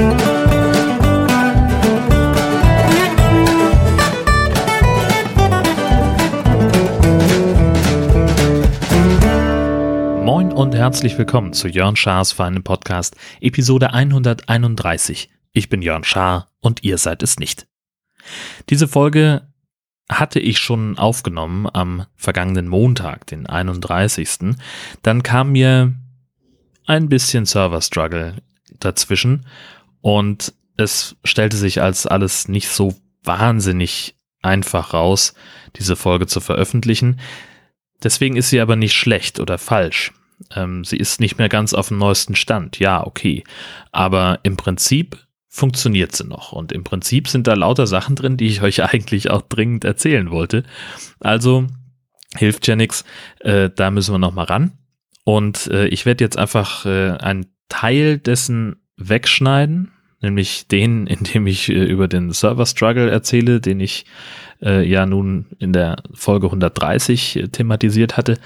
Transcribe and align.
Moin 0.00 0.12
und 10.52 10.74
herzlich 10.74 11.18
willkommen 11.18 11.52
zu 11.52 11.68
Jörn 11.68 11.96
Schars 11.96 12.32
feinen 12.32 12.62
Podcast, 12.62 13.14
Episode 13.40 13.92
131. 13.92 15.28
Ich 15.52 15.68
bin 15.68 15.82
Jörn 15.82 16.04
Schaar 16.04 16.48
und 16.60 16.82
ihr 16.82 16.96
seid 16.96 17.22
es 17.22 17.38
nicht. 17.38 17.66
Diese 18.70 18.88
Folge 18.88 19.50
hatte 20.10 20.40
ich 20.40 20.58
schon 20.58 20.98
aufgenommen 20.98 21.68
am 21.72 22.06
vergangenen 22.16 22.68
Montag, 22.68 23.26
den 23.26 23.46
31. 23.46 24.56
Dann 25.02 25.22
kam 25.22 25.52
mir 25.52 25.94
ein 26.86 27.08
bisschen 27.08 27.46
Server 27.46 27.82
Struggle 27.82 28.36
dazwischen 28.78 29.46
und 30.00 30.54
es 30.76 31.16
stellte 31.24 31.56
sich 31.56 31.82
als 31.82 32.06
alles 32.06 32.48
nicht 32.48 32.68
so 32.68 32.94
wahnsinnig 33.22 34.14
einfach 34.42 34.94
raus, 34.94 35.34
diese 35.76 35.96
Folge 35.96 36.26
zu 36.26 36.40
veröffentlichen. 36.40 37.20
Deswegen 38.02 38.36
ist 38.36 38.50
sie 38.50 38.60
aber 38.60 38.76
nicht 38.76 38.94
schlecht 38.94 39.40
oder 39.40 39.58
falsch. 39.58 40.12
Ähm, 40.54 40.84
sie 40.84 40.96
ist 40.96 41.20
nicht 41.20 41.36
mehr 41.38 41.50
ganz 41.50 41.74
auf 41.74 41.88
dem 41.88 41.98
neuesten 41.98 42.34
Stand. 42.34 42.78
Ja, 42.78 43.06
okay. 43.06 43.44
Aber 43.92 44.40
im 44.42 44.56
Prinzip 44.56 45.18
funktioniert 45.48 46.16
sie 46.16 46.24
noch. 46.24 46.52
Und 46.52 46.72
im 46.72 46.84
Prinzip 46.84 47.28
sind 47.28 47.46
da 47.46 47.54
lauter 47.54 47.86
Sachen 47.86 48.16
drin, 48.16 48.36
die 48.36 48.46
ich 48.46 48.62
euch 48.62 48.82
eigentlich 48.92 49.30
auch 49.30 49.42
dringend 49.42 49.84
erzählen 49.84 50.30
wollte. 50.30 50.64
Also 51.18 51.66
hilft 52.34 52.66
ja 52.68 52.76
nichts. 52.76 53.04
Äh, 53.40 53.70
da 53.74 53.90
müssen 53.90 54.14
wir 54.14 54.18
noch 54.18 54.32
mal 54.32 54.44
ran. 54.44 54.72
Und 55.24 55.66
äh, 55.66 55.86
ich 55.88 56.06
werde 56.06 56.24
jetzt 56.24 56.38
einfach 56.38 56.86
äh, 56.86 57.10
einen 57.18 57.46
Teil 57.68 58.18
dessen 58.18 58.79
wegschneiden, 59.00 59.90
nämlich 60.20 60.68
den, 60.68 61.06
in 61.08 61.24
dem 61.24 61.46
ich 61.46 61.68
äh, 61.68 61.84
über 61.84 62.08
den 62.08 62.30
Server 62.32 62.66
Struggle 62.66 63.10
erzähle, 63.10 63.60
den 63.60 63.80
ich 63.80 64.06
äh, 64.62 64.86
ja 64.86 65.06
nun 65.06 65.46
in 65.58 65.72
der 65.72 66.02
Folge 66.12 66.46
130 66.46 67.36
äh, 67.36 67.48
thematisiert 67.48 68.16
hatte. 68.16 68.38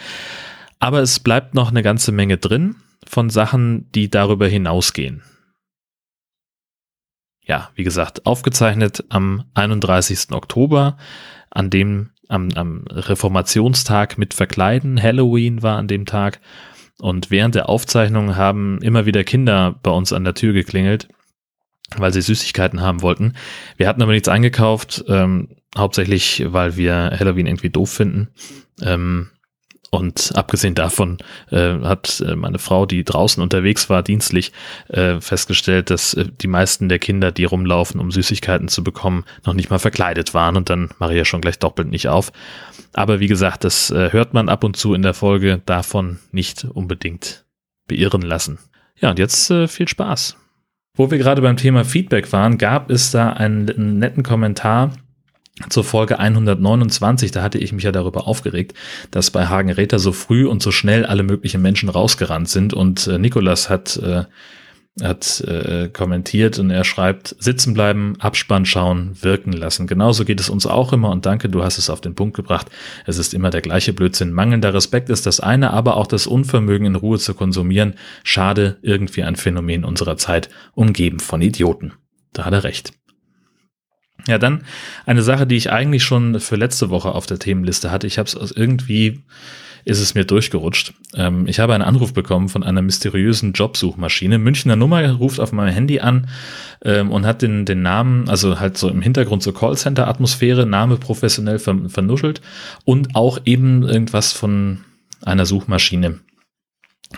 Aber 0.78 1.00
es 1.00 1.20
bleibt 1.20 1.54
noch 1.54 1.70
eine 1.70 1.82
ganze 1.82 2.12
Menge 2.12 2.36
drin 2.36 2.76
von 3.06 3.30
Sachen, 3.30 3.90
die 3.92 4.10
darüber 4.10 4.48
hinausgehen. 4.48 5.22
Ja, 7.46 7.70
wie 7.74 7.84
gesagt, 7.84 8.24
aufgezeichnet 8.24 9.04
am 9.10 9.44
31. 9.52 10.32
Oktober, 10.32 10.96
an 11.50 11.68
dem 11.68 12.10
am, 12.28 12.50
am 12.54 12.84
Reformationstag 12.90 14.18
mit 14.18 14.34
Verkleiden. 14.34 15.00
Halloween 15.02 15.62
war 15.62 15.76
an 15.76 15.88
dem 15.88 16.06
Tag. 16.06 16.40
Und 16.98 17.30
während 17.30 17.54
der 17.54 17.68
Aufzeichnung 17.68 18.36
haben 18.36 18.80
immer 18.82 19.06
wieder 19.06 19.24
Kinder 19.24 19.78
bei 19.82 19.90
uns 19.90 20.12
an 20.12 20.24
der 20.24 20.34
Tür 20.34 20.52
geklingelt, 20.52 21.08
weil 21.96 22.12
sie 22.12 22.22
Süßigkeiten 22.22 22.80
haben 22.80 23.02
wollten. 23.02 23.34
Wir 23.76 23.88
hatten 23.88 24.02
aber 24.02 24.12
nichts 24.12 24.28
eingekauft, 24.28 25.04
ähm, 25.08 25.48
hauptsächlich, 25.76 26.44
weil 26.46 26.76
wir 26.76 27.16
Halloween 27.18 27.46
irgendwie 27.46 27.70
doof 27.70 27.90
finden. 27.90 28.28
Ähm, 28.80 29.30
und 29.98 30.32
abgesehen 30.34 30.74
davon 30.74 31.18
äh, 31.50 31.78
hat 31.80 32.22
äh, 32.26 32.36
meine 32.36 32.58
Frau, 32.58 32.86
die 32.86 33.04
draußen 33.04 33.42
unterwegs 33.42 33.88
war, 33.90 34.02
dienstlich, 34.02 34.52
äh, 34.88 35.20
festgestellt, 35.20 35.90
dass 35.90 36.14
äh, 36.14 36.26
die 36.40 36.46
meisten 36.46 36.88
der 36.88 36.98
Kinder, 36.98 37.32
die 37.32 37.44
rumlaufen, 37.44 38.00
um 38.00 38.10
Süßigkeiten 38.10 38.68
zu 38.68 38.84
bekommen, 38.84 39.24
noch 39.44 39.54
nicht 39.54 39.70
mal 39.70 39.78
verkleidet 39.78 40.34
waren. 40.34 40.56
Und 40.56 40.70
dann 40.70 40.90
mache 40.98 41.12
ich 41.12 41.18
ja 41.18 41.24
schon 41.24 41.40
gleich 41.40 41.58
doppelt 41.58 41.90
nicht 41.90 42.08
auf. 42.08 42.32
Aber 42.92 43.20
wie 43.20 43.28
gesagt, 43.28 43.64
das 43.64 43.90
äh, 43.90 44.12
hört 44.12 44.34
man 44.34 44.48
ab 44.48 44.64
und 44.64 44.76
zu 44.76 44.94
in 44.94 45.02
der 45.02 45.14
Folge, 45.14 45.60
davon 45.66 46.18
nicht 46.32 46.64
unbedingt 46.64 47.44
beirren 47.88 48.22
lassen. 48.22 48.58
Ja, 49.00 49.10
und 49.10 49.18
jetzt 49.18 49.50
äh, 49.50 49.68
viel 49.68 49.88
Spaß. 49.88 50.36
Wo 50.96 51.10
wir 51.10 51.18
gerade 51.18 51.42
beim 51.42 51.56
Thema 51.56 51.84
Feedback 51.84 52.32
waren, 52.32 52.56
gab 52.56 52.88
es 52.88 53.10
da 53.10 53.30
einen 53.32 53.98
netten 53.98 54.22
Kommentar 54.22 54.92
zur 55.68 55.84
Folge 55.84 56.18
129, 56.18 57.30
da 57.30 57.42
hatte 57.42 57.58
ich 57.58 57.72
mich 57.72 57.84
ja 57.84 57.92
darüber 57.92 58.26
aufgeregt, 58.26 58.74
dass 59.12 59.30
bei 59.30 59.46
Hagen 59.46 59.70
Räther 59.70 60.00
so 60.00 60.12
früh 60.12 60.46
und 60.46 60.62
so 60.62 60.72
schnell 60.72 61.06
alle 61.06 61.22
möglichen 61.22 61.62
Menschen 61.62 61.88
rausgerannt 61.88 62.48
sind 62.48 62.74
und 62.74 63.06
äh, 63.06 63.18
Nikolas 63.18 63.70
hat 63.70 63.96
äh, 63.98 64.24
hat 65.02 65.40
äh, 65.40 65.88
kommentiert 65.88 66.58
und 66.60 66.70
er 66.70 66.84
schreibt, 66.84 67.34
sitzen 67.40 67.74
bleiben, 67.74 68.14
Abspann 68.20 68.64
schauen, 68.64 69.16
wirken 69.20 69.52
lassen. 69.52 69.88
Genauso 69.88 70.24
geht 70.24 70.38
es 70.38 70.48
uns 70.48 70.66
auch 70.66 70.92
immer 70.92 71.10
und 71.10 71.26
danke, 71.26 71.48
du 71.48 71.64
hast 71.64 71.78
es 71.78 71.90
auf 71.90 72.00
den 72.00 72.14
Punkt 72.14 72.36
gebracht. 72.36 72.70
Es 73.04 73.18
ist 73.18 73.34
immer 73.34 73.50
der 73.50 73.60
gleiche 73.60 73.92
Blödsinn. 73.92 74.32
Mangelnder 74.32 74.72
Respekt 74.72 75.10
ist 75.10 75.26
das 75.26 75.40
eine, 75.40 75.72
aber 75.72 75.96
auch 75.96 76.06
das 76.06 76.28
Unvermögen 76.28 76.86
in 76.86 76.94
Ruhe 76.94 77.18
zu 77.18 77.34
konsumieren. 77.34 77.94
Schade, 78.22 78.76
irgendwie 78.82 79.24
ein 79.24 79.34
Phänomen 79.34 79.84
unserer 79.84 80.16
Zeit, 80.16 80.48
umgeben 80.74 81.18
von 81.18 81.42
Idioten. 81.42 81.94
Da 82.32 82.44
hat 82.44 82.52
er 82.52 82.62
recht. 82.62 82.92
Ja, 84.26 84.38
dann 84.38 84.62
eine 85.06 85.22
Sache, 85.22 85.46
die 85.46 85.56
ich 85.56 85.70
eigentlich 85.70 86.02
schon 86.02 86.40
für 86.40 86.56
letzte 86.56 86.90
Woche 86.90 87.12
auf 87.12 87.26
der 87.26 87.38
Themenliste 87.38 87.90
hatte. 87.90 88.06
Ich 88.06 88.18
habe 88.18 88.28
es 88.28 88.52
irgendwie 88.52 89.22
ist 89.84 90.00
es 90.00 90.14
mir 90.14 90.24
durchgerutscht. 90.24 90.94
Ähm, 91.14 91.46
ich 91.46 91.60
habe 91.60 91.74
einen 91.74 91.82
Anruf 91.82 92.14
bekommen 92.14 92.48
von 92.48 92.62
einer 92.62 92.82
mysteriösen 92.82 93.52
Jobsuchmaschine. 93.52 94.38
Münchner 94.38 94.76
Nummer 94.76 95.08
ruft 95.12 95.40
auf 95.40 95.52
meinem 95.52 95.74
Handy 95.74 96.00
an 96.00 96.28
ähm, 96.82 97.10
und 97.10 97.26
hat 97.26 97.42
den, 97.42 97.64
den 97.66 97.82
Namen, 97.82 98.28
also 98.28 98.58
halt 98.60 98.78
so 98.78 98.88
im 98.88 99.02
Hintergrund 99.02 99.42
so 99.42 99.52
Callcenter-Atmosphäre, 99.52 100.66
Name 100.66 100.96
professionell 100.96 101.58
ver 101.58 101.76
vernuschelt 101.88 102.40
und 102.84 103.14
auch 103.14 103.40
eben 103.44 103.82
irgendwas 103.82 104.32
von 104.32 104.80
einer 105.22 105.44
Suchmaschine 105.44 106.20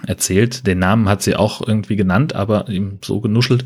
erzählt. 0.06 0.66
Den 0.66 0.80
Namen 0.80 1.08
hat 1.08 1.22
sie 1.22 1.36
auch 1.36 1.66
irgendwie 1.66 1.96
genannt, 1.96 2.34
aber 2.34 2.68
eben 2.68 2.98
so 3.02 3.20
genuschelt 3.20 3.64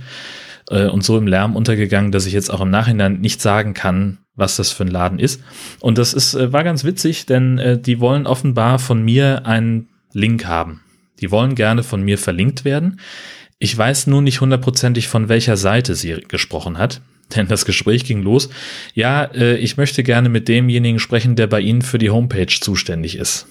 äh, 0.70 0.86
und 0.86 1.04
so 1.04 1.18
im 1.18 1.26
Lärm 1.26 1.56
untergegangen, 1.56 2.12
dass 2.12 2.26
ich 2.26 2.32
jetzt 2.32 2.50
auch 2.50 2.60
im 2.60 2.70
Nachhinein 2.70 3.20
nicht 3.20 3.42
sagen 3.42 3.74
kann, 3.74 4.18
was 4.34 4.56
das 4.56 4.72
für 4.72 4.84
ein 4.84 4.90
Laden 4.90 5.18
ist. 5.18 5.42
Und 5.80 5.98
das 5.98 6.14
ist, 6.14 6.34
äh, 6.34 6.52
war 6.52 6.64
ganz 6.64 6.84
witzig, 6.84 7.26
denn 7.26 7.58
äh, 7.58 7.78
die 7.78 8.00
wollen 8.00 8.26
offenbar 8.26 8.78
von 8.78 9.02
mir 9.02 9.46
einen 9.46 9.88
Link 10.12 10.46
haben. 10.46 10.80
Die 11.20 11.30
wollen 11.30 11.54
gerne 11.54 11.82
von 11.82 12.02
mir 12.02 12.18
verlinkt 12.18 12.64
werden. 12.64 13.00
Ich 13.58 13.76
weiß 13.76 14.06
nur 14.06 14.22
nicht 14.22 14.40
hundertprozentig, 14.40 15.08
von 15.08 15.28
welcher 15.28 15.56
Seite 15.56 15.94
sie 15.94 16.20
gesprochen 16.26 16.78
hat. 16.78 17.02
Denn 17.36 17.46
das 17.46 17.64
Gespräch 17.64 18.04
ging 18.04 18.22
los. 18.22 18.48
Ja, 18.94 19.22
äh, 19.24 19.56
ich 19.58 19.76
möchte 19.76 20.02
gerne 20.02 20.28
mit 20.28 20.48
demjenigen 20.48 20.98
sprechen, 20.98 21.36
der 21.36 21.46
bei 21.46 21.60
Ihnen 21.60 21.82
für 21.82 21.98
die 21.98 22.10
Homepage 22.10 22.46
zuständig 22.46 23.16
ist. 23.16 23.46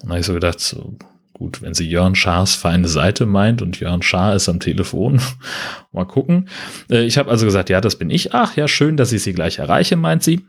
Und 0.00 0.08
da 0.08 0.14
habe 0.14 0.20
ich 0.20 0.26
so 0.26 0.32
gedacht, 0.32 0.58
so, 0.58 0.96
Gut, 1.42 1.60
wenn 1.60 1.74
sie 1.74 1.88
Jörn 1.88 2.14
Schaars 2.14 2.54
feine 2.54 2.86
Seite 2.86 3.26
meint 3.26 3.62
und 3.62 3.80
Jörn 3.80 4.00
Schaar 4.00 4.36
ist 4.36 4.48
am 4.48 4.60
Telefon, 4.60 5.20
mal 5.92 6.04
gucken. 6.04 6.48
Äh, 6.88 7.02
ich 7.02 7.18
habe 7.18 7.32
also 7.32 7.46
gesagt, 7.46 7.68
ja, 7.68 7.80
das 7.80 7.96
bin 7.96 8.10
ich. 8.10 8.32
Ach 8.32 8.54
ja, 8.54 8.68
schön, 8.68 8.96
dass 8.96 9.10
ich 9.10 9.24
sie 9.24 9.32
gleich 9.32 9.58
erreiche, 9.58 9.96
meint 9.96 10.22
sie. 10.22 10.42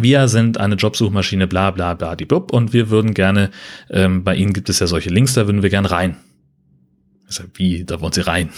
Wir 0.00 0.26
sind 0.26 0.58
eine 0.58 0.74
Jobsuchmaschine, 0.74 1.46
bla 1.46 1.70
bla 1.70 1.94
bla 1.94 2.16
die 2.16 2.24
blub, 2.24 2.52
und 2.52 2.72
wir 2.72 2.90
würden 2.90 3.14
gerne, 3.14 3.50
ähm, 3.88 4.24
bei 4.24 4.34
Ihnen 4.34 4.52
gibt 4.52 4.68
es 4.68 4.80
ja 4.80 4.88
solche 4.88 5.10
Links, 5.10 5.34
da 5.34 5.46
würden 5.46 5.62
wir 5.62 5.70
gerne 5.70 5.92
rein. 5.92 6.16
Ich 7.28 7.36
sag, 7.36 7.46
wie, 7.54 7.84
da 7.84 8.00
wollen 8.00 8.12
Sie 8.12 8.22
rein? 8.22 8.50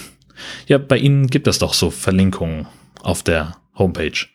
Ja, 0.69 0.79
bei 0.79 0.97
Ihnen 0.97 1.27
gibt 1.27 1.49
es 1.49 1.59
doch 1.59 1.75
so 1.75 1.91
Verlinkungen 1.91 2.67
auf 3.03 3.23
der 3.23 3.59
Homepage. 3.77 4.27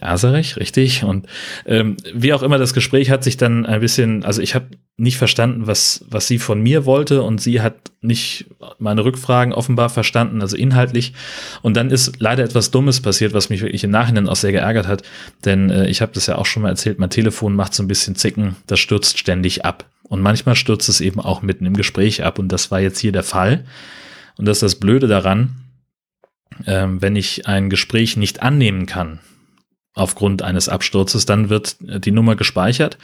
Ja, 0.00 0.16
sag 0.16 0.38
ich, 0.38 0.56
richtig. 0.56 1.02
Und 1.02 1.26
ähm, 1.66 1.96
wie 2.14 2.32
auch 2.32 2.42
immer, 2.42 2.58
das 2.58 2.74
Gespräch 2.74 3.10
hat 3.10 3.24
sich 3.24 3.36
dann 3.36 3.66
ein 3.66 3.80
bisschen, 3.80 4.24
also 4.24 4.40
ich 4.40 4.54
habe 4.54 4.66
nicht 4.96 5.16
verstanden, 5.16 5.66
was, 5.66 6.04
was 6.08 6.26
sie 6.26 6.38
von 6.38 6.60
mir 6.60 6.84
wollte 6.84 7.22
und 7.22 7.40
sie 7.40 7.60
hat 7.60 7.74
nicht 8.00 8.46
meine 8.78 9.04
Rückfragen 9.04 9.52
offenbar 9.52 9.88
verstanden, 9.88 10.40
also 10.40 10.56
inhaltlich. 10.56 11.14
Und 11.62 11.76
dann 11.76 11.90
ist 11.90 12.20
leider 12.20 12.44
etwas 12.44 12.70
Dummes 12.70 13.00
passiert, 13.00 13.32
was 13.32 13.48
mich 13.48 13.60
wirklich 13.60 13.84
im 13.84 13.90
Nachhinein 13.90 14.28
auch 14.28 14.36
sehr 14.36 14.52
geärgert 14.52 14.86
hat, 14.86 15.02
denn 15.44 15.70
äh, 15.70 15.88
ich 15.88 16.00
habe 16.00 16.12
das 16.12 16.26
ja 16.26 16.36
auch 16.36 16.46
schon 16.46 16.62
mal 16.62 16.70
erzählt, 16.70 16.98
mein 16.98 17.10
Telefon 17.10 17.56
macht 17.56 17.74
so 17.74 17.82
ein 17.82 17.88
bisschen 17.88 18.14
Zicken, 18.14 18.56
das 18.66 18.78
stürzt 18.78 19.18
ständig 19.18 19.64
ab. 19.64 19.86
Und 20.02 20.20
manchmal 20.20 20.54
stürzt 20.54 20.88
es 20.88 21.00
eben 21.00 21.20
auch 21.20 21.42
mitten 21.42 21.66
im 21.66 21.76
Gespräch 21.76 22.24
ab 22.24 22.38
und 22.38 22.48
das 22.48 22.70
war 22.70 22.80
jetzt 22.80 22.98
hier 22.98 23.12
der 23.12 23.24
Fall. 23.24 23.64
Und 24.36 24.46
das 24.46 24.58
ist 24.58 24.62
das 24.62 24.74
Blöde 24.76 25.06
daran, 25.06 25.56
ähm, 26.66 27.02
wenn 27.02 27.14
ich 27.14 27.46
ein 27.46 27.70
Gespräch 27.70 28.16
nicht 28.16 28.42
annehmen 28.42 28.86
kann, 28.86 29.20
aufgrund 29.94 30.42
eines 30.42 30.68
Absturzes, 30.68 31.26
dann 31.26 31.48
wird 31.48 31.76
die 31.80 32.12
Nummer 32.12 32.36
gespeichert. 32.36 32.98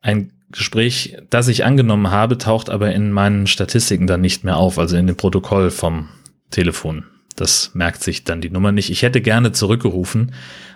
Ein 0.00 0.32
Gespräch, 0.52 1.16
das 1.30 1.48
ich 1.48 1.64
angenommen 1.64 2.10
habe, 2.10 2.38
taucht 2.38 2.70
aber 2.70 2.92
in 2.92 3.12
meinen 3.12 3.46
Statistiken 3.46 4.06
dann 4.06 4.20
nicht 4.20 4.44
mehr 4.44 4.56
auf, 4.56 4.78
also 4.78 4.96
in 4.96 5.06
dem 5.06 5.16
Protokoll 5.16 5.70
vom 5.70 6.08
Telefon. 6.50 7.04
Das 7.36 7.70
merkt 7.74 8.02
sich 8.02 8.24
dann 8.24 8.40
die 8.40 8.50
Nummer 8.50 8.72
nicht. 8.72 8.90
Ich 8.90 9.02
hätte 9.02 9.20
gerne 9.20 9.52
zurückgerufen, 9.52 10.32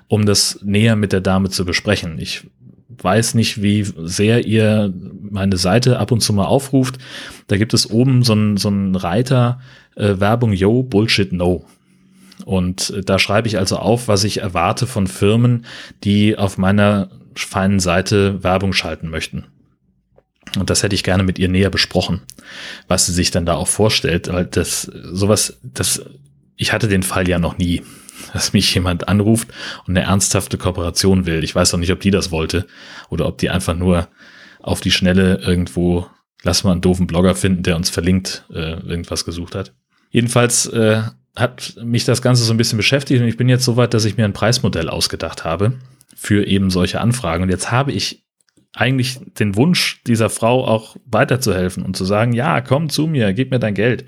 um 0.09 0.27
das 0.27 0.61
näher 0.63 0.97
mit 0.97 1.13
der 1.13 1.21
Dame 1.21 1.51
zu 1.51 1.65
besprechen. 1.65 2.19
Ich 2.19 2.47
weiß 2.89 3.35
nicht, 3.35 3.63
wie 3.63 3.83
sehr 3.83 4.47
ihr 4.47 4.93
meine 5.21 5.57
Seite 5.57 5.99
ab 5.99 6.13
und 6.13 6.21
zu 6.21 6.33
mal 6.33 6.47
aufruft. 6.47 6.99
Da 7.49 7.57
gibt 7.57 7.75
es 7.75 7.91
oben 7.91 8.23
so 8.23 8.33
einen, 8.33 8.57
so 8.57 8.69
einen 8.69 8.95
Reiter 8.95 9.61
äh, 9.97 10.21
Werbung 10.21 10.53
Yo, 10.53 10.83
Bullshit 10.83 11.33
No. 11.33 11.65
Und 12.45 12.91
äh, 12.91 13.01
da 13.03 13.19
schreibe 13.19 13.49
ich 13.49 13.59
also 13.59 13.77
auf, 13.77 14.09
was 14.09 14.25
ich 14.25 14.39
erwarte 14.39 14.87
von 14.87 15.07
Firmen, 15.07 15.65
die 16.05 16.37
auf 16.37 16.59
meiner 16.59 17.11
feinen 17.35 17.81
Seite 17.81 18.43
Werbung 18.43 18.73
schalten 18.73 19.09
möchten. 19.09 19.47
Und 20.59 20.71
das 20.71 20.83
hätte 20.83 20.95
ich 20.95 21.03
gerne 21.03 21.23
mit 21.23 21.39
ihr 21.39 21.49
näher 21.49 21.71
besprochen, 21.71 22.23
was 22.87 23.07
sie 23.07 23.13
sich 23.13 23.31
dann 23.31 23.47
da 23.47 23.55
auch 23.55 23.67
vorstellt, 23.67 24.33
weil 24.33 24.45
das 24.45 24.83
sowas, 24.83 25.59
das 25.63 26.05
ich 26.57 26.73
hatte 26.73 26.87
den 26.87 27.03
Fall 27.03 27.29
ja 27.29 27.39
noch 27.39 27.59
nie, 27.59 27.83
dass 28.33 28.53
mich 28.53 28.73
jemand 28.75 29.09
anruft 29.09 29.49
und 29.87 29.97
eine 29.97 30.07
ernsthafte 30.07 30.59
Kooperation 30.59 31.27
will. 31.27 31.43
Ich 31.43 31.55
weiß 31.55 31.73
noch 31.73 31.81
nicht, 31.81 31.93
ob 31.93 32.01
die 32.01 32.11
das 32.11 32.31
wollte 32.31 32.67
oder 33.09 33.27
ob 33.27 33.39
die 33.39 33.51
einfach 33.51 33.75
nur 33.75 34.09
auf 34.61 34.81
die 34.81 34.93
Schnelle 34.93 35.39
irgendwo, 35.39 36.07
lass 36.43 36.63
mal 36.63 36.73
einen 36.73 36.81
doofen 36.81 37.07
Blogger 37.07 37.35
finden, 37.35 37.63
der 37.63 37.77
uns 37.77 37.91
verlinkt, 37.91 38.45
äh, 38.53 38.81
irgendwas 38.81 39.25
gesucht 39.25 39.55
hat. 39.55 39.75
Jedenfalls 40.11 40.67
äh, 40.67 41.03
hat 41.37 41.77
mich 41.83 42.05
das 42.05 42.23
Ganze 42.23 42.45
so 42.45 42.53
ein 42.53 42.57
bisschen 42.57 42.77
beschäftigt 42.77 43.21
und 43.21 43.29
ich 43.29 43.37
bin 43.37 43.49
jetzt 43.49 43.65
so 43.65 43.77
weit, 43.77 43.95
dass 43.95 44.05
ich 44.05 44.17
mir 44.17 44.25
ein 44.25 44.33
Preismodell 44.33 44.89
ausgedacht 44.89 45.45
habe 45.45 45.75
für 46.15 46.47
eben 46.47 46.71
solche 46.71 47.01
Anfragen. 47.01 47.43
Und 47.43 47.49
jetzt 47.49 47.73
habe 47.73 47.93
ich 47.93 48.25
eigentlich 48.73 49.21
den 49.39 49.57
Wunsch 49.57 50.03
dieser 50.07 50.31
Frau 50.31 50.67
auch 50.67 50.97
weiterzuhelfen 51.07 51.85
und 51.85 51.97
zu 51.97 52.05
sagen, 52.05 52.33
ja, 52.33 52.61
komm 52.61 52.89
zu 52.89 53.07
mir, 53.07 53.33
gib 53.33 53.51
mir 53.51 53.59
dein 53.59 53.75
Geld. 53.75 54.05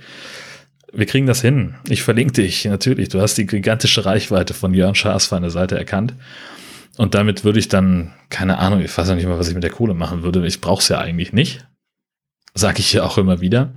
Wir 0.92 1.06
kriegen 1.06 1.26
das 1.26 1.40
hin. 1.40 1.74
Ich 1.88 2.02
verlinke 2.02 2.32
dich, 2.32 2.64
natürlich. 2.64 3.08
Du 3.08 3.20
hast 3.20 3.36
die 3.36 3.46
gigantische 3.46 4.04
Reichweite 4.04 4.54
von 4.54 4.72
Jörn 4.72 4.94
Schaas 4.94 5.26
für 5.26 5.36
eine 5.36 5.50
Seite 5.50 5.76
erkannt. 5.76 6.14
Und 6.96 7.14
damit 7.14 7.44
würde 7.44 7.58
ich 7.58 7.68
dann, 7.68 8.14
keine 8.30 8.58
Ahnung, 8.58 8.80
ich 8.80 8.96
weiß 8.96 9.08
ja 9.08 9.14
nicht 9.14 9.26
mal, 9.26 9.38
was 9.38 9.48
ich 9.48 9.54
mit 9.54 9.64
der 9.64 9.70
Kohle 9.70 9.94
machen 9.94 10.22
würde. 10.22 10.46
Ich 10.46 10.60
brauche 10.60 10.80
es 10.80 10.88
ja 10.88 10.98
eigentlich 10.98 11.32
nicht. 11.32 11.66
Sage 12.54 12.78
ich 12.78 12.92
ja 12.92 13.04
auch 13.04 13.18
immer 13.18 13.40
wieder. 13.40 13.74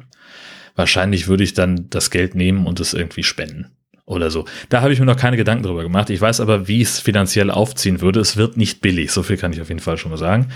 Wahrscheinlich 0.76 1.28
würde 1.28 1.44
ich 1.44 1.54
dann 1.54 1.90
das 1.90 2.12
Geld 2.12 2.36
nehmen 2.36 2.66
und 2.66 2.80
es 2.80 2.94
irgendwie 2.94 3.24
spenden 3.24 3.72
oder 4.06 4.32
so. 4.32 4.46
Da 4.70 4.82
habe 4.82 4.92
ich 4.92 5.00
mir 5.00 5.06
noch 5.06 5.18
keine 5.18 5.38
Gedanken 5.38 5.64
drüber 5.64 5.84
gemacht. 5.84 6.10
Ich 6.10 6.20
weiß 6.20 6.40
aber, 6.42 6.68
wie 6.68 6.82
es 6.82 7.00
finanziell 7.00 7.52
aufziehen 7.52 8.02
würde. 8.02 8.20
Es 8.20 8.38
wird 8.38 8.58
nicht 8.58 8.82
billig, 8.82 9.12
so 9.12 9.24
viel 9.24 9.38
kann 9.38 9.54
ich 9.54 9.62
auf 9.62 9.70
jeden 9.70 9.82
Fall 9.82 9.98
schon 9.98 10.12
mal 10.12 10.18
sagen. 10.18 10.48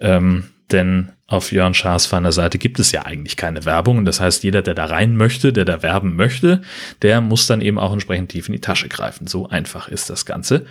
Ähm, 0.00 0.44
denn 0.72 1.12
auf 1.28 1.52
Jörn 1.52 1.74
Schaas 1.74 2.06
Feiner 2.06 2.32
Seite 2.32 2.58
gibt 2.58 2.80
es 2.80 2.90
ja 2.90 3.06
eigentlich 3.06 3.36
keine 3.36 3.64
Werbung. 3.64 3.98
Und 3.98 4.04
das 4.04 4.20
heißt, 4.20 4.42
jeder, 4.42 4.62
der 4.62 4.74
da 4.74 4.86
rein 4.86 5.16
möchte, 5.16 5.52
der 5.52 5.64
da 5.64 5.82
werben 5.82 6.16
möchte, 6.16 6.62
der 7.02 7.20
muss 7.20 7.46
dann 7.46 7.60
eben 7.60 7.78
auch 7.78 7.92
entsprechend 7.92 8.30
tief 8.30 8.48
in 8.48 8.52
die 8.52 8.60
Tasche 8.60 8.88
greifen. 8.88 9.28
So 9.28 9.48
einfach 9.48 9.88
ist 9.88 10.10
das 10.10 10.26
Ganze. 10.26 10.66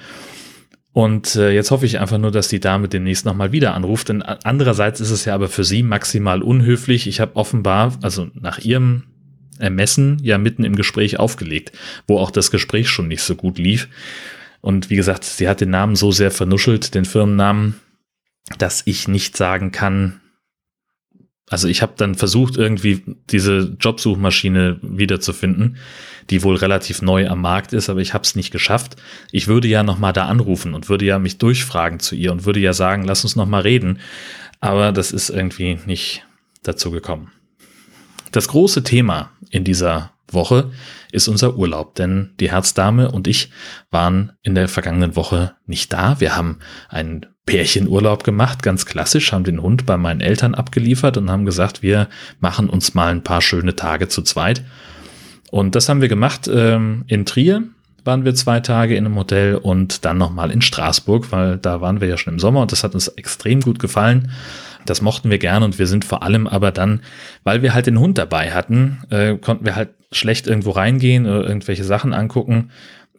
Und 0.96 1.36
äh, 1.36 1.52
jetzt 1.52 1.72
hoffe 1.72 1.86
ich 1.86 2.00
einfach 2.00 2.18
nur, 2.18 2.32
dass 2.32 2.48
die 2.48 2.62
Dame 2.62 2.88
demnächst 2.88 3.26
nochmal 3.26 3.52
wieder 3.52 3.74
anruft. 3.74 4.08
Denn 4.08 4.22
andererseits 4.22 5.02
ist 5.02 5.12
es 5.12 5.26
ja 5.26 5.36
aber 5.36 5.50
für 5.50 5.66
sie 5.66 5.84
maximal 5.84 6.42
unhöflich. 6.42 7.06
Ich 7.08 7.20
habe 7.20 7.36
offenbar, 7.36 7.98
also 8.02 8.30
nach 8.34 8.60
ihrem 8.60 9.04
Ermessen, 9.60 10.20
ja 10.24 10.38
mitten 10.38 10.64
im 10.64 10.78
Gespräch 10.78 11.20
aufgelegt, 11.20 11.74
wo 12.08 12.18
auch 12.18 12.32
das 12.32 12.50
Gespräch 12.50 12.88
schon 12.88 13.10
nicht 13.10 13.24
so 13.24 13.36
gut 13.36 13.58
lief. 13.58 13.90
Und 14.62 14.90
wie 14.90 14.96
gesagt, 14.96 15.26
sie 15.26 15.50
hat 15.50 15.60
den 15.60 15.72
Namen 15.72 15.98
so 15.98 16.14
sehr 16.14 16.32
vernuschelt, 16.32 16.96
den 16.96 17.04
Firmennamen, 17.04 17.76
dass 18.58 18.84
ich 18.86 19.10
nicht 19.10 19.36
sagen 19.36 19.74
kann, 19.74 20.22
also 21.50 21.68
ich 21.68 21.82
habe 21.82 21.94
dann 21.98 22.16
versucht, 22.16 22.56
irgendwie 22.56 23.04
diese 23.30 23.76
Jobsuchmaschine 23.82 24.80
wiederzufinden, 24.82 25.76
die 26.30 26.44
wohl 26.44 26.56
relativ 26.56 27.02
neu 27.02 27.28
am 27.28 27.42
Markt 27.42 27.74
ist, 27.74 27.90
aber 27.90 28.00
ich 28.00 28.14
habe 28.14 28.24
es 28.24 28.36
nicht 28.36 28.52
geschafft. 28.52 28.96
Ich 29.32 29.48
würde 29.48 29.68
ja 29.68 29.84
noch 29.84 30.00
mal 30.00 30.14
da 30.14 30.26
anrufen 30.26 30.74
und 30.74 30.90
würde 30.90 31.06
ja 31.06 31.20
mich 31.20 31.38
durchfragen 31.38 32.00
zu 32.00 32.16
ihr 32.16 32.32
und 32.32 32.46
würde 32.46 32.60
ja 32.60 32.74
sagen, 32.74 33.04
lass 33.04 33.24
uns 33.24 33.36
noch 33.36 33.46
mal 33.46 33.62
reden. 33.62 34.00
Aber 34.60 34.92
das 34.92 35.12
ist 35.12 35.30
irgendwie 35.30 35.80
nicht 35.86 36.26
dazu 36.64 36.92
gekommen. 36.92 37.32
Das 38.32 38.48
große 38.48 38.84
Thema 38.84 39.32
in 39.50 39.64
dieser 39.64 40.12
Woche 40.32 40.72
ist 41.12 41.28
unser 41.28 41.56
Urlaub, 41.56 41.96
denn 41.96 42.32
die 42.40 42.52
Herzdame 42.52 43.12
und 43.12 43.28
ich 43.28 43.52
waren 43.92 44.34
in 44.42 44.56
der 44.56 44.68
vergangenen 44.68 45.16
Woche 45.16 45.56
nicht 45.66 45.94
da. 45.94 46.20
Wir 46.20 46.36
haben 46.36 46.60
einen 46.90 47.28
Pärchenurlaub 47.46 48.24
gemacht, 48.24 48.64
ganz 48.64 48.86
klassisch, 48.86 49.32
haben 49.32 49.44
den 49.44 49.62
Hund 49.62 49.86
bei 49.86 49.98
meinen 49.98 50.22
Eltern 50.22 50.56
abgeliefert 50.56 51.18
und 51.18 51.30
haben 51.30 51.46
gesagt, 51.46 51.84
wir 51.84 52.10
machen 52.40 52.70
uns 52.70 52.96
mal 52.96 53.12
ein 53.12 53.24
paar 53.24 53.42
schöne 53.42 53.76
Tage 53.76 54.08
zu 54.08 54.24
zweit. 54.24 54.64
Und 55.56 55.74
das 55.74 55.88
haben 55.88 56.02
wir 56.02 56.10
gemacht 56.10 56.50
ähm, 56.54 57.06
in 57.08 57.26
Trier, 57.26 57.64
waren 58.04 58.26
wir 58.26 58.36
zwei 58.36 58.60
Tage 58.60 58.98
in 58.98 59.06
einem 59.06 59.16
Hotel 59.16 59.56
und 59.56 60.04
dann 60.04 60.18
nochmal 60.18 60.52
in 60.52 60.62
Straßburg, 60.62 61.32
weil 61.32 61.58
da 61.60 61.80
waren 61.80 62.02
wir 62.02 62.10
ja 62.10 62.18
schon 62.18 62.34
im 62.34 62.40
Sommer 62.40 62.62
und 62.62 62.74
das 62.74 62.84
hat 62.84 62.94
uns 62.94 63.08
extrem 63.08 63.62
gut 63.62 63.80
gefallen. 63.80 64.34
Das 64.86 65.02
mochten 65.02 65.30
wir 65.30 65.38
gern 65.38 65.64
und 65.64 65.80
wir 65.80 65.88
sind 65.88 66.04
vor 66.04 66.24
allem 66.24 66.46
aber 66.46 66.74
dann, 66.74 67.00
weil 67.46 67.62
wir 67.62 67.74
halt 67.74 67.88
den 67.88 68.02
Hund 68.02 68.18
dabei 68.18 68.52
hatten, 68.52 68.98
äh, 69.12 69.38
konnten 69.38 69.64
wir 69.64 69.78
halt 69.78 69.92
schlecht 70.12 70.46
irgendwo 70.46 70.72
reingehen 70.72 71.26
oder 71.26 71.48
irgendwelche 71.48 71.86
Sachen 71.86 72.12
angucken. 72.12 72.72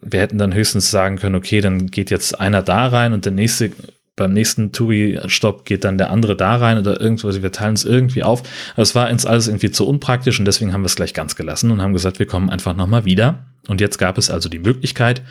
Wir 0.03 0.19
hätten 0.19 0.37
dann 0.37 0.53
höchstens 0.53 0.91
sagen 0.91 1.15
können, 1.15 1.33
okay, 1.33 1.59
dann 1.59 1.87
geht 1.87 2.11
jetzt 2.11 2.39
einer 2.39 2.61
da 2.61 2.85
rein 2.85 3.13
und 3.13 3.25
der 3.25 3.31
nächste 3.31 3.71
beim 4.17 4.33
nächsten 4.33 4.71
Touri-Stopp 4.73 5.63
geht 5.63 5.85
dann 5.85 5.97
der 5.97 6.09
andere 6.09 6.35
da 6.35 6.57
rein 6.57 6.79
oder 6.79 6.99
irgendwas, 6.99 7.41
wir 7.41 7.51
teilen 7.51 7.75
es 7.75 7.85
irgendwie 7.85 8.23
auf. 8.23 8.43
Es 8.75 8.95
war 8.95 9.09
uns 9.09 9.25
alles 9.25 9.47
irgendwie 9.47 9.71
zu 9.71 9.87
unpraktisch 9.87 10.39
und 10.39 10.45
deswegen 10.45 10.73
haben 10.73 10.81
wir 10.81 10.87
es 10.87 10.95
gleich 10.95 11.13
ganz 11.13 11.35
gelassen 11.35 11.71
und 11.71 11.81
haben 11.81 11.93
gesagt, 11.93 12.19
wir 12.19 12.25
kommen 12.25 12.49
einfach 12.49 12.75
nochmal 12.75 13.05
wieder. 13.05 13.45
Und 13.67 13.79
jetzt 13.79 13.99
gab 13.99 14.17
es 14.17 14.29
also 14.29 14.49
die 14.49 14.59
Möglichkeit, 14.59 15.21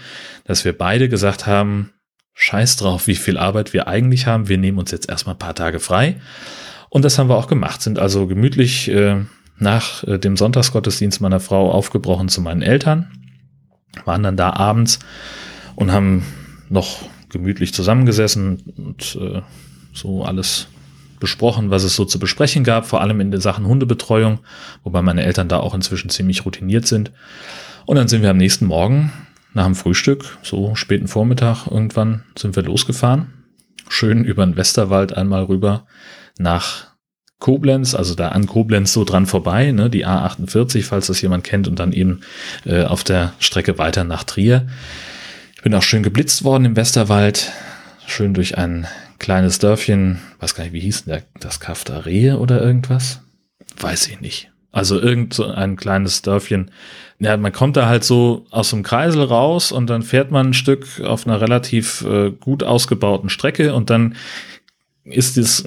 dass 0.45 0.65
wir 0.65 0.77
beide 0.77 1.09
gesagt 1.09 1.47
haben, 1.47 1.91
scheiß 2.35 2.77
drauf, 2.77 3.09
wie 3.09 3.17
viel 3.17 3.39
Arbeit 3.39 3.73
wir 3.73 3.89
eigentlich 3.89 4.27
haben, 4.27 4.49
wir 4.49 4.59
nehmen 4.59 4.79
uns 4.79 4.93
jetzt 4.93 5.09
erstmal 5.09 5.35
ein 5.35 5.41
paar 5.41 5.55
Tage 5.55 5.81
frei. 5.81 6.21
Und 6.89 7.05
das 7.05 7.19
haben 7.19 7.29
wir 7.29 7.37
auch 7.37 7.49
gemacht, 7.49 7.83
sind 7.83 7.99
also 7.99 8.29
gemütlich 8.29 8.89
äh, 8.89 9.25
nach 9.59 10.05
äh, 10.05 10.19
dem 10.19 10.37
Sonntagsgottesdienst 10.37 11.21
meiner 11.21 11.41
Frau 11.41 11.73
aufgebrochen 11.73 12.29
zu 12.29 12.41
meinen 12.41 12.63
Eltern, 12.63 13.11
waren 14.05 14.23
dann 14.23 14.37
da 14.37 14.51
abends 14.51 15.01
und 15.75 15.91
haben 15.91 16.25
noch 16.69 17.01
gemütlich 17.37 17.75
zusammengesessen 17.75 18.63
und 18.77 19.19
äh, 19.21 19.43
so 19.93 20.25
alles 20.25 20.69
besprochen, 21.21 21.71
was 21.71 21.83
es 21.83 21.97
so 21.97 22.05
zu 22.05 22.19
besprechen 22.19 22.65
gab, 22.65 22.87
vor 22.87 23.01
allem 23.01 23.21
in 23.21 23.31
den 23.31 23.41
Sachen 23.41 23.67
Hundebetreuung, 23.67 24.41
wobei 24.85 25.03
meine 25.03 25.25
Eltern 25.25 25.49
da 25.49 25.59
auch 25.59 25.75
inzwischen 25.75 26.11
ziemlich 26.11 26.45
routiniert 26.45 26.87
sind. 26.87 27.13
Und 27.87 27.97
dann 27.97 28.09
sind 28.09 28.23
wir 28.23 28.31
am 28.31 28.37
nächsten 28.37 28.67
Morgen 28.67 29.13
nach 29.55 29.65
dem 29.65 29.75
Frühstück, 29.75 30.39
so 30.43 30.75
späten 30.75 31.09
Vormittag 31.09 31.67
irgendwann, 31.67 32.25
sind 32.37 32.57
wir 32.57 32.63
losgefahren. 32.63 33.33
Schön 33.89 34.25
über 34.25 34.45
den 34.45 34.57
Westerwald 34.57 35.17
einmal 35.17 35.45
rüber 35.45 35.87
nach 36.39 36.89
Koblenz, 37.39 37.95
also 37.95 38.15
da 38.15 38.29
an 38.29 38.47
Koblenz 38.47 38.93
so 38.93 39.05
dran 39.05 39.27
vorbei, 39.27 39.71
ne, 39.73 39.91
die 39.91 40.07
A48, 40.07 40.83
falls 40.85 41.07
das 41.07 41.21
jemand 41.21 41.45
kennt, 41.45 41.69
und 41.69 41.79
dann 41.79 41.93
eben 41.93 42.21
äh, 42.65 42.85
auf 42.85 43.05
der 43.05 43.35
Strecke 43.39 43.79
weiter 43.79 44.05
nach 44.05 44.25
Trier. 44.25 44.67
Ich 45.57 45.63
bin 45.63 45.75
auch 45.75 45.83
schön 45.83 46.03
geblitzt 46.03 46.45
worden 46.45 46.67
im 46.67 46.77
Westerwald, 46.77 47.51
schön 48.07 48.35
durch 48.35 48.57
ein 48.59 48.87
kleines 49.19 49.59
Dörfchen, 49.59 50.21
weiß 50.39 50.55
gar 50.55 50.65
nicht, 50.65 50.75
wie 50.75 50.81
hieß 50.81 51.05
denn 51.05 51.15
der, 51.15 51.23
das 51.41 51.61
Kafter 51.61 52.07
Rehe 52.07 52.39
oder 52.39 52.63
irgendwas? 52.63 53.23
Weiß 53.81 54.07
ich 54.09 54.21
nicht. 54.21 54.53
Also 54.71 55.01
irgend 55.01 55.33
so 55.33 55.47
ein 55.47 55.77
kleines 55.77 56.21
Dörfchen. 56.21 56.71
Ja, 57.19 57.37
man 57.39 57.53
kommt 57.53 57.79
da 57.79 57.89
halt 57.89 58.05
so 58.05 58.45
aus 58.51 58.71
dem 58.71 58.83
Kreisel 58.83 59.23
raus 59.23 59.73
und 59.73 59.89
dann 59.89 60.03
fährt 60.03 60.31
man 60.31 60.49
ein 60.49 60.55
Stück 60.55 61.01
auf 61.01 61.27
einer 61.27 61.41
relativ 61.41 62.03
äh, 62.03 62.31
gut 62.31 62.63
ausgebauten 62.63 63.31
Strecke 63.31 63.75
und 63.75 63.89
dann 63.89 64.17
ist 65.05 65.39
das 65.39 65.65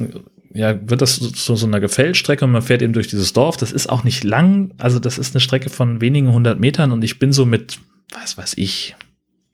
ja, 0.53 0.79
wird 0.89 1.01
das 1.01 1.15
so, 1.15 1.55
so 1.55 1.65
einer 1.65 1.79
Gefällstrecke 1.79 2.45
und 2.45 2.51
man 2.51 2.61
fährt 2.61 2.83
eben 2.83 2.93
durch 2.93 3.07
dieses 3.07 3.33
Dorf. 3.33 3.57
Das 3.57 3.71
ist 3.71 3.89
auch 3.89 4.03
nicht 4.03 4.23
lang, 4.23 4.71
also 4.77 4.99
das 4.99 5.17
ist 5.17 5.33
eine 5.33 5.41
Strecke 5.41 5.71
von 5.71 5.99
wenigen 6.01 6.31
hundert 6.31 6.59
Metern 6.59 6.91
und 6.91 7.03
ich 7.03 7.17
bin 7.17 7.33
so 7.33 7.45
mit, 7.45 7.79
was 8.13 8.37
weiß 8.37 8.53
ich, 8.57 8.95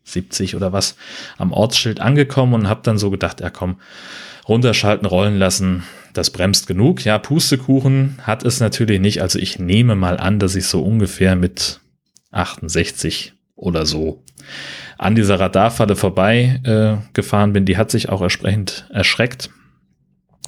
70 0.06 0.56
oder 0.56 0.72
was 0.72 0.96
am 1.38 1.52
Ortsschild 1.52 2.00
angekommen 2.00 2.54
und 2.54 2.70
habe 2.70 2.82
dann 2.84 2.98
so 2.98 3.10
gedacht, 3.10 3.42
ja 3.42 3.50
komm, 3.50 3.78
runterschalten, 4.48 5.08
rollen 5.08 5.38
lassen, 5.38 5.84
das 6.14 6.30
bremst 6.30 6.68
genug. 6.68 7.04
Ja, 7.04 7.18
Pustekuchen 7.18 8.20
hat 8.22 8.44
es 8.44 8.60
natürlich 8.60 9.00
nicht. 9.00 9.22
Also 9.22 9.40
ich 9.40 9.60
nehme 9.60 9.96
mal 9.96 10.18
an, 10.18 10.40
dass 10.40 10.56
ich 10.56 10.68
so 10.68 10.82
ungefähr 10.82 11.36
mit 11.36 11.82
68 12.32 13.34
oder 13.56 13.86
so 13.86 14.24
an 14.98 15.16
dieser 15.16 15.40
Radarfalle 15.40 15.96
vorbei 15.96 16.62
äh, 16.64 17.06
gefahren 17.14 17.54
bin. 17.54 17.66
Die 17.66 17.78
hat 17.78 17.92
sich 17.92 18.10
auch 18.10 18.22
entsprechend 18.22 18.88
erschreckt 18.92 19.50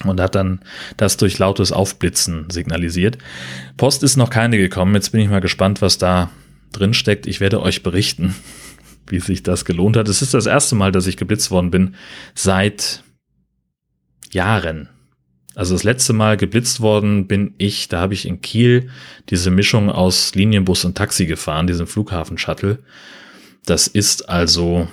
und 0.06 0.22
hat 0.22 0.36
dann 0.36 0.62
das 0.96 1.18
durch 1.18 1.40
lautes 1.40 1.72
Aufblitzen 1.72 2.50
signalisiert. 2.50 3.18
Post 3.78 4.04
ist 4.04 4.16
noch 4.16 4.30
keine 4.30 4.58
gekommen. 4.58 4.94
Jetzt 4.94 5.12
bin 5.12 5.22
ich 5.22 5.30
mal 5.30 5.42
gespannt, 5.42 5.82
was 5.82 5.98
da 5.98 6.30
drin 6.72 6.94
steckt. 6.94 7.28
Ich 7.28 7.40
werde 7.40 7.62
euch 7.62 7.84
berichten, 7.84 8.36
wie 9.12 9.20
sich 9.20 9.44
das 9.44 9.66
gelohnt 9.66 9.98
hat. 9.98 10.08
Es 10.08 10.22
ist 10.22 10.34
das 10.34 10.46
erste 10.46 10.76
Mal, 10.76 10.92
dass 10.92 11.08
ich 11.08 11.18
geblitzt 11.18 11.52
worden 11.52 11.72
bin 11.72 11.96
seit 12.36 13.04
Jahren. 14.32 14.90
Also 15.56 15.74
das 15.74 15.84
letzte 15.84 16.14
Mal 16.14 16.38
geblitzt 16.38 16.82
worden 16.82 17.28
bin 17.28 17.56
ich, 17.58 17.88
da 17.88 18.00
habe 18.00 18.14
ich 18.14 18.28
in 18.28 18.42
Kiel 18.42 18.90
diese 19.30 19.50
Mischung 19.50 19.90
aus 19.90 20.36
Linienbus 20.36 20.86
und 20.86 20.96
Taxi 20.96 21.26
gefahren, 21.26 21.66
diesen 21.66 21.88
Flughafen-Shuttle. 21.88 22.80
Das 23.66 23.88
ist 23.88 24.30
also 24.30 24.88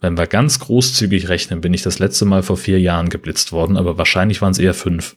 wenn 0.00 0.18
wir 0.18 0.26
ganz 0.26 0.60
großzügig 0.60 1.28
rechnen, 1.28 1.60
bin 1.60 1.72
ich 1.72 1.82
das 1.82 1.98
letzte 1.98 2.26
Mal 2.26 2.42
vor 2.42 2.56
vier 2.56 2.78
Jahren 2.80 3.08
geblitzt 3.08 3.52
worden, 3.52 3.76
aber 3.76 3.96
wahrscheinlich 3.98 4.42
waren 4.42 4.52
es 4.52 4.58
eher 4.58 4.74
fünf. 4.74 5.16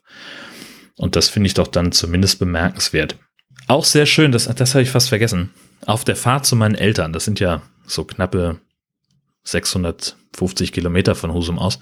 Und 0.95 1.15
das 1.15 1.29
finde 1.29 1.47
ich 1.47 1.53
doch 1.53 1.67
dann 1.67 1.91
zumindest 1.91 2.39
bemerkenswert. 2.39 3.17
Auch 3.67 3.85
sehr 3.85 4.05
schön, 4.05 4.31
das, 4.31 4.45
das 4.45 4.73
habe 4.73 4.83
ich 4.83 4.89
fast 4.89 5.09
vergessen. 5.09 5.51
Auf 5.89 6.05
der 6.05 6.15
Fahrt 6.15 6.45
zu 6.45 6.55
meinen 6.55 6.75
Eltern, 6.75 7.13
das 7.13 7.25
sind 7.25 7.39
ja 7.39 7.63
so 7.87 8.03
knappe 8.03 8.59
650 9.41 10.71
Kilometer 10.71 11.15
von 11.15 11.33
Husum 11.33 11.57
aus, 11.57 11.79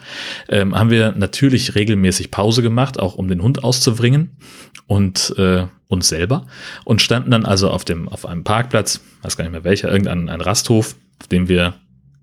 ähm, 0.47 0.73
haben 0.79 0.91
wir 0.91 1.11
natürlich 1.11 1.75
regelmäßig 1.75 2.31
Pause 2.31 2.61
gemacht, 2.61 2.97
auch 2.97 3.15
um 3.15 3.27
den 3.27 3.43
Hund 3.43 3.65
auszubringen 3.65 4.37
und 4.85 5.35
äh, 5.37 5.67
uns 5.89 6.07
selber 6.07 6.47
und 6.85 7.01
standen 7.01 7.31
dann 7.31 7.43
also 7.45 7.69
auf 7.69 7.83
dem 7.83 8.07
auf 8.07 8.25
einem 8.25 8.45
Parkplatz, 8.45 9.01
weiß 9.23 9.35
gar 9.35 9.43
nicht 9.43 9.51
mehr 9.51 9.65
welcher, 9.65 9.91
irgendein 9.91 10.29
ein 10.29 10.39
Rasthof, 10.39 10.95
auf 11.19 11.27
dem 11.27 11.49
wir 11.49 11.73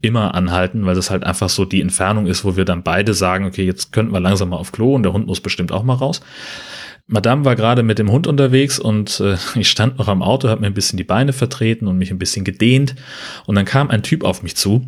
immer 0.01 0.35
anhalten, 0.35 0.87
weil 0.87 0.95
das 0.95 1.11
halt 1.11 1.25
einfach 1.25 1.51
so 1.51 1.67
die 1.67 1.83
Entfernung 1.83 2.27
ist, 2.27 2.47
wo 2.47 2.57
wir 2.57 2.65
dann 2.65 2.83
beide 2.83 3.13
sagen, 3.13 3.45
okay, 3.45 3.67
jetzt 3.67 3.93
könnten 3.93 4.15
wir 4.15 4.21
langsam 4.21 4.49
mal 4.49 4.57
auf 4.57 4.73
Klo 4.73 4.95
und 4.95 5.03
der 5.03 5.13
Hund 5.13 5.27
muss 5.27 5.43
bestimmt 5.43 5.71
auch 5.71 5.83
mal 5.83 5.93
raus. 5.93 6.23
Madame 7.07 7.45
war 7.45 7.55
gerade 7.55 7.83
mit 7.83 7.99
dem 7.99 8.11
Hund 8.11 8.27
unterwegs 8.27 8.79
und 8.79 9.21
äh, 9.21 9.37
ich 9.55 9.69
stand 9.69 9.99
noch 9.99 10.09
am 10.09 10.23
Auto, 10.23 10.49
habe 10.49 10.63
mir 10.63 10.69
ein 10.69 10.75
bisschen 10.75 10.97
die 10.97 11.05
Beine 11.05 11.33
vertreten 11.33 11.87
und 11.87 11.99
mich 11.99 12.11
ein 12.11 12.19
bisschen 12.19 12.45
gedehnt. 12.45 12.95
Und 13.47 13.55
dann 13.57 13.65
kam 13.65 13.91
ein 13.91 14.03
Typ 14.03 14.25
auf 14.25 14.43
mich 14.43 14.57
zu, 14.57 14.87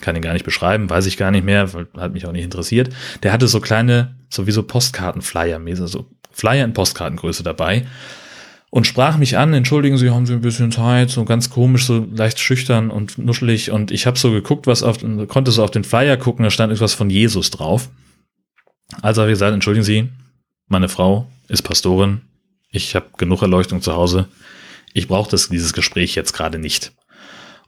kann 0.00 0.16
ihn 0.16 0.22
gar 0.22 0.32
nicht 0.32 0.44
beschreiben, 0.44 0.90
weiß 0.90 1.06
ich 1.06 1.16
gar 1.16 1.30
nicht 1.30 1.44
mehr, 1.44 1.68
hat 1.96 2.12
mich 2.12 2.26
auch 2.26 2.32
nicht 2.32 2.44
interessiert. 2.44 2.90
Der 3.22 3.32
hatte 3.32 3.48
so 3.48 3.60
kleine, 3.60 4.16
sowieso 4.28 4.62
Postkartenflyer, 4.62 5.60
so 5.86 6.06
Flyer 6.32 6.64
in 6.64 6.74
Postkartengröße 6.74 7.42
dabei. 7.42 7.86
Und 8.68 8.86
sprach 8.86 9.16
mich 9.16 9.38
an, 9.38 9.54
entschuldigen 9.54 9.96
Sie, 9.96 10.10
haben 10.10 10.26
Sie 10.26 10.34
ein 10.34 10.40
bisschen 10.40 10.72
Zeit, 10.72 11.08
so 11.08 11.24
ganz 11.24 11.48
komisch, 11.48 11.86
so 11.86 12.06
leicht 12.12 12.40
schüchtern 12.40 12.90
und 12.90 13.16
nuschelig. 13.16 13.70
Und 13.70 13.90
ich 13.90 14.06
habe 14.06 14.18
so 14.18 14.32
geguckt, 14.32 14.66
was 14.66 14.82
auf, 14.82 14.98
konnte 15.28 15.50
so 15.50 15.64
auf 15.64 15.70
den 15.70 15.84
Flyer 15.84 16.16
gucken, 16.16 16.42
da 16.42 16.50
stand 16.50 16.72
etwas 16.72 16.92
von 16.92 17.08
Jesus 17.08 17.50
drauf. 17.50 17.88
Also 19.00 19.22
habe 19.22 19.30
ich 19.30 19.36
gesagt, 19.36 19.54
entschuldigen 19.54 19.84
Sie, 19.84 20.10
meine 20.68 20.88
Frau 20.88 21.28
ist 21.48 21.62
Pastorin, 21.62 22.22
ich 22.70 22.94
habe 22.94 23.06
genug 23.16 23.42
Erleuchtung 23.42 23.80
zu 23.82 23.94
Hause, 23.94 24.28
ich 24.92 25.08
brauche 25.08 25.30
dieses 25.30 25.72
Gespräch 25.72 26.14
jetzt 26.14 26.32
gerade 26.32 26.58
nicht. 26.58 26.92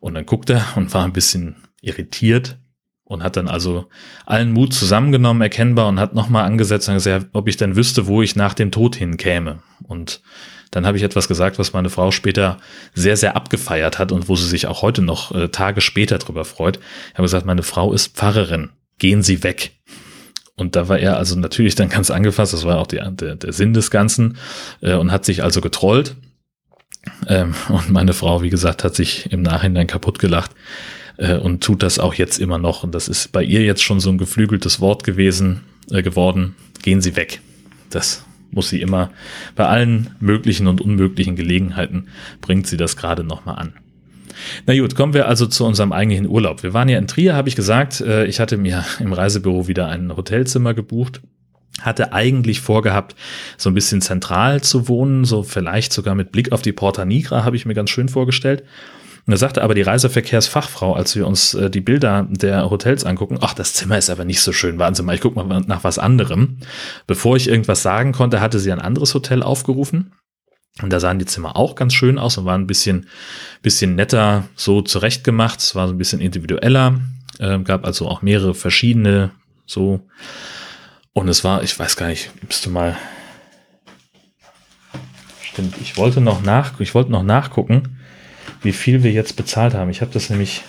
Und 0.01 0.15
dann 0.15 0.27
guckte 0.27 0.55
er 0.55 0.77
und 0.77 0.93
war 0.95 1.05
ein 1.05 1.13
bisschen 1.13 1.57
irritiert 1.81 2.59
und 3.05 3.23
hat 3.23 3.37
dann 3.37 3.49
also 3.49 3.89
allen 4.27 4.53
Mut 4.53 4.73
zusammengenommen, 4.75 5.43
erkennbar 5.43 5.89
und 5.89 5.99
hat 5.99 6.15
nochmal 6.15 6.45
angesetzt 6.45 6.89
und 6.89 6.95
gesagt, 6.95 7.29
ob 7.33 7.49
ich 7.49 7.57
denn 7.57 7.77
wüsste, 7.77 8.07
wo 8.07 8.23
ich 8.23 8.37
nach 8.37 8.55
dem 8.55 8.71
Tod 8.71 8.97
hinkäme. 8.97 9.63
Und 9.83 10.21
dann 10.71 10.87
habe 10.87 10.99
ich 10.99 11.03
etwas 11.03 11.29
gesagt, 11.29 11.59
was 11.59 11.73
meine 11.73 11.91
Frau 11.91 12.11
später 12.11 12.59
sehr, 12.95 13.17
sehr 13.17 13.37
abgefeiert 13.37 13.99
hat 13.99 14.13
und 14.13 14.29
wo 14.29 14.37
sie 14.37 14.47
sich 14.47 14.67
auch 14.67 14.83
heute 14.83 15.03
noch 15.03 15.35
äh, 15.35 15.49
Tage 15.49 15.81
später 15.81 16.19
drüber 16.19 16.45
freut. 16.45 16.79
Ich 17.09 17.15
habe 17.15 17.23
gesagt, 17.23 17.47
meine 17.47 17.63
Frau 17.63 17.93
ist 17.93 18.17
Pfarrerin. 18.17 18.71
Gehen 18.99 19.23
Sie 19.23 19.43
weg. 19.43 19.73
Und 20.59 20.77
da 20.77 20.89
war 20.89 20.99
er 20.99 21.17
also 21.17 21.39
natürlich 21.39 21.75
dann 21.75 21.89
ganz 21.89 22.11
angefasst, 22.11 22.53
das 22.53 22.65
war 22.65 22.79
auch 22.79 22.87
die, 22.87 23.01
der, 23.13 23.37
der 23.37 23.53
Sinn 23.53 23.73
des 23.73 23.91
Ganzen, 23.91 24.37
äh, 24.81 24.95
und 24.95 25.13
hat 25.13 25.25
sich 25.25 25.43
also 25.43 25.61
getrollt. 25.61 26.17
Ähm, 27.27 27.55
und 27.69 27.91
meine 27.91 28.13
Frau, 28.13 28.43
wie 28.43 28.51
gesagt, 28.51 28.85
hat 28.85 28.95
sich 28.95 29.33
im 29.33 29.43
Nachhinein 29.43 29.87
kaputt 29.87 30.19
gelacht 30.19 30.51
äh, 31.17 31.37
und 31.37 31.63
tut 31.63 31.83
das 31.83 31.99
auch 31.99 32.15
jetzt 32.15 32.39
immer 32.39 32.59
noch. 32.59 32.83
Und 32.83 32.95
das 32.95 33.09
ist 33.09 33.33
bei 33.33 33.43
ihr 33.43 33.63
jetzt 33.63 33.83
schon 33.83 34.01
so 34.01 34.11
ein 34.11 34.19
geflügeltes 34.19 34.81
Wort 34.81 35.05
gewesen, 35.05 35.63
äh, 35.91 36.03
geworden. 36.03 36.57
Gehen 36.83 37.01
Sie 37.01 37.17
weg. 37.17 37.41
Das 37.91 38.25
muss 38.51 38.71
sie 38.71 38.81
immer 38.81 39.11
bei 39.57 39.67
allen 39.67 40.15
möglichen 40.21 40.67
und 40.67 40.81
unmöglichen 40.81 41.37
Gelegenheiten 41.37 42.09
bringt 42.41 42.67
sie 42.67 42.77
das 42.77 42.97
gerade 42.97 43.25
nochmal 43.25 43.57
an. 43.57 43.75
Na 44.67 44.79
gut, 44.79 44.95
kommen 44.95 45.15
wir 45.15 45.29
also 45.29 45.47
zu 45.47 45.65
unserem 45.65 45.93
eigentlichen 45.93 46.29
Urlaub. 46.29 46.63
Wir 46.63 46.75
waren 46.75 46.89
ja 46.89 46.99
in 46.99 47.07
Trier, 47.07 47.35
habe 47.35 47.49
ich 47.49 47.57
gesagt. 47.57 48.01
Äh, 48.01 48.27
ich 48.27 48.41
hatte 48.41 48.57
mir 48.57 48.85
im 49.01 49.13
Reisebüro 49.13 49.69
wieder 49.69 49.89
ein 49.89 50.17
Hotelzimmer 50.17 50.75
gebucht. 50.75 51.21
Hatte 51.81 52.13
eigentlich 52.13 52.61
vorgehabt, 52.61 53.15
so 53.57 53.71
ein 53.71 53.75
bisschen 53.75 54.01
zentral 54.01 54.63
zu 54.63 54.89
wohnen, 54.89 55.25
so 55.25 55.45
vielleicht 55.45 55.93
sogar 55.93 56.17
mit 56.17 56.33
Blick 56.33 56.51
auf 56.51 56.61
die 56.61 56.73
Porta 56.73 57.05
Nigra, 57.05 57.45
habe 57.45 57.55
ich 57.55 57.67
mir 57.67 57.75
ganz 57.75 57.91
schön 57.91 58.09
vorgestellt. 58.09 58.65
Da 59.29 59.37
sagte 59.37 59.63
aber 59.63 59.75
die 59.75 59.83
Reiseverkehrsfachfrau, 59.83 60.95
als 60.95 61.15
wir 61.15 61.27
uns 61.27 61.53
äh, 61.53 61.69
die 61.69 61.83
Bilder 61.83 62.27
der 62.31 62.71
Hotels 62.71 63.05
angucken, 63.05 63.39
ach, 63.43 63.53
das 63.53 63.75
Zimmer 63.75 63.99
ist 63.99 64.09
aber 64.09 64.25
nicht 64.25 64.41
so 64.41 64.53
schön, 64.53 64.79
warten 64.79 64.95
Sie 64.95 65.03
mal, 65.03 65.15
ich 65.15 65.21
gucke 65.21 65.39
mal 65.39 65.61
nach 65.67 65.85
was 65.85 65.99
anderem. 65.99 66.57
Bevor 67.07 67.37
ich 67.37 67.47
irgendwas 67.47 67.83
sagen 67.83 68.13
konnte, 68.13 68.41
hatte 68.41 68.59
sie 68.59 68.73
ein 68.73 68.81
anderes 68.81 69.13
Hotel 69.13 69.43
aufgerufen. 69.43 70.13
Und 70.83 70.91
da 70.91 71.01
sahen 71.01 71.19
die 71.19 71.27
Zimmer 71.27 71.57
auch 71.57 71.75
ganz 71.75 71.95
schön 71.95 72.19
aus 72.19 72.39
und 72.39 72.45
waren 72.45 72.63
ein 72.63 72.67
bisschen, 72.67 73.09
bisschen 73.63 73.95
netter 73.95 74.45
so 74.55 74.83
zurechtgemacht. 74.83 75.61
Es 75.61 75.75
war 75.75 75.89
so 75.89 75.95
ein 75.95 75.99
bisschen 75.99 76.21
individueller, 76.21 77.01
äh, 77.39 77.59
gab 77.61 77.85
also 77.85 78.09
auch 78.09 78.23
mehrere 78.23 78.55
verschiedene 78.55 79.33
so. 79.67 80.01
Und 81.13 81.29
es 81.29 81.43
war, 81.43 81.63
ich 81.63 81.77
weiß 81.77 81.97
gar 81.97 82.09
nicht, 82.09 82.31
müsste 82.45 82.71
mal. 82.71 82.97
Stimmt, 85.43 85.75
ich 85.81 85.97
wollte 85.97 86.21
noch 86.21 86.43
nach, 86.43 86.79
ich 86.79 86.95
wollte 86.95 87.11
noch 87.11 87.25
nachgucken 87.25 87.99
wie 88.63 88.73
viel 88.73 89.03
wir 89.03 89.13
jetzt 89.13 89.37
bezahlt 89.37 89.75
haben. 89.75 89.91
Ich 89.91 90.01
habe 90.01 90.13
das 90.13 90.31
nämlich 90.31 90.63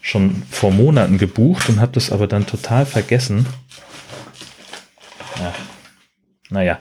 schon 0.00 0.42
vor 0.50 0.70
Monaten 0.70 1.18
gebucht 1.18 1.68
und 1.68 1.80
habe 1.80 1.92
das 1.92 2.10
aber 2.10 2.26
dann 2.26 2.46
total 2.46 2.86
vergessen. 2.86 3.46
Ach, 5.36 5.54
naja, 6.50 6.78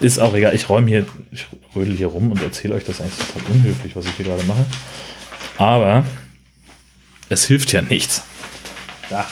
ist 0.00 0.18
auch 0.18 0.34
egal. 0.34 0.54
Ich 0.54 0.68
räume 0.68 0.88
hier, 0.88 1.06
ich 1.30 1.46
rödel 1.74 1.96
hier 1.96 2.08
rum 2.08 2.32
und 2.32 2.42
erzähle 2.42 2.74
euch 2.74 2.84
das 2.84 3.00
eigentlich 3.00 3.26
total 3.26 3.54
unhöflich, 3.54 3.96
was 3.96 4.04
ich 4.06 4.12
hier 4.12 4.26
gerade 4.26 4.44
mache. 4.44 4.66
Aber 5.56 6.04
es 7.28 7.44
hilft 7.44 7.72
ja 7.72 7.82
nichts. 7.82 8.22
Ja. 9.10 9.26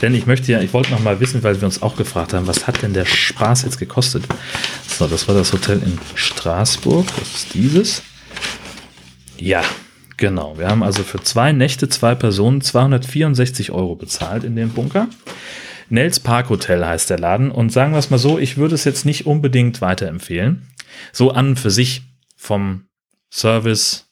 Denn 0.00 0.14
ich 0.14 0.26
möchte 0.26 0.50
ja, 0.50 0.60
ich 0.60 0.72
wollte 0.72 0.90
noch 0.90 1.00
mal 1.00 1.20
wissen, 1.20 1.42
weil 1.42 1.60
wir 1.60 1.66
uns 1.66 1.82
auch 1.82 1.96
gefragt 1.96 2.32
haben, 2.32 2.46
was 2.46 2.66
hat 2.66 2.82
denn 2.82 2.94
der 2.94 3.04
Spaß 3.04 3.62
jetzt 3.62 3.78
gekostet? 3.78 4.24
So, 4.86 5.06
das 5.06 5.28
war 5.28 5.34
das 5.34 5.52
Hotel 5.52 5.82
in 5.82 5.98
Straßburg. 6.14 7.06
Das 7.18 7.34
ist 7.34 7.54
dieses. 7.54 8.02
Ja, 9.38 9.62
genau. 10.16 10.58
Wir 10.58 10.68
haben 10.68 10.82
also 10.82 11.02
für 11.02 11.22
zwei 11.22 11.52
Nächte, 11.52 11.88
zwei 11.88 12.14
Personen 12.14 12.60
264 12.60 13.72
Euro 13.72 13.94
bezahlt 13.94 14.44
in 14.44 14.56
dem 14.56 14.70
Bunker. 14.70 15.08
Nels 15.88 16.20
Park 16.20 16.50
Hotel 16.50 16.84
heißt 16.84 17.10
der 17.10 17.18
Laden 17.18 17.50
und 17.50 17.70
sagen 17.70 17.92
wir 17.92 17.98
es 17.98 18.10
mal 18.10 18.18
so, 18.18 18.38
ich 18.38 18.56
würde 18.56 18.74
es 18.74 18.84
jetzt 18.84 19.04
nicht 19.04 19.26
unbedingt 19.26 19.80
weiterempfehlen. 19.80 20.68
So 21.12 21.30
an 21.30 21.56
für 21.56 21.70
sich 21.70 22.02
vom 22.36 22.86
Service, 23.32 24.06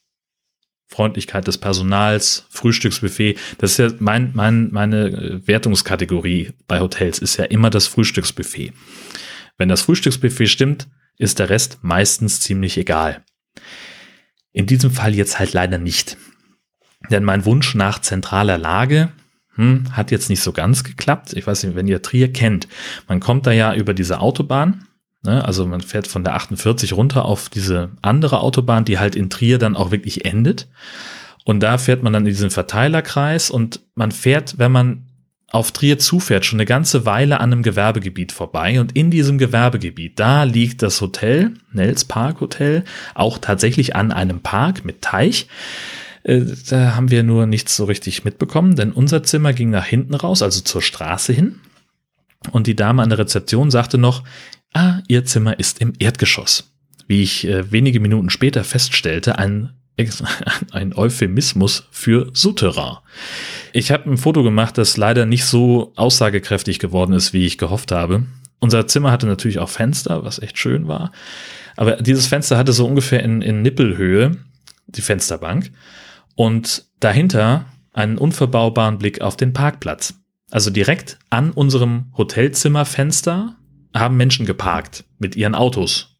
Freundlichkeit 0.87 1.47
des 1.47 1.57
Personals, 1.57 2.45
Frühstücksbuffet. 2.49 3.37
Das 3.57 3.71
ist 3.71 3.77
ja 3.77 3.89
mein, 3.99 4.31
mein, 4.33 4.69
meine 4.71 5.07
äh, 5.07 5.47
Wertungskategorie 5.47 6.51
bei 6.67 6.79
Hotels 6.79 7.19
ist 7.19 7.37
ja 7.37 7.45
immer 7.45 7.69
das 7.69 7.87
Frühstücksbuffet. 7.87 8.73
Wenn 9.57 9.69
das 9.69 9.81
Frühstücksbuffet 9.81 10.47
stimmt, 10.47 10.87
ist 11.17 11.39
der 11.39 11.49
Rest 11.49 11.79
meistens 11.81 12.41
ziemlich 12.41 12.77
egal. 12.77 13.23
In 14.51 14.67
diesem 14.67 14.91
Fall 14.91 15.15
jetzt 15.15 15.39
halt 15.39 15.53
leider 15.53 15.79
nicht. 15.79 16.17
Denn 17.09 17.23
mein 17.23 17.45
Wunsch 17.45 17.75
nach 17.75 17.99
zentraler 17.99 18.57
Lage 18.57 19.11
hm, 19.55 19.85
hat 19.91 20.11
jetzt 20.11 20.29
nicht 20.29 20.41
so 20.41 20.51
ganz 20.51 20.83
geklappt. 20.83 21.33
Ich 21.33 21.45
weiß 21.45 21.63
nicht, 21.63 21.75
wenn 21.75 21.87
ihr 21.87 22.01
Trier 22.01 22.31
kennt, 22.31 22.67
man 23.07 23.19
kommt 23.19 23.45
da 23.45 23.51
ja 23.51 23.73
über 23.73 23.93
diese 23.93 24.19
Autobahn. 24.19 24.85
Ne? 25.23 25.43
Also 25.45 25.65
man 25.65 25.81
fährt 25.81 26.07
von 26.07 26.23
der 26.23 26.35
48 26.35 26.93
runter 26.93 27.25
auf 27.25 27.49
diese 27.49 27.91
andere 28.01 28.41
Autobahn, 28.41 28.85
die 28.85 28.99
halt 28.99 29.15
in 29.15 29.29
Trier 29.29 29.57
dann 29.57 29.75
auch 29.75 29.91
wirklich 29.91 30.25
endet. 30.25 30.67
Und 31.45 31.61
da 31.61 31.77
fährt 31.77 32.03
man 32.03 32.13
dann 32.13 32.23
in 32.23 32.31
diesen 32.31 32.51
Verteilerkreis 32.51 33.49
und 33.49 33.81
man 33.95 34.11
fährt, 34.11 34.57
wenn 34.57 34.71
man 34.71 35.05
auf 35.53 35.71
Trier 35.71 35.99
zufährt, 35.99 36.45
schon 36.45 36.57
eine 36.57 36.65
ganze 36.65 37.05
Weile 37.05 37.39
an 37.39 37.53
einem 37.53 37.61
Gewerbegebiet 37.61 38.31
vorbei. 38.31 38.79
Und 38.79 38.95
in 38.95 39.11
diesem 39.11 39.37
Gewerbegebiet, 39.37 40.19
da 40.19 40.43
liegt 40.43 40.81
das 40.81 40.99
Hotel, 40.99 41.53
Nels 41.71 42.05
Park 42.05 42.41
Hotel, 42.41 42.83
auch 43.13 43.37
tatsächlich 43.37 43.95
an 43.95 44.11
einem 44.11 44.39
Park 44.39 44.83
mit 44.83 45.03
Teich. 45.03 45.47
Äh, 46.23 46.41
da 46.69 46.95
haben 46.95 47.11
wir 47.11 47.23
nur 47.23 47.45
nichts 47.45 47.75
so 47.75 47.85
richtig 47.85 48.23
mitbekommen, 48.23 48.75
denn 48.75 48.91
unser 48.91 49.23
Zimmer 49.23 49.53
ging 49.53 49.69
nach 49.69 49.85
hinten 49.85 50.13
raus, 50.13 50.41
also 50.41 50.61
zur 50.61 50.81
Straße 50.81 51.33
hin. 51.33 51.59
Und 52.51 52.67
die 52.67 52.75
Dame 52.75 53.01
an 53.01 53.09
der 53.09 53.19
Rezeption 53.19 53.71
sagte 53.71 53.97
noch, 53.97 54.23
ah, 54.73 54.99
ihr 55.07 55.25
Zimmer 55.25 55.59
ist 55.59 55.79
im 55.79 55.93
Erdgeschoss. 55.99 56.71
Wie 57.07 57.21
ich 57.21 57.47
äh, 57.47 57.71
wenige 57.71 57.99
Minuten 57.99 58.29
später 58.29 58.63
feststellte, 58.63 59.37
ein 59.37 59.71
ein 60.71 60.93
Euphemismus 60.95 61.87
für 61.91 62.31
Souterrain. 62.33 62.97
Ich 63.73 63.91
habe 63.91 64.09
ein 64.09 64.17
Foto 64.17 64.43
gemacht, 64.43 64.77
das 64.77 64.97
leider 64.97 65.25
nicht 65.25 65.45
so 65.45 65.93
aussagekräftig 65.95 66.79
geworden 66.79 67.13
ist, 67.13 67.33
wie 67.33 67.45
ich 67.45 67.57
gehofft 67.57 67.91
habe. 67.91 68.23
Unser 68.59 68.87
Zimmer 68.87 69.11
hatte 69.11 69.27
natürlich 69.27 69.59
auch 69.59 69.69
Fenster, 69.69 70.23
was 70.23 70.39
echt 70.39 70.57
schön 70.57 70.87
war. 70.87 71.11
Aber 71.75 71.97
dieses 71.97 72.27
Fenster 72.27 72.57
hatte 72.57 72.73
so 72.73 72.87
ungefähr 72.87 73.21
in, 73.21 73.41
in 73.41 73.61
Nippelhöhe 73.61 74.37
die 74.87 75.01
Fensterbank 75.01 75.71
und 76.35 76.85
dahinter 76.99 77.65
einen 77.93 78.17
unverbaubaren 78.17 78.97
Blick 78.97 79.21
auf 79.21 79.37
den 79.37 79.53
Parkplatz. 79.53 80.15
Also 80.49 80.69
direkt 80.69 81.19
an 81.29 81.51
unserem 81.51 82.11
Hotelzimmerfenster 82.17 83.55
haben 83.93 84.17
Menschen 84.17 84.45
geparkt 84.45 85.05
mit 85.19 85.35
ihren 85.35 85.55
Autos. 85.55 86.17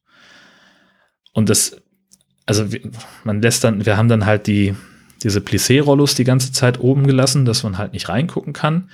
Und 1.34 1.50
das 1.50 1.84
also 2.46 2.65
man 3.24 3.41
lässt 3.41 3.63
dann, 3.63 3.86
wir 3.86 3.98
haben 3.98 4.10
dann 4.10 4.25
halt 4.25 4.48
die, 4.48 4.75
diese 5.24 5.39
Plissé-Rollos 5.39 6.15
die 6.15 6.24
ganze 6.24 6.51
Zeit 6.51 6.79
oben 6.79 7.08
gelassen, 7.08 7.46
dass 7.46 7.63
man 7.63 7.77
halt 7.77 7.93
nicht 7.93 8.10
reingucken 8.10 8.53
kann. 8.53 8.89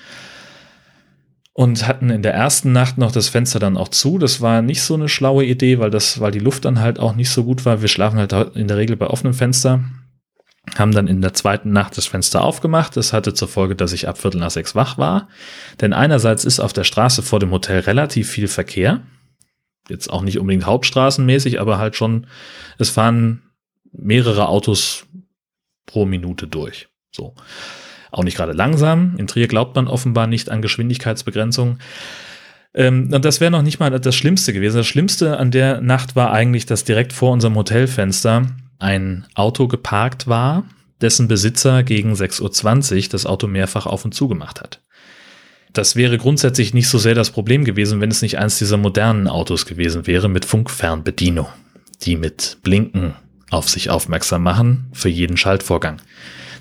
Und 1.53 1.87
hatten 1.87 2.09
in 2.09 2.21
der 2.21 2.33
ersten 2.33 2.71
Nacht 2.71 2.97
noch 2.97 3.11
das 3.11 3.27
Fenster 3.27 3.59
dann 3.59 3.75
auch 3.75 3.89
zu. 3.89 4.17
Das 4.17 4.39
war 4.39 4.61
nicht 4.61 4.81
so 4.81 4.93
eine 4.93 5.09
schlaue 5.09 5.43
Idee, 5.43 5.79
weil 5.79 5.89
das, 5.89 6.21
weil 6.21 6.31
die 6.31 6.39
Luft 6.39 6.63
dann 6.63 6.79
halt 6.79 6.99
auch 6.99 7.15
nicht 7.15 7.29
so 7.29 7.43
gut 7.43 7.65
war. 7.65 7.81
Wir 7.81 7.89
schlafen 7.89 8.17
halt 8.17 8.31
in 8.55 8.69
der 8.69 8.77
Regel 8.77 8.95
bei 8.95 9.07
offenem 9.07 9.33
Fenster. 9.33 9.83
Haben 10.77 10.91
dann 10.91 11.07
in 11.07 11.21
der 11.21 11.33
zweiten 11.33 11.71
Nacht 11.71 11.97
das 11.97 12.05
Fenster 12.05 12.43
aufgemacht. 12.43 12.95
Das 12.97 13.13
hatte 13.13 13.33
zur 13.33 13.47
Folge, 13.47 13.75
dass 13.75 13.93
ich 13.93 14.07
ab 14.07 14.17
Viertel 14.17 14.39
nach 14.39 14.51
sechs 14.51 14.75
wach 14.75 14.97
war. 14.97 15.27
Denn 15.81 15.93
einerseits 15.93 16.45
ist 16.45 16.59
auf 16.59 16.73
der 16.73 16.83
Straße 16.83 17.23
vor 17.23 17.39
dem 17.39 17.51
Hotel 17.51 17.79
relativ 17.79 18.29
viel 18.29 18.47
Verkehr. 18.47 19.01
Jetzt 19.87 20.09
auch 20.09 20.21
nicht 20.21 20.39
unbedingt 20.39 20.65
hauptstraßenmäßig, 20.65 21.59
aber 21.59 21.77
halt 21.77 21.95
schon, 21.95 22.27
es 22.77 22.89
fahren 22.89 23.41
mehrere 23.91 24.47
Autos 24.47 25.07
pro 25.85 26.05
Minute 26.05 26.47
durch. 26.47 26.89
So. 27.11 27.33
Auch 28.11 28.23
nicht 28.23 28.37
gerade 28.37 28.53
langsam. 28.53 29.15
In 29.17 29.27
Trier 29.27 29.47
glaubt 29.47 29.75
man 29.75 29.87
offenbar 29.87 30.27
nicht 30.27 30.49
an 30.49 30.61
Geschwindigkeitsbegrenzung. 30.61 31.79
Ähm, 32.73 33.09
und 33.11 33.25
das 33.25 33.41
wäre 33.41 33.51
noch 33.51 33.61
nicht 33.61 33.79
mal 33.79 33.89
das 33.89 34.15
Schlimmste 34.15 34.53
gewesen. 34.53 34.77
Das 34.77 34.87
Schlimmste 34.87 35.37
an 35.37 35.51
der 35.51 35.81
Nacht 35.81 36.15
war 36.15 36.31
eigentlich, 36.31 36.65
dass 36.65 36.83
direkt 36.83 37.13
vor 37.13 37.31
unserem 37.31 37.55
Hotelfenster 37.55 38.47
ein 38.79 39.27
Auto 39.35 39.67
geparkt 39.67 40.27
war, 40.27 40.63
dessen 41.01 41.27
Besitzer 41.27 41.83
gegen 41.83 42.13
6.20 42.13 42.95
Uhr 42.95 43.09
das 43.09 43.25
Auto 43.25 43.47
mehrfach 43.47 43.85
auf 43.85 44.05
und 44.05 44.13
zu 44.13 44.27
gemacht 44.27 44.61
hat. 44.61 44.81
Das 45.73 45.95
wäre 45.95 46.17
grundsätzlich 46.17 46.73
nicht 46.73 46.89
so 46.89 46.97
sehr 46.97 47.13
das 47.13 47.29
Problem 47.29 47.63
gewesen, 47.63 48.01
wenn 48.01 48.09
es 48.09 48.21
nicht 48.21 48.39
eins 48.39 48.57
dieser 48.57 48.77
modernen 48.77 49.27
Autos 49.27 49.65
gewesen 49.65 50.07
wäre 50.07 50.27
mit 50.27 50.45
Funkfernbedienung, 50.45 51.47
die 52.01 52.15
mit 52.15 52.57
Blinken 52.63 53.13
auf 53.51 53.69
sich 53.69 53.89
aufmerksam 53.89 54.43
machen 54.43 54.87
für 54.93 55.09
jeden 55.09 55.37
Schaltvorgang. 55.37 56.01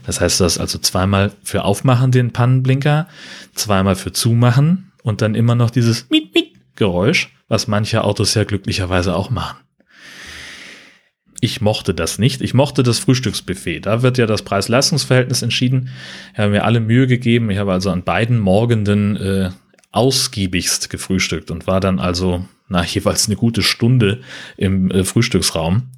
Das 0.04 0.20
heißt, 0.20 0.40
du 0.40 0.44
hast 0.44 0.58
also 0.58 0.78
zweimal 0.78 1.32
für 1.42 1.64
Aufmachen 1.64 2.12
den 2.12 2.32
Pannenblinker, 2.32 3.08
zweimal 3.54 3.94
für 3.94 4.12
Zumachen 4.12 4.92
und 5.02 5.22
dann 5.22 5.34
immer 5.34 5.54
noch 5.54 5.70
dieses 5.70 6.08
Miet, 6.10 6.34
Miet 6.34 6.54
Geräusch, 6.76 7.34
was 7.48 7.66
manche 7.66 8.04
Autos 8.04 8.34
ja 8.34 8.44
glücklicherweise 8.44 9.16
auch 9.16 9.30
machen. 9.30 9.58
Ich 11.40 11.60
mochte 11.60 11.94
das 11.94 12.18
nicht. 12.18 12.42
Ich 12.42 12.52
mochte 12.52 12.82
das 12.82 12.98
Frühstücksbuffet. 12.98 13.80
Da 13.80 14.02
wird 14.02 14.18
ja 14.18 14.26
das 14.26 14.42
Preis-Leistungs-Verhältnis 14.42 15.42
entschieden. 15.42 15.90
Ich 16.32 16.38
habe 16.38 16.50
mir 16.50 16.64
alle 16.64 16.80
Mühe 16.80 17.06
gegeben. 17.06 17.50
Ich 17.50 17.58
habe 17.58 17.72
also 17.72 17.90
an 17.90 18.02
beiden 18.02 18.40
Morgenden 18.40 19.16
äh, 19.16 19.50
ausgiebigst 19.92 20.90
gefrühstückt 20.90 21.50
und 21.50 21.66
war 21.66 21.80
dann 21.80 21.98
also 22.00 22.44
nach 22.68 22.84
jeweils 22.84 23.26
eine 23.26 23.36
gute 23.36 23.62
Stunde 23.62 24.20
im 24.56 24.90
äh, 24.90 25.04
Frühstücksraum. 25.04 25.90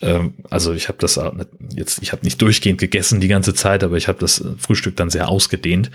Ähm, 0.00 0.34
also 0.50 0.72
ich 0.72 0.88
habe 0.88 0.98
das 0.98 1.20
jetzt, 1.74 2.02
ich 2.02 2.12
habe 2.12 2.24
nicht 2.24 2.40
durchgehend 2.40 2.80
gegessen 2.80 3.20
die 3.20 3.28
ganze 3.28 3.54
Zeit, 3.54 3.82
aber 3.82 3.96
ich 3.96 4.08
habe 4.08 4.18
das 4.18 4.40
äh, 4.40 4.52
Frühstück 4.58 4.96
dann 4.96 5.10
sehr 5.10 5.28
ausgedehnt 5.28 5.90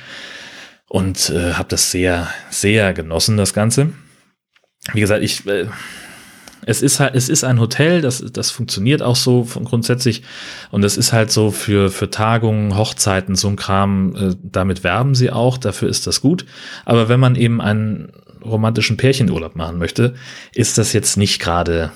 und 0.88 1.30
äh, 1.30 1.54
habe 1.54 1.70
das 1.70 1.92
sehr, 1.92 2.28
sehr 2.50 2.94
genossen, 2.94 3.38
das 3.38 3.54
Ganze. 3.54 3.94
Wie 4.94 5.00
gesagt, 5.00 5.24
ich 5.24 5.46
äh, 5.48 5.68
es 6.66 6.82
ist 6.82 7.00
halt, 7.00 7.16
es 7.16 7.30
ist 7.30 7.44
ein 7.44 7.60
Hotel, 7.60 8.02
das, 8.02 8.24
das 8.32 8.52
funktioniert 8.52 9.02
auch 9.02 9.16
so 9.16 9.44
grundsätzlich. 9.44 10.24
Und 10.70 10.84
es 10.84 10.98
ist 10.98 11.14
halt 11.14 11.32
so 11.32 11.52
für, 11.52 11.90
für 11.90 12.10
Tagungen, 12.10 12.78
Hochzeiten, 12.78 13.36
so 13.36 13.48
ein 13.48 13.56
Kram, 13.56 14.16
äh, 14.16 14.36
damit 14.44 14.84
werben 14.84 15.16
sie 15.16 15.32
auch, 15.32 15.58
dafür 15.58 15.90
ist 15.90 16.08
das 16.08 16.22
gut. 16.22 16.46
Aber 16.86 17.10
wenn 17.10 17.20
man 17.20 17.36
eben 17.36 17.62
einen 17.62 18.12
romantischen 18.44 18.98
Pärchenurlaub 18.98 19.56
machen 19.56 19.78
möchte, 19.78 20.16
ist 20.54 20.78
das 20.78 20.94
jetzt 20.94 21.18
nicht 21.18 21.40
gerade 21.40 21.92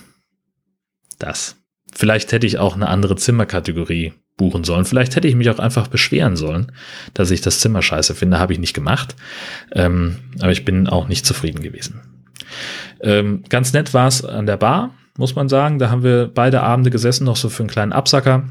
das. 1.19 1.55
Vielleicht 1.93 2.31
hätte 2.31 2.47
ich 2.47 2.57
auch 2.57 2.75
eine 2.75 2.89
andere 2.89 3.15
Zimmerkategorie 3.15 4.13
buchen 4.37 4.63
sollen. 4.63 4.85
Vielleicht 4.85 5.15
hätte 5.15 5.27
ich 5.27 5.35
mich 5.35 5.49
auch 5.49 5.59
einfach 5.59 5.87
beschweren 5.87 6.35
sollen, 6.35 6.71
dass 7.13 7.31
ich 7.31 7.41
das 7.41 7.59
Zimmer 7.61 7.81
scheiße 7.81 8.15
finde. 8.15 8.37
Habe 8.37 8.53
ich 8.53 8.59
nicht 8.59 8.73
gemacht. 8.73 9.15
Ähm, 9.71 10.17
aber 10.41 10.51
ich 10.51 10.65
bin 10.65 10.87
auch 10.87 11.07
nicht 11.07 11.25
zufrieden 11.25 11.63
gewesen. 11.63 12.14
Ähm, 13.01 13.43
ganz 13.49 13.73
nett 13.73 13.93
war 13.93 14.07
es 14.07 14.23
an 14.23 14.45
der 14.45 14.57
Bar, 14.57 14.93
muss 15.17 15.35
man 15.35 15.49
sagen. 15.49 15.79
Da 15.79 15.89
haben 15.89 16.03
wir 16.03 16.27
beide 16.27 16.61
Abende 16.61 16.89
gesessen, 16.89 17.25
noch 17.25 17.35
so 17.35 17.49
für 17.49 17.63
einen 17.63 17.69
kleinen 17.69 17.93
Absacker. 17.93 18.47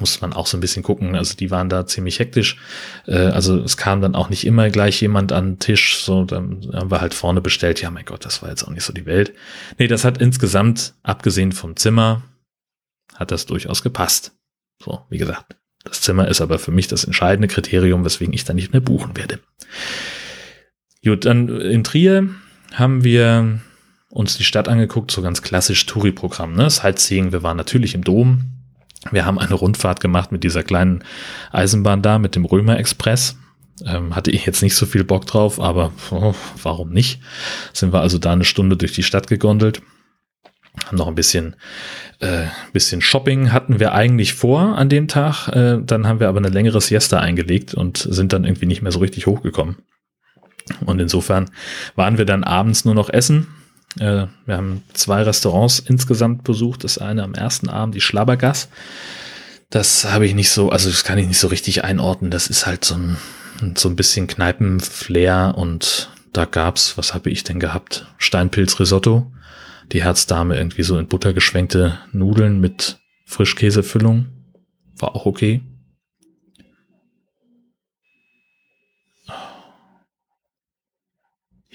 Muss 0.00 0.20
man 0.20 0.32
auch 0.32 0.46
so 0.46 0.56
ein 0.56 0.60
bisschen 0.60 0.82
gucken. 0.82 1.14
Also 1.14 1.36
die 1.36 1.50
waren 1.50 1.68
da 1.68 1.86
ziemlich 1.86 2.18
hektisch. 2.18 2.58
Äh, 3.06 3.16
also 3.16 3.58
es 3.60 3.76
kam 3.76 4.00
dann 4.00 4.14
auch 4.14 4.28
nicht 4.30 4.46
immer 4.46 4.68
gleich 4.70 5.00
jemand 5.00 5.32
an 5.32 5.52
den 5.52 5.58
Tisch. 5.58 5.98
So, 6.02 6.24
dann 6.24 6.68
haben 6.72 6.90
wir 6.90 7.00
halt 7.00 7.14
vorne 7.14 7.40
bestellt. 7.40 7.80
Ja, 7.80 7.90
mein 7.90 8.04
Gott, 8.04 8.24
das 8.24 8.42
war 8.42 8.50
jetzt 8.50 8.64
auch 8.64 8.70
nicht 8.70 8.84
so 8.84 8.92
die 8.92 9.06
Welt. 9.06 9.32
Nee, 9.78 9.86
das 9.86 10.04
hat 10.04 10.18
insgesamt, 10.18 10.94
abgesehen 11.02 11.52
vom 11.52 11.76
Zimmer, 11.76 12.22
hat 13.14 13.30
das 13.30 13.46
durchaus 13.46 13.82
gepasst. 13.82 14.32
So, 14.82 15.02
wie 15.08 15.18
gesagt, 15.18 15.56
das 15.84 16.00
Zimmer 16.00 16.28
ist 16.28 16.40
aber 16.40 16.58
für 16.58 16.72
mich 16.72 16.88
das 16.88 17.04
entscheidende 17.04 17.48
Kriterium, 17.48 18.04
weswegen 18.04 18.34
ich 18.34 18.44
da 18.44 18.52
nicht 18.52 18.72
mehr 18.72 18.80
buchen 18.80 19.16
werde. 19.16 19.38
Gut, 21.04 21.24
dann 21.24 21.48
in 21.60 21.84
Trier 21.84 22.28
haben 22.76 23.04
wir 23.04 23.60
uns 24.10 24.36
die 24.36 24.44
Stadt 24.44 24.68
angeguckt, 24.68 25.10
so 25.10 25.22
ganz 25.22 25.42
klassisch 25.42 25.86
Touri-Programm, 25.86 26.54
ne? 26.54 26.68
Sightseeing, 26.70 27.32
wir 27.32 27.42
waren 27.42 27.56
natürlich 27.56 27.94
im 27.94 28.04
Dom. 28.04 28.44
Wir 29.10 29.24
haben 29.24 29.38
eine 29.38 29.54
Rundfahrt 29.54 30.00
gemacht 30.00 30.30
mit 30.30 30.44
dieser 30.44 30.62
kleinen 30.62 31.02
Eisenbahn 31.52 32.02
da, 32.02 32.18
mit 32.18 32.36
dem 32.36 32.44
Römer 32.44 32.78
Express. 32.78 33.36
Ähm, 33.84 34.14
hatte 34.14 34.30
ich 34.30 34.46
jetzt 34.46 34.62
nicht 34.62 34.74
so 34.74 34.86
viel 34.86 35.04
Bock 35.04 35.26
drauf, 35.26 35.60
aber 35.60 35.92
oh, 36.10 36.34
warum 36.62 36.90
nicht? 36.90 37.20
Sind 37.72 37.92
wir 37.92 38.00
also 38.00 38.18
da 38.18 38.32
eine 38.32 38.44
Stunde 38.44 38.76
durch 38.76 38.92
die 38.92 39.02
Stadt 39.02 39.26
gegondelt. 39.26 39.82
Haben 40.86 40.98
noch 40.98 41.08
ein 41.08 41.14
bisschen, 41.14 41.56
äh, 42.20 42.46
bisschen 42.72 43.00
Shopping 43.00 43.52
hatten 43.52 43.80
wir 43.80 43.92
eigentlich 43.92 44.34
vor 44.34 44.76
an 44.76 44.88
dem 44.88 45.08
Tag. 45.08 45.48
Äh, 45.48 45.78
dann 45.82 46.06
haben 46.06 46.20
wir 46.20 46.28
aber 46.28 46.38
eine 46.38 46.48
längere 46.48 46.80
Siesta 46.80 47.20
eingelegt 47.20 47.74
und 47.74 47.98
sind 47.98 48.32
dann 48.32 48.44
irgendwie 48.44 48.66
nicht 48.66 48.82
mehr 48.82 48.92
so 48.92 48.98
richtig 48.98 49.26
hochgekommen. 49.26 49.76
Und 50.84 51.00
insofern 51.00 51.50
waren 51.94 52.18
wir 52.18 52.24
dann 52.24 52.44
abends 52.44 52.84
nur 52.84 52.94
noch 52.94 53.10
essen. 53.10 53.48
Äh, 53.98 54.26
wir 54.46 54.56
haben 54.56 54.82
zwei 54.92 55.22
Restaurants 55.22 55.78
insgesamt 55.78 56.44
besucht. 56.44 56.84
Das 56.84 56.98
eine 56.98 57.22
am 57.22 57.34
ersten 57.34 57.68
Abend, 57.68 57.94
die 57.94 58.00
Schlabbergass. 58.00 58.68
Das 59.70 60.04
habe 60.04 60.26
ich 60.26 60.34
nicht 60.34 60.50
so, 60.50 60.70
also 60.70 60.88
das 60.88 61.04
kann 61.04 61.18
ich 61.18 61.26
nicht 61.26 61.40
so 61.40 61.48
richtig 61.48 61.84
einordnen. 61.84 62.30
Das 62.30 62.46
ist 62.48 62.66
halt 62.66 62.84
so 62.84 62.94
ein, 62.94 63.16
so 63.76 63.88
ein 63.88 63.96
bisschen 63.96 64.26
Kneipenflair 64.26 65.54
und 65.56 66.10
da 66.32 66.44
gab's, 66.44 66.98
was 66.98 67.14
habe 67.14 67.30
ich 67.30 67.44
denn 67.44 67.58
gehabt? 67.58 68.06
Steinpilzrisotto. 68.18 69.32
Die 69.92 70.02
Herzdame 70.02 70.56
irgendwie 70.56 70.82
so 70.82 70.98
in 70.98 71.08
Butter 71.08 71.32
geschwenkte 71.32 71.98
Nudeln 72.12 72.60
mit 72.60 72.98
Frischkäsefüllung. 73.24 74.26
War 74.98 75.14
auch 75.14 75.26
okay. 75.26 75.62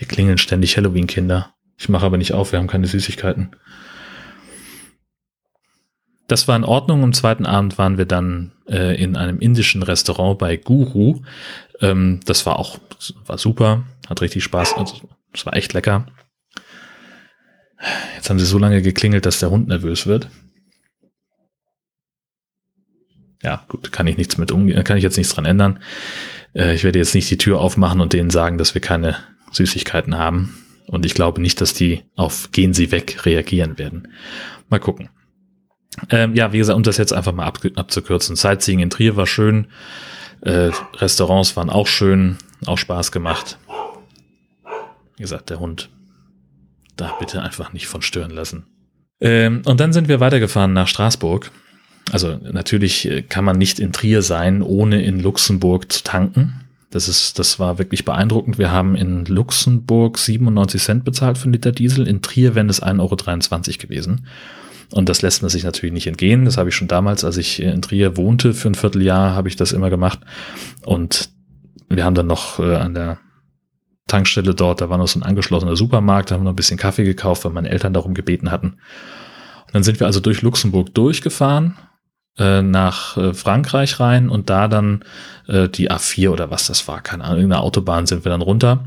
Hier 0.02 0.08
klingeln 0.08 0.40
ständig 0.40 0.78
Halloween-Kinder. 0.78 1.54
Ich 1.78 1.88
mache 1.88 2.08
aber 2.08 2.18
nicht 2.18 2.34
auf, 2.34 2.52
wir 2.52 2.58
haben 2.58 2.66
keine 2.66 2.88
Süßigkeiten. 2.88 3.56
Das 6.28 6.48
war 6.48 6.56
in 6.56 6.64
Ordnung. 6.64 7.04
Am 7.04 7.14
zweiten 7.14 7.46
Abend 7.46 7.78
waren 7.78 8.00
wir 8.00 8.08
dann 8.08 8.52
äh, 8.68 9.00
in 9.00 9.16
einem 9.16 9.38
indischen 9.38 9.84
Restaurant 9.84 10.40
bei 10.40 10.58
Guru. 10.58 11.22
Ähm, 11.82 12.20
das 12.26 12.48
war 12.48 12.58
auch 12.58 12.80
war 13.28 13.38
super, 13.38 13.84
hat 14.10 14.22
richtig 14.22 14.44
Spaß. 14.44 14.74
Also, 14.74 15.08
es 15.36 15.46
war 15.46 15.56
echt 15.56 15.74
lecker. 15.74 16.08
Jetzt 18.16 18.32
haben 18.32 18.40
sie 18.40 18.46
so 18.48 18.58
lange 18.58 18.82
geklingelt, 18.82 19.28
dass 19.28 19.38
der 19.38 19.52
Hund 19.52 19.68
nervös 19.68 20.08
wird. 20.08 20.32
Ja, 23.44 23.66
gut, 23.68 23.92
kann 23.92 24.08
ich 24.08 24.18
nichts 24.18 24.40
mit 24.40 24.52
umgehen, 24.52 24.84
kann 24.84 24.98
ich 24.98 25.04
jetzt 25.04 25.18
nichts 25.18 25.36
dran 25.36 25.46
ändern. 25.46 25.80
Äh, 26.56 26.74
ich 26.74 26.84
werde 26.84 26.98
jetzt 26.98 27.14
nicht 27.14 27.30
die 27.30 27.38
Tür 27.38 27.60
aufmachen 27.60 28.02
und 28.02 28.14
denen 28.14 28.32
sagen, 28.32 28.58
dass 28.58 28.74
wir 28.74 28.82
keine 28.82 29.18
Süßigkeiten 29.52 30.18
haben. 30.18 30.58
Und 30.88 31.06
ich 31.06 31.14
glaube 31.14 31.42
nicht, 31.42 31.62
dass 31.62 31.74
die 31.74 32.04
auf 32.16 32.52
Gehen 32.52 32.74
Sie 32.74 32.92
weg 32.92 33.26
reagieren 33.26 33.78
werden. 33.78 34.10
Mal 34.70 34.80
gucken. 34.80 35.10
Ähm, 36.10 36.36
ja, 36.36 36.54
wie 36.54 36.58
gesagt, 36.58 36.78
um 36.78 36.84
das 36.84 36.98
jetzt 36.98 37.14
einfach 37.14 37.34
mal 37.34 37.46
ab, 37.46 37.60
abzukürzen. 37.76 38.36
Sightseeing 38.36 38.80
in 38.80 38.90
Trier 38.90 39.16
war 39.16 39.28
schön. 39.28 39.68
Äh, 40.42 40.72
Restaurants 40.96 41.56
waren 41.56 41.70
auch 41.70 41.88
schön, 41.88 42.38
auch 42.66 42.78
Spaß 42.78 43.12
gemacht. 43.12 43.58
Wie 45.18 45.24
gesagt, 45.24 45.50
der 45.50 45.60
Hund. 45.60 45.90
Da 46.96 47.16
bitte 47.20 47.42
einfach 47.42 47.74
nicht 47.74 47.88
von 47.88 48.02
stören 48.02 48.32
lassen. 48.32 48.66
Ähm, 49.20 49.62
und 49.66 49.80
dann 49.80 49.94
sind 49.94 50.08
wir 50.08 50.20
weitergefahren 50.20 50.74
nach 50.74 50.88
Straßburg. 50.88 51.52
Also 52.12 52.40
natürlich 52.52 53.08
äh, 53.08 53.22
kann 53.22 53.46
man 53.46 53.58
nicht 53.58 53.80
in 53.80 53.94
Trier 53.94 54.22
sein, 54.22 54.62
ohne 54.62 55.04
in 55.04 55.20
Luxemburg 55.20 55.92
zu 55.92 56.04
tanken. 56.04 56.66
Das 56.91 57.08
ist, 57.08 57.39
das 57.39 57.58
war 57.58 57.77
wirklich 57.80 58.04
beeindruckend. 58.04 58.58
Wir 58.58 58.71
haben 58.71 58.95
in 58.95 59.25
Luxemburg 59.25 60.17
97 60.17 60.82
Cent 60.82 61.06
bezahlt 61.06 61.38
für 61.38 61.45
einen 61.45 61.54
Liter 61.54 61.71
Diesel. 61.71 62.06
In 62.06 62.21
Trier 62.21 62.54
wären 62.54 62.69
es 62.69 62.84
1,23 62.84 62.99
Euro 62.99 63.77
gewesen. 63.80 64.27
Und 64.91 65.08
das 65.08 65.21
lässt 65.21 65.41
man 65.41 65.49
sich 65.49 65.63
natürlich 65.63 65.93
nicht 65.93 66.08
entgehen. 66.08 66.43
Das 66.43 66.58
habe 66.58 66.67
ich 66.67 66.75
schon 66.75 66.89
damals, 66.89 67.23
als 67.23 67.38
ich 67.38 67.62
in 67.62 67.82
Trier 67.82 68.17
wohnte, 68.17 68.54
für 68.54 68.69
ein 68.69 68.75
Vierteljahr 68.75 69.34
habe 69.34 69.47
ich 69.47 69.56
das 69.56 69.71
immer 69.71 69.89
gemacht. 69.89 70.19
Und 70.86 71.30
wir 71.88 72.04
haben 72.04 72.15
dann 72.15 72.27
noch 72.27 72.60
äh, 72.60 72.75
an 72.75 72.93
der 72.93 73.19
Tankstelle 74.08 74.54
dort, 74.54 74.82
da 74.82 74.89
war 74.89 74.97
noch 74.97 75.08
so 75.08 75.19
ein 75.19 75.23
angeschlossener 75.23 75.77
Supermarkt, 75.77 76.30
da 76.30 76.36
haben 76.36 76.41
wir 76.41 76.45
noch 76.45 76.51
ein 76.51 76.58
bisschen 76.58 76.77
Kaffee 76.77 77.06
gekauft, 77.06 77.45
weil 77.45 77.54
meine 77.54 77.69
Eltern 77.69 77.93
darum 77.93 78.13
gebeten 78.13 78.51
hatten. 78.51 78.67
Und 78.67 79.73
dann 79.73 79.84
sind 79.84 80.01
wir 80.01 80.08
also 80.08 80.19
durch 80.19 80.41
Luxemburg 80.41 80.93
durchgefahren 80.93 81.77
äh, 82.38 82.62
nach 82.62 83.17
äh, 83.17 83.34
Frankreich 83.34 84.00
rein 84.00 84.30
und 84.30 84.50
da 84.50 84.67
dann 84.67 85.04
äh, 85.48 85.67
die 85.67 85.91
A4 85.91 86.30
oder 86.30 86.50
was 86.50 86.67
das 86.67 86.88
war, 86.88 87.02
keine 87.02 87.24
Ahnung, 87.24 87.38
irgendeine 87.38 87.63
Autobahn 87.63 88.08
sind 88.08 88.26
wir 88.26 88.32
dann 88.32 88.41
runter, 88.41 88.84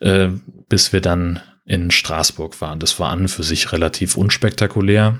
äh, 0.00 0.28
bis 0.68 0.92
wir 0.92 1.00
dann 1.00 1.40
in 1.64 1.90
Straßburg 1.90 2.60
waren. 2.60 2.80
Das 2.80 2.98
war 3.00 3.10
an 3.10 3.20
und 3.20 3.28
für 3.28 3.42
sich 3.42 3.72
relativ 3.72 4.16
unspektakulär. 4.16 5.18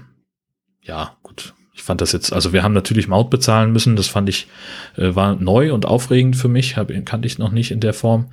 Ja, 0.82 1.16
gut, 1.22 1.54
Ich 1.72 1.82
fand 1.82 2.00
das 2.00 2.12
jetzt, 2.12 2.32
also 2.32 2.52
wir 2.52 2.62
haben 2.62 2.74
natürlich 2.74 3.08
Maut 3.08 3.30
bezahlen 3.30 3.72
müssen, 3.72 3.96
das 3.96 4.08
fand 4.08 4.28
ich, 4.28 4.48
äh, 4.96 5.14
war 5.14 5.34
neu 5.36 5.72
und 5.72 5.86
aufregend 5.86 6.36
für 6.36 6.48
mich, 6.48 6.76
hab, 6.76 6.88
kannte 7.06 7.26
ich 7.26 7.38
noch 7.38 7.50
nicht 7.50 7.70
in 7.70 7.80
der 7.80 7.94
Form. 7.94 8.32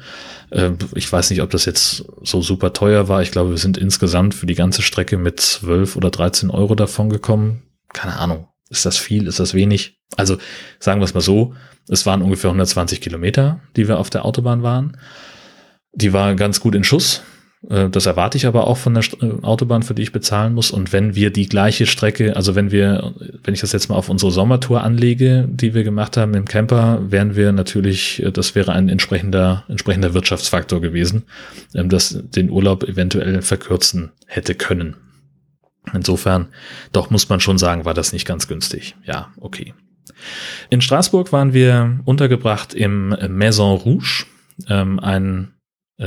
Äh, 0.50 0.72
ich 0.96 1.12
weiß 1.12 1.30
nicht, 1.30 1.42
ob 1.42 1.50
das 1.50 1.66
jetzt 1.66 2.06
so 2.22 2.42
super 2.42 2.74
teuer 2.74 3.08
war. 3.08 3.22
Ich 3.22 3.32
glaube, 3.32 3.52
wir 3.52 3.58
sind 3.58 3.78
insgesamt 3.78 4.36
für 4.36 4.46
die 4.46 4.56
ganze 4.56 4.82
Strecke 4.82 5.18
mit 5.18 5.40
12 5.40 5.96
oder 5.96 6.10
13 6.10 6.50
Euro 6.50 6.76
davon 6.76 7.10
gekommen. 7.10 7.64
Keine 7.94 8.18
Ahnung. 8.18 8.48
Ist 8.72 8.86
das 8.86 8.98
viel? 8.98 9.28
Ist 9.28 9.40
das 9.40 9.54
wenig? 9.54 9.98
Also 10.16 10.38
sagen 10.80 11.02
wir 11.02 11.06
es 11.06 11.14
mal 11.14 11.22
so, 11.22 11.54
es 11.90 12.06
waren 12.06 12.22
ungefähr 12.22 12.50
120 12.50 13.02
Kilometer, 13.02 13.60
die 13.76 13.88
wir 13.88 14.00
auf 14.00 14.10
der 14.10 14.24
Autobahn 14.24 14.64
waren. 14.64 14.98
Die 15.94 16.14
war 16.14 16.36
ganz 16.36 16.62
gut 16.62 16.74
in 16.74 16.86
Schuss. 16.86 17.22
Äh, 17.70 17.90
das 17.90 18.06
erwarte 18.06 18.38
ich 18.38 18.46
aber 18.46 18.68
auch 18.68 18.78
von 18.78 18.94
der 18.94 19.04
äh, 19.22 19.44
Autobahn, 19.44 19.84
für 19.84 19.94
die 19.94 20.04
ich 20.04 20.14
bezahlen 20.14 20.54
muss. 20.54 20.72
Und 20.72 20.94
wenn 20.94 21.16
wir 21.16 21.32
die 21.32 21.50
gleiche 21.50 21.86
Strecke, 21.86 22.38
also 22.38 22.56
wenn 22.56 22.72
wir, 22.72 23.14
wenn 23.44 23.54
ich 23.54 23.60
das 23.60 23.74
jetzt 23.74 23.90
mal 23.90 23.96
auf 23.96 24.08
unsere 24.08 24.32
Sommertour 24.32 24.84
anlege, 24.84 25.50
die 25.52 25.74
wir 25.74 25.84
gemacht 25.84 26.16
haben 26.16 26.34
im 26.34 26.46
Camper, 26.46 27.02
wären 27.12 27.36
wir 27.36 27.52
natürlich, 27.52 28.24
äh, 28.24 28.32
das 28.32 28.56
wäre 28.56 28.72
ein 28.72 28.88
entsprechender, 28.88 29.66
entsprechender 29.68 30.14
Wirtschaftsfaktor 30.14 30.80
gewesen, 30.80 31.24
ähm, 31.76 31.90
das 31.90 32.24
den 32.24 32.50
Urlaub 32.50 32.86
eventuell 32.86 33.42
verkürzen 33.42 34.12
hätte 34.28 34.56
können. 34.56 34.96
Insofern, 35.94 36.48
doch 36.92 37.10
muss 37.10 37.30
man 37.30 37.40
schon 37.40 37.58
sagen, 37.58 37.86
war 37.86 37.94
das 37.94 38.14
nicht 38.14 38.26
ganz 38.26 38.48
günstig. 38.48 38.96
Ja, 39.04 39.34
okay. 39.38 39.74
In 40.70 40.82
Straßburg 40.82 41.32
waren 41.32 41.54
wir 41.54 42.00
untergebracht 42.06 42.74
im 42.74 43.10
Maison 43.30 43.78
Rouge, 43.78 44.26
ähm, 44.68 45.00
ein 45.00 45.54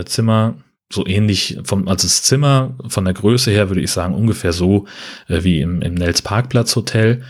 Zimmer, 0.07 0.57
so 0.93 1.07
ähnlich 1.07 1.59
vom, 1.65 1.89
also 1.89 2.07
das 2.07 2.23
Zimmer 2.23 2.77
von 2.89 3.05
der 3.05 3.15
Größe 3.15 3.51
her 3.51 3.69
würde 3.69 3.81
ich 3.81 3.91
sagen 3.91 4.15
ungefähr 4.15 4.53
so 4.53 4.87
äh, 5.29 5.43
wie 5.43 5.61
im, 5.61 5.83
im 5.83 5.95
Nels 5.95 6.23
Parkplatz 6.23 6.77
Hotel. 6.77 7.23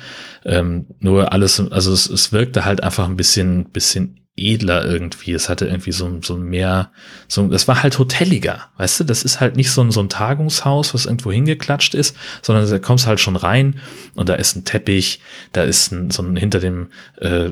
Ähm, 0.45 0.87
nur 1.01 1.33
alles, 1.33 1.61
also 1.61 1.93
es, 1.93 2.09
es 2.09 2.33
wirkte 2.33 2.65
halt 2.65 2.83
einfach 2.83 3.09
ein 3.09 3.17
bisschen, 3.17 3.71
bisschen 3.71 4.24
edler 4.37 4.85
irgendwie. 4.85 5.33
Es 5.33 5.49
hatte 5.49 5.67
irgendwie 5.67 5.93
so, 5.93 6.19
so 6.21 6.37
mehr, 6.37 6.91
so, 7.29 7.47
das 7.47 7.69
war 7.69 7.85
halt 7.85 7.99
hoteliger, 8.01 8.69
weißt 8.79 9.01
du? 9.01 9.05
Das 9.05 9.23
ist 9.23 9.41
halt 9.41 9.57
nicht 9.57 9.71
so 9.71 9.81
ein, 9.81 9.93
so 9.93 10.01
ein 10.01 10.09
Tagungshaus, 10.09 10.93
was 10.93 11.07
irgendwo 11.07 11.31
hingeklatscht 11.31 11.95
ist, 11.95 12.17
sondern 12.43 12.69
da 12.69 12.79
kommst 12.81 13.07
halt 13.07 13.21
schon 13.21 13.37
rein 13.37 13.79
und 14.15 14.29
da 14.29 14.35
ist 14.35 14.57
ein 14.57 14.65
Teppich, 14.65 15.21
da 15.53 15.63
ist 15.63 15.93
ein, 15.93 16.11
so 16.11 16.23
ein, 16.23 16.35
hinter 16.35 16.59
dem, 16.59 16.89
äh, 17.21 17.51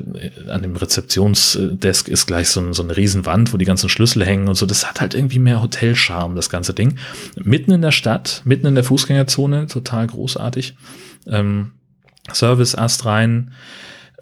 an 0.49 0.61
dem 0.61 0.75
Rezeptionsdesk 0.75 2.09
ist 2.09 2.25
gleich 2.25 2.49
so, 2.49 2.59
ein, 2.59 2.73
so 2.73 2.83
eine 2.83 2.97
Riesenwand, 2.97 3.53
wo 3.53 3.57
die 3.57 3.65
ganzen 3.65 3.87
Schlüssel 3.87 4.25
hängen 4.25 4.49
und 4.49 4.55
so. 4.55 4.65
Das 4.65 4.87
hat 4.87 4.99
halt 4.99 5.13
irgendwie 5.13 5.39
mehr 5.39 5.61
Hotelcharme, 5.61 6.35
das 6.35 6.49
ganze 6.49 6.73
Ding. 6.73 6.97
Mitten 7.35 7.71
in 7.71 7.81
der 7.81 7.91
Stadt, 7.91 8.41
mitten 8.43 8.67
in 8.67 8.75
der 8.75 8.83
Fußgängerzone, 8.83 9.67
total 9.67 10.07
großartig. 10.07 10.75
Ähm, 11.27 11.71
Service 12.33 12.75
Ast 12.75 13.05
rein, 13.05 13.53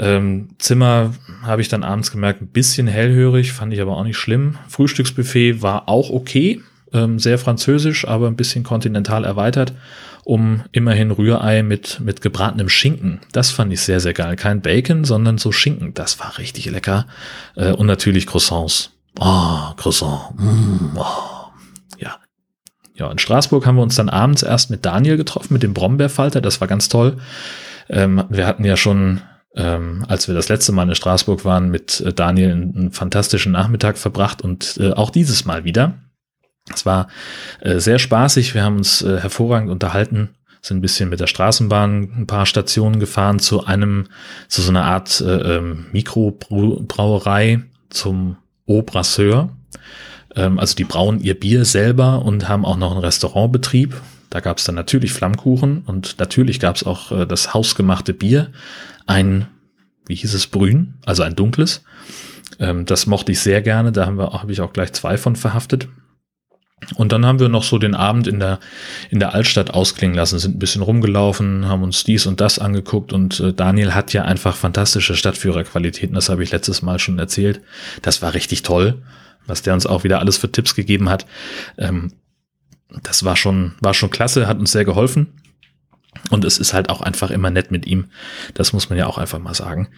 ähm, 0.02 0.50
Zimmer 0.58 1.14
habe 1.44 1.62
ich 1.62 1.70
dann 1.70 1.84
abends 1.84 2.12
gemerkt, 2.12 2.42
ein 2.42 2.48
bisschen 2.48 2.88
hellhörig, 2.88 3.54
fand 3.54 3.72
ich 3.72 3.80
aber 3.82 3.96
auch 3.96 4.04
nicht 4.04 4.18
schlimm. 4.18 4.58
Frühstücksbuffet 4.68 5.62
war 5.62 5.88
auch 5.88 6.10
okay, 6.10 6.60
ähm, 6.92 7.20
sehr 7.20 7.38
französisch, 7.38 8.08
aber 8.08 8.26
ein 8.26 8.36
bisschen 8.36 8.64
kontinental 8.64 9.26
erweitert, 9.26 9.74
um 10.24 10.64
immerhin 10.72 11.12
Rührei 11.12 11.62
mit, 11.62 12.00
mit 12.00 12.22
gebratenem 12.22 12.68
Schinken. 12.68 13.20
Das 13.32 13.52
fand 13.52 13.72
ich 13.72 13.82
sehr, 13.82 14.00
sehr 14.00 14.14
geil. 14.14 14.36
Kein 14.38 14.62
Bacon, 14.62 15.04
sondern 15.04 15.38
so 15.38 15.52
Schinken. 15.52 15.94
Das 15.94 16.20
war 16.20 16.40
richtig 16.40 16.66
lecker. 16.66 17.06
Äh, 17.56 17.74
und 17.74 17.86
natürlich 17.86 18.26
Croissants. 18.26 18.90
Oh, 19.20 19.74
Croissant. 19.78 20.36
Mm, 20.40 20.98
oh. 20.98 21.52
Ja. 22.00 22.16
Ja, 22.96 23.12
in 23.12 23.20
Straßburg 23.20 23.68
haben 23.68 23.76
wir 23.76 23.84
uns 23.84 23.96
dann 23.96 24.10
abends 24.10 24.42
erst 24.42 24.72
mit 24.72 24.84
Daniel 24.84 25.18
getroffen, 25.18 25.54
mit 25.54 25.62
dem 25.62 25.76
Brombeerfalter. 25.76 26.42
Das 26.42 26.60
war 26.60 26.68
ganz 26.68 26.90
toll. 26.90 27.18
Ähm, 27.88 28.24
wir 28.30 28.48
hatten 28.48 28.66
ja 28.66 28.78
schon 28.78 29.22
ähm, 29.56 30.06
als 30.08 30.28
wir 30.28 30.36
das 30.36 30.50
letzte 30.50 30.72
Mal 30.72 30.88
in 30.88 30.96
Straßburg 30.96 31.44
waren, 31.44 31.70
mit 31.70 32.00
äh, 32.02 32.14
Daniel 32.14 32.52
einen, 32.52 32.92
fantastischen 32.92 33.52
Nachmittag 33.52 33.98
verbracht 33.98 34.42
und 34.42 34.78
äh, 34.80 34.92
auch 34.92 35.10
dieses 35.10 35.46
Mal 35.46 35.64
wieder. 35.64 35.96
Es 36.74 36.86
war 36.86 37.08
äh, 37.60 37.80
sehr 37.80 38.00
spaßig, 38.00 38.54
wir 38.54 38.64
haben 38.64 38.78
uns 38.78 39.02
äh, 39.02 39.20
hervorragend 39.20 39.70
unterhalten, 39.70 40.30
sind 40.62 40.78
ein 40.78 40.82
bisschen 40.82 41.10
mit 41.10 41.20
der 41.20 41.28
Straßenbahn 41.28 42.14
ein 42.16 42.28
paar 42.28 42.46
Stationen 42.46 43.00
gefahren 43.00 43.40
zu 43.40 43.66
einem, 43.66 44.08
zu 44.48 44.62
so 44.62 44.70
einer 44.70 44.86
Art 44.86 45.20
äh, 45.22 45.58
ähm, 45.58 45.88
Mikrobrauerei 45.92 47.62
zum 47.90 48.38
Au 48.68 48.84
Brasseur. 48.84 49.50
Ähm, 50.36 50.60
also 50.60 50.76
die 50.76 50.84
brauen 50.84 51.20
ihr 51.20 51.38
Bier 51.38 51.66
selber 51.66 52.24
und 52.24 52.48
haben 52.48 52.64
auch 52.64 52.78
noch 52.78 52.92
einen 52.92 53.02
Restaurantbetrieb. 53.02 54.00
Da 54.30 54.40
gab 54.40 54.60
es 54.60 54.64
dann 54.64 54.76
natürlich 54.76 55.12
Flammkuchen 55.12 55.84
und 55.86 56.20
natürlich 56.20 56.60
gab 56.60 56.78
es 56.78 56.84
auch 56.84 57.12
äh, 57.12 57.26
das 57.26 57.54
hausgemachte 57.54 58.14
Bier 58.14 58.52
ein, 59.08 59.48
wie 60.08 60.16
hieß 60.16 60.34
es, 60.34 60.48
Brün, 60.48 60.96
also 61.06 61.24
ein 61.24 61.36
dunkles. 61.36 61.84
Ähm, 62.60 62.86
das 62.86 63.06
mochte 63.06 63.32
ich 63.32 63.40
sehr 63.40 63.62
gerne, 63.62 63.92
da 63.92 64.06
habe 64.06 64.52
ich 64.52 64.62
auch 64.62 64.74
gleich 64.74 64.94
zwei 64.94 65.18
von 65.18 65.36
verhaftet. 65.36 65.88
Und 66.96 67.12
dann 67.12 67.26
haben 67.26 67.40
wir 67.40 67.48
noch 67.48 67.64
so 67.64 67.78
den 67.78 67.94
Abend 67.94 68.28
in 68.28 68.40
der, 68.40 68.60
in 69.12 69.20
der 69.20 69.36
Altstadt 69.36 69.72
ausklingen 69.72 70.16
lassen, 70.16 70.40
sind 70.40 70.56
ein 70.56 70.60
bisschen 70.60 70.82
rumgelaufen, 70.82 71.68
haben 71.68 71.84
uns 71.84 72.04
dies 72.04 72.26
und 72.26 72.42
das 72.42 72.58
angeguckt 72.58 73.14
und 73.14 73.40
äh, 73.40 73.54
Daniel 73.54 73.94
hat 73.94 74.14
ja 74.14 74.24
einfach 74.24 74.56
fantastische 74.56 75.16
Stadtführerqualitäten, 75.16 76.16
das 76.16 76.30
habe 76.30 76.44
ich 76.44 76.52
letztes 76.52 76.82
Mal 76.82 76.98
schon 76.98 77.20
erzählt. 77.20 77.62
Das 78.02 78.22
war 78.24 78.34
richtig 78.34 78.64
toll, 78.64 79.02
was 79.46 79.62
der 79.62 79.76
uns 79.76 79.86
auch 79.86 80.04
wieder 80.04 80.20
alles 80.20 80.38
für 80.38 80.52
Tipps 80.52 80.74
gegeben 80.74 81.10
hat. 81.10 81.28
Ähm, 81.78 82.14
das 83.04 83.24
war 83.24 83.38
schon, 83.38 83.74
war 83.80 83.94
schon 83.94 84.10
klasse, 84.10 84.48
hat 84.48 84.60
uns 84.60 84.72
sehr 84.72 84.86
geholfen. 84.86 85.28
Und 86.30 86.46
es 86.46 86.60
ist 86.60 86.74
halt 86.74 86.90
auch 86.90 87.02
einfach 87.02 87.32
immer 87.32 87.50
nett 87.50 87.72
mit 87.72 87.88
ihm. 87.88 88.06
Das 88.54 88.74
muss 88.74 88.90
man 88.90 89.00
ja 89.00 89.08
auch 89.08 89.18
einfach 89.18 89.40
mal 89.40 89.56
sagen. 89.56 89.90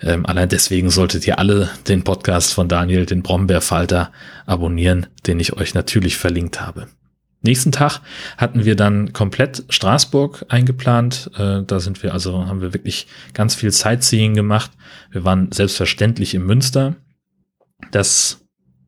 Ähm, 0.00 0.26
allein 0.26 0.48
deswegen 0.48 0.90
solltet 0.90 1.26
ihr 1.26 1.38
alle 1.38 1.70
den 1.88 2.04
Podcast 2.04 2.52
von 2.52 2.68
Daniel, 2.68 3.06
den 3.06 3.22
Brombeerfalter, 3.22 4.12
abonnieren, 4.46 5.06
den 5.26 5.40
ich 5.40 5.54
euch 5.54 5.74
natürlich 5.74 6.16
verlinkt 6.16 6.60
habe. 6.60 6.86
Nächsten 7.42 7.72
Tag 7.72 8.00
hatten 8.36 8.66
wir 8.66 8.76
dann 8.76 9.14
komplett 9.14 9.64
Straßburg 9.70 10.44
eingeplant. 10.48 11.30
Äh, 11.38 11.62
da 11.66 11.80
sind 11.80 12.02
wir 12.02 12.12
also, 12.12 12.46
haben 12.46 12.60
wir 12.60 12.74
wirklich 12.74 13.06
ganz 13.32 13.54
viel 13.54 13.70
Sightseeing 13.70 14.34
gemacht. 14.34 14.70
Wir 15.10 15.24
waren 15.24 15.50
selbstverständlich 15.50 16.34
im 16.34 16.44
Münster. 16.44 16.96
Das 17.92 18.40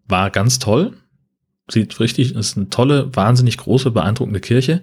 war 0.07 0.31
ganz 0.31 0.59
toll. 0.59 0.93
Sieht 1.71 1.99
richtig, 2.01 2.35
ist 2.35 2.59
eine 2.59 2.69
tolle, 2.69 3.15
wahnsinnig 3.17 3.57
große, 3.57 3.91
beeindruckende 3.91 4.41
Kirche. 4.41 4.83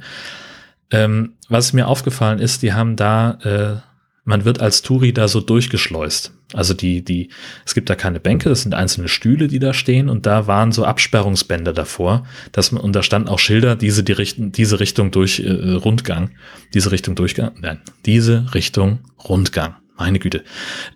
Ähm, 0.91 1.33
was 1.47 1.73
mir 1.73 1.87
aufgefallen 1.87 2.39
ist, 2.39 2.61
die 2.61 2.73
haben 2.73 2.95
da, 2.95 3.39
äh, 3.43 3.89
man 4.23 4.45
wird 4.45 4.59
als 4.59 4.81
Touri 4.81 5.13
da 5.13 5.27
so 5.27 5.41
durchgeschleust. 5.41 6.33
Also 6.53 6.73
die, 6.73 7.03
die, 7.03 7.29
es 7.63 7.75
gibt 7.75 7.91
da 7.91 7.95
keine 7.95 8.19
Bänke, 8.19 8.49
das 8.49 8.63
sind 8.63 8.73
einzelne 8.73 9.07
Stühle, 9.07 9.47
die 9.47 9.59
da 9.59 9.71
stehen 9.71 10.09
und 10.09 10.25
da 10.25 10.47
waren 10.47 10.71
so 10.71 10.83
Absperrungsbänder 10.83 11.73
davor, 11.73 12.25
dass 12.51 12.71
man, 12.71 12.81
und 12.81 12.95
da 12.95 13.03
standen 13.03 13.29
auch 13.29 13.37
Schilder, 13.37 13.75
diese, 13.75 14.03
die 14.03 14.13
Richten, 14.13 14.51
diese 14.51 14.79
Richtung 14.79 15.11
durch 15.11 15.39
äh, 15.39 15.51
Rundgang, 15.51 16.31
diese 16.73 16.91
Richtung 16.91 17.13
Durchgang, 17.13 17.51
nein, 17.61 17.81
diese 18.05 18.53
Richtung 18.55 18.99
Rundgang, 19.23 19.75
meine 19.95 20.17
Güte. 20.17 20.43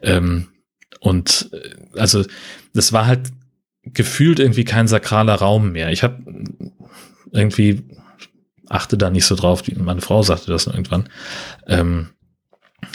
Ähm, 0.01 0.47
und 0.99 1.51
äh, 1.53 1.99
also 1.99 2.25
das 2.73 2.91
war 2.91 3.05
halt 3.05 3.31
gefühlt 3.83 4.39
irgendwie 4.39 4.63
kein 4.63 4.87
sakraler 4.87 5.35
Raum 5.35 5.71
mehr. 5.73 5.91
Ich 5.91 6.01
habe 6.01 6.23
irgendwie 7.31 7.83
achte 8.69 8.97
da 8.97 9.09
nicht 9.09 9.25
so 9.25 9.35
drauf. 9.35 9.61
Die, 9.61 9.75
meine 9.75 10.01
Frau 10.01 10.23
sagte 10.23 10.51
das 10.51 10.67
irgendwann. 10.67 11.09
Ähm, 11.67 12.09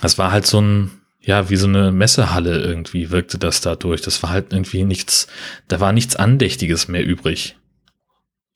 das 0.00 0.18
war 0.18 0.33
halt 0.33 0.46
so 0.46 0.61
ein, 0.61 0.90
ja, 1.20 1.50
wie 1.50 1.57
so 1.57 1.66
eine 1.66 1.92
Messehalle 1.92 2.61
irgendwie 2.61 3.11
wirkte 3.11 3.38
das 3.38 3.61
da 3.61 3.76
durch. 3.76 4.00
Das 4.02 4.22
war 4.22 4.31
halt 4.31 4.52
irgendwie 4.52 4.85
nichts, 4.85 5.26
da 5.68 5.81
war 5.81 5.92
nichts 5.92 6.16
Andächtiges 6.16 6.88
mehr 6.88 7.04
übrig. 7.04 7.57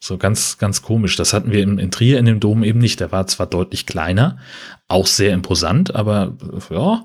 So 0.00 0.18
ganz, 0.18 0.58
ganz 0.58 0.82
komisch. 0.82 1.16
Das 1.16 1.32
hatten 1.32 1.52
wir 1.52 1.62
in, 1.62 1.78
in 1.78 1.92
Trier 1.92 2.18
in 2.18 2.24
dem 2.24 2.40
Dom 2.40 2.64
eben 2.64 2.80
nicht. 2.80 2.98
Der 2.98 3.12
war 3.12 3.26
zwar 3.28 3.46
deutlich 3.46 3.86
kleiner, 3.86 4.38
auch 4.88 5.06
sehr 5.06 5.32
imposant, 5.32 5.94
aber 5.94 6.36
ja. 6.70 7.04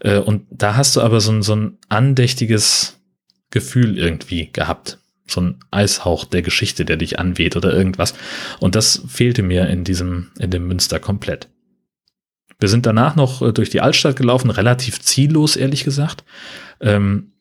Äh, 0.00 0.18
und 0.18 0.46
da 0.50 0.76
hast 0.76 0.96
du 0.96 1.00
aber 1.00 1.20
so 1.20 1.32
ein, 1.32 1.42
so 1.42 1.56
ein 1.56 1.78
andächtiges 1.88 3.00
Gefühl 3.50 3.98
irgendwie 3.98 4.52
gehabt 4.52 4.98
so 5.26 5.40
ein 5.40 5.60
Eishauch 5.70 6.24
der 6.24 6.42
Geschichte, 6.42 6.84
der 6.84 6.96
dich 6.96 7.18
anweht 7.18 7.56
oder 7.56 7.72
irgendwas. 7.72 8.14
Und 8.60 8.74
das 8.74 9.02
fehlte 9.08 9.42
mir 9.42 9.68
in 9.68 9.84
diesem, 9.84 10.30
in 10.38 10.50
dem 10.50 10.66
Münster 10.66 11.00
komplett. 11.00 11.48
Wir 12.60 12.68
sind 12.68 12.86
danach 12.86 13.16
noch 13.16 13.42
äh, 13.42 13.52
durch 13.52 13.70
die 13.70 13.80
Altstadt 13.80 14.16
gelaufen, 14.16 14.50
relativ 14.50 15.00
ziellos, 15.00 15.56
ehrlich 15.56 15.84
gesagt. 15.84 16.24
Ähm, 16.80 17.32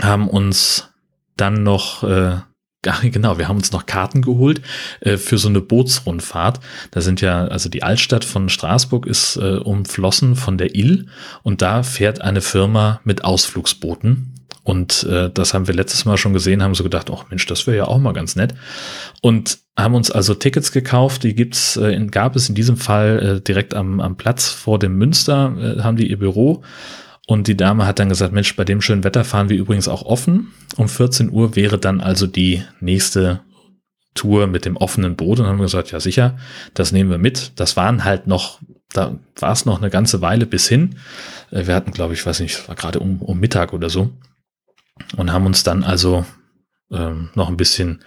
haben 0.00 0.28
uns 0.28 0.88
dann 1.36 1.62
noch, 1.62 2.02
äh, 2.04 2.38
genau, 3.02 3.38
wir 3.38 3.48
haben 3.48 3.56
uns 3.56 3.72
noch 3.72 3.86
Karten 3.86 4.22
geholt 4.22 4.62
äh, 5.00 5.16
für 5.16 5.38
so 5.38 5.48
eine 5.48 5.60
Bootsrundfahrt. 5.60 6.60
Da 6.92 7.00
sind 7.00 7.20
ja, 7.20 7.46
also 7.46 7.68
die 7.68 7.82
Altstadt 7.82 8.24
von 8.24 8.48
Straßburg 8.48 9.06
ist 9.06 9.36
äh, 9.36 9.56
umflossen 9.56 10.36
von 10.36 10.58
der 10.58 10.74
Ill 10.74 11.06
und 11.42 11.60
da 11.60 11.82
fährt 11.82 12.20
eine 12.20 12.40
Firma 12.40 13.00
mit 13.04 13.24
Ausflugsbooten 13.24 14.35
Und 14.66 15.04
äh, 15.04 15.30
das 15.30 15.54
haben 15.54 15.68
wir 15.68 15.74
letztes 15.74 16.06
Mal 16.06 16.16
schon 16.16 16.32
gesehen, 16.32 16.60
haben 16.60 16.74
so 16.74 16.82
gedacht, 16.82 17.08
ach 17.08 17.30
Mensch, 17.30 17.46
das 17.46 17.68
wäre 17.68 17.76
ja 17.76 17.84
auch 17.84 18.00
mal 18.00 18.12
ganz 18.12 18.34
nett. 18.34 18.52
Und 19.22 19.58
haben 19.78 19.94
uns 19.94 20.10
also 20.10 20.34
Tickets 20.34 20.72
gekauft, 20.72 21.22
die 21.22 21.36
gibt's, 21.36 21.76
äh, 21.76 21.96
gab 22.06 22.34
es 22.34 22.48
in 22.48 22.56
diesem 22.56 22.76
Fall 22.76 23.36
äh, 23.36 23.40
direkt 23.40 23.74
am, 23.74 24.00
am 24.00 24.16
Platz 24.16 24.48
vor 24.48 24.80
dem 24.80 24.98
Münster, 24.98 25.54
äh, 25.56 25.82
haben 25.82 25.96
die 25.96 26.10
ihr 26.10 26.18
Büro. 26.18 26.64
Und 27.28 27.46
die 27.46 27.56
Dame 27.56 27.86
hat 27.86 28.00
dann 28.00 28.08
gesagt, 28.08 28.32
Mensch, 28.32 28.56
bei 28.56 28.64
dem 28.64 28.80
schönen 28.80 29.04
Wetter 29.04 29.22
fahren 29.22 29.50
wir 29.50 29.56
übrigens 29.56 29.86
auch 29.86 30.02
offen. 30.02 30.52
Um 30.76 30.88
14 30.88 31.30
Uhr 31.30 31.54
wäre 31.54 31.78
dann 31.78 32.00
also 32.00 32.26
die 32.26 32.64
nächste 32.80 33.42
Tour 34.14 34.48
mit 34.48 34.64
dem 34.64 34.76
offenen 34.76 35.14
Boot. 35.14 35.38
Und 35.38 35.46
haben 35.46 35.60
gesagt, 35.60 35.92
ja 35.92 36.00
sicher, 36.00 36.38
das 36.74 36.90
nehmen 36.90 37.10
wir 37.10 37.18
mit. 37.18 37.52
Das 37.54 37.76
waren 37.76 38.02
halt 38.02 38.26
noch, 38.26 38.58
da 38.92 39.16
war 39.38 39.52
es 39.52 39.64
noch 39.64 39.80
eine 39.80 39.90
ganze 39.90 40.22
Weile 40.22 40.44
bis 40.44 40.66
hin. 40.66 40.96
Äh, 41.52 41.68
wir 41.68 41.76
hatten, 41.76 41.92
glaube 41.92 42.14
ich, 42.14 42.26
weiß 42.26 42.40
nicht, 42.40 42.68
war 42.68 42.74
gerade 42.74 42.98
um, 42.98 43.22
um 43.22 43.38
Mittag 43.38 43.72
oder 43.72 43.90
so 43.90 44.10
und 45.16 45.32
haben 45.32 45.46
uns 45.46 45.62
dann 45.62 45.84
also 45.84 46.24
ähm, 46.90 47.30
noch 47.34 47.48
ein 47.48 47.56
bisschen 47.56 48.04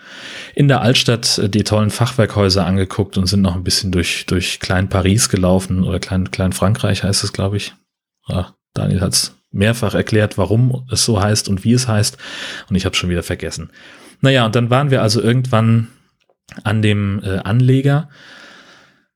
in 0.56 0.68
der 0.68 0.82
Altstadt 0.82 1.38
äh, 1.38 1.50
die 1.50 1.64
tollen 1.64 1.90
Fachwerkhäuser 1.90 2.66
angeguckt 2.66 3.18
und 3.18 3.28
sind 3.28 3.42
noch 3.42 3.56
ein 3.56 3.64
bisschen 3.64 3.92
durch, 3.92 4.26
durch 4.26 4.60
Klein 4.60 4.90
Paris 4.90 5.30
gelaufen 5.30 5.84
oder 5.84 6.00
Klein, 6.00 6.32
Klein 6.32 6.54
Frankreich 6.54 7.04
heißt 7.04 7.24
es, 7.24 7.34
glaube 7.34 7.58
ich. 7.58 7.74
Ja, 8.28 8.56
Daniel 8.74 9.02
hat 9.02 9.14
es 9.14 9.36
mehrfach 9.52 9.96
erklärt, 9.96 10.38
warum 10.38 10.86
es 10.92 11.04
so 11.04 11.22
heißt 11.22 11.50
und 11.50 11.64
wie 11.64 11.74
es 11.74 11.88
heißt. 11.88 12.18
Und 12.70 12.76
ich 12.76 12.86
habe 12.86 12.96
schon 12.96 13.10
wieder 13.10 13.24
vergessen. 13.24 13.72
Naja, 14.22 14.46
und 14.46 14.56
dann 14.56 14.70
waren 14.70 14.92
wir 14.92 15.02
also 15.02 15.22
irgendwann 15.22 15.88
an 16.64 16.82
dem 16.82 17.22
äh, 17.24 17.40
Anleger, 17.40 18.10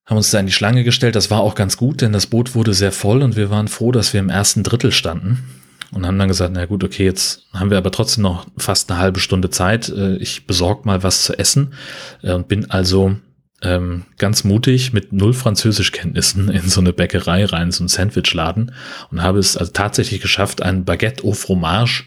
haben 0.06 0.18
uns 0.18 0.32
da 0.32 0.40
in 0.40 0.48
die 0.48 0.52
Schlange 0.52 0.84
gestellt. 0.84 1.16
Das 1.16 1.32
war 1.32 1.40
auch 1.40 1.56
ganz 1.56 1.78
gut, 1.78 2.02
denn 2.02 2.12
das 2.12 2.28
Boot 2.28 2.56
wurde 2.56 2.74
sehr 2.74 2.92
voll 2.92 3.22
und 3.22 3.38
wir 3.38 3.50
waren 3.50 3.68
froh, 3.70 3.92
dass 3.92 4.12
wir 4.12 4.20
im 4.20 4.30
ersten 4.30 4.64
Drittel 4.64 4.92
standen 4.92 5.63
und 5.94 6.06
haben 6.06 6.18
dann 6.18 6.28
gesagt, 6.28 6.52
na 6.54 6.66
gut, 6.66 6.84
okay, 6.84 7.06
jetzt 7.06 7.48
haben 7.54 7.70
wir 7.70 7.78
aber 7.78 7.92
trotzdem 7.92 8.24
noch 8.24 8.48
fast 8.58 8.90
eine 8.90 9.00
halbe 9.00 9.20
Stunde 9.20 9.50
Zeit. 9.50 9.90
Äh, 9.90 10.18
ich 10.18 10.48
besorge 10.48 10.86
mal 10.86 11.04
was 11.04 11.24
zu 11.24 11.38
essen 11.38 11.74
äh, 12.22 12.34
und 12.34 12.48
bin 12.48 12.70
also 12.72 13.16
ähm, 13.62 14.04
ganz 14.18 14.44
mutig 14.44 14.94
mit 14.94 15.14
null 15.14 15.34
Französischkenntnissen 15.34 16.50
in 16.50 16.68
so 16.68 16.82
eine 16.82 16.94
Bäckerei 16.94 17.46
rein, 17.46 17.72
so 17.72 17.84
ein 17.84 17.88
Sandwichladen 17.88 18.74
und 19.10 19.24
habe 19.24 19.40
es 19.40 19.56
also 19.58 19.72
tatsächlich 19.72 20.22
geschafft, 20.22 20.62
ein 20.62 20.86
Baguette 20.86 21.24
au 21.24 21.32
fromage 21.34 22.04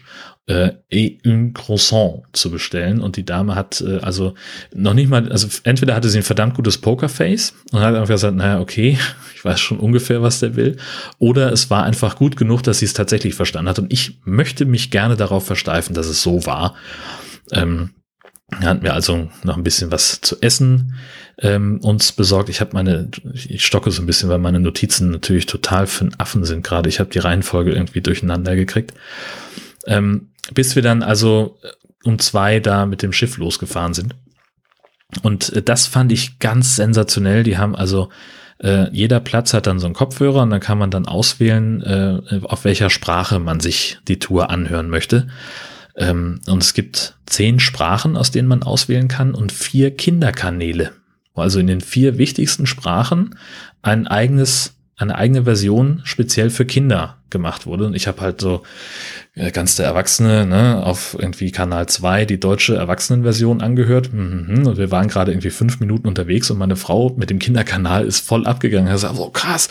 äh, 0.47 0.71
et 0.89 1.25
un 1.25 1.53
croissant 1.53 2.23
zu 2.31 2.49
bestellen. 2.49 3.01
Und 3.01 3.17
die 3.17 3.25
Dame 3.25 3.55
hat 3.55 3.81
äh, 3.81 3.99
also 3.99 4.33
noch 4.73 4.93
nicht 4.93 5.09
mal, 5.09 5.31
also 5.31 5.47
entweder 5.63 5.93
hatte 5.93 6.09
sie 6.09 6.19
ein 6.19 6.23
verdammt 6.23 6.55
gutes 6.55 6.77
Pokerface 6.77 7.53
und 7.71 7.81
hat 7.81 7.93
einfach 7.93 8.07
gesagt, 8.07 8.35
naja, 8.35 8.59
okay, 8.59 8.97
ich 9.35 9.45
weiß 9.45 9.59
schon 9.59 9.79
ungefähr, 9.79 10.21
was 10.21 10.39
der 10.39 10.55
will. 10.55 10.77
Oder 11.19 11.51
es 11.51 11.69
war 11.69 11.83
einfach 11.83 12.15
gut 12.15 12.37
genug, 12.37 12.63
dass 12.63 12.79
sie 12.79 12.85
es 12.85 12.93
tatsächlich 12.93 13.35
verstanden 13.35 13.69
hat. 13.69 13.79
Und 13.79 13.91
ich 13.91 14.19
möchte 14.23 14.65
mich 14.65 14.89
gerne 14.89 15.15
darauf 15.15 15.45
versteifen, 15.45 15.93
dass 15.93 16.07
es 16.07 16.21
so 16.23 16.45
war. 16.45 16.75
Ähm, 17.51 17.91
hatten 18.63 18.83
wir 18.83 18.93
also 18.93 19.29
noch 19.43 19.57
ein 19.57 19.63
bisschen 19.63 19.91
was 19.91 20.21
zu 20.21 20.37
essen 20.39 20.95
ähm, 21.39 21.79
uns 21.81 22.13
besorgt. 22.13 22.47
Ich 22.47 22.61
habe 22.61 22.71
meine, 22.73 23.09
ich 23.33 23.65
stocke 23.65 23.91
so 23.91 24.01
ein 24.01 24.05
bisschen, 24.05 24.29
weil 24.29 24.39
meine 24.39 24.61
Notizen 24.61 25.11
natürlich 25.11 25.45
total 25.45 25.85
für 25.87 26.05
einen 26.05 26.15
Affen 26.17 26.45
sind 26.45 26.63
gerade. 26.63 26.87
Ich 26.87 27.01
habe 27.01 27.09
die 27.09 27.19
Reihenfolge 27.19 27.71
irgendwie 27.71 27.99
durcheinander 27.99 28.55
gekriegt. 28.55 28.93
Ähm, 29.85 30.29
bis 30.53 30.75
wir 30.75 30.83
dann 30.83 31.03
also 31.03 31.57
äh, 31.63 31.69
um 32.03 32.19
zwei 32.19 32.59
da 32.59 32.85
mit 32.85 33.01
dem 33.01 33.13
Schiff 33.13 33.37
losgefahren 33.37 33.93
sind. 33.93 34.15
Und 35.23 35.53
äh, 35.53 35.61
das 35.61 35.87
fand 35.87 36.11
ich 36.11 36.39
ganz 36.39 36.75
sensationell. 36.75 37.43
Die 37.43 37.57
haben 37.57 37.75
also 37.75 38.09
äh, 38.59 38.89
jeder 38.91 39.19
Platz 39.19 39.53
hat 39.53 39.67
dann 39.67 39.79
so 39.79 39.85
einen 39.85 39.95
Kopfhörer 39.95 40.41
und 40.41 40.49
dann 40.49 40.59
kann 40.59 40.77
man 40.77 40.91
dann 40.91 41.05
auswählen, 41.05 41.81
äh, 41.83 42.39
auf 42.43 42.65
welcher 42.65 42.89
Sprache 42.89 43.39
man 43.39 43.59
sich 43.59 43.99
die 44.07 44.19
Tour 44.19 44.49
anhören 44.49 44.89
möchte. 44.89 45.27
Ähm, 45.95 46.41
und 46.47 46.63
es 46.63 46.73
gibt 46.73 47.17
zehn 47.25 47.59
Sprachen, 47.59 48.17
aus 48.17 48.31
denen 48.31 48.47
man 48.47 48.63
auswählen 48.63 49.07
kann 49.07 49.33
und 49.33 49.51
vier 49.51 49.95
Kinderkanäle. 49.95 50.91
Also 51.35 51.59
in 51.59 51.67
den 51.67 51.81
vier 51.81 52.17
wichtigsten 52.17 52.65
Sprachen 52.65 53.37
ein 53.83 54.07
eigenes 54.07 54.76
eine 54.97 55.15
eigene 55.15 55.43
Version 55.43 56.01
speziell 56.03 56.49
für 56.49 56.65
Kinder 56.65 57.17
gemacht 57.29 57.67
wurde. 57.67 57.85
Und 57.85 57.93
ich 57.95 58.07
habe 58.07 58.21
halt 58.21 58.41
so 58.41 58.63
äh, 59.35 59.51
ganz 59.51 59.75
der 59.75 59.85
Erwachsene 59.85 60.47
ne, 60.47 60.83
auf 60.83 61.15
irgendwie 61.19 61.51
Kanal 61.51 61.87
2 61.87 62.25
die 62.25 62.39
deutsche 62.39 62.75
Erwachsenenversion 62.75 63.61
angehört. 63.61 64.11
Mhm. 64.11 64.65
Und 64.65 64.77
wir 64.77 64.89
waren 64.89 65.07
gerade 65.07 65.31
irgendwie 65.31 65.51
fünf 65.51 65.79
Minuten 65.79 66.07
unterwegs 66.07 66.49
und 66.49 66.57
meine 66.57 66.75
Frau 66.75 67.13
mit 67.15 67.29
dem 67.29 67.37
Kinderkanal 67.37 68.05
ist 68.05 68.25
voll 68.25 68.47
abgegangen. 68.47 68.87
Er 68.87 68.97
sagt, 68.97 69.19
oh 69.19 69.29
krass, 69.29 69.69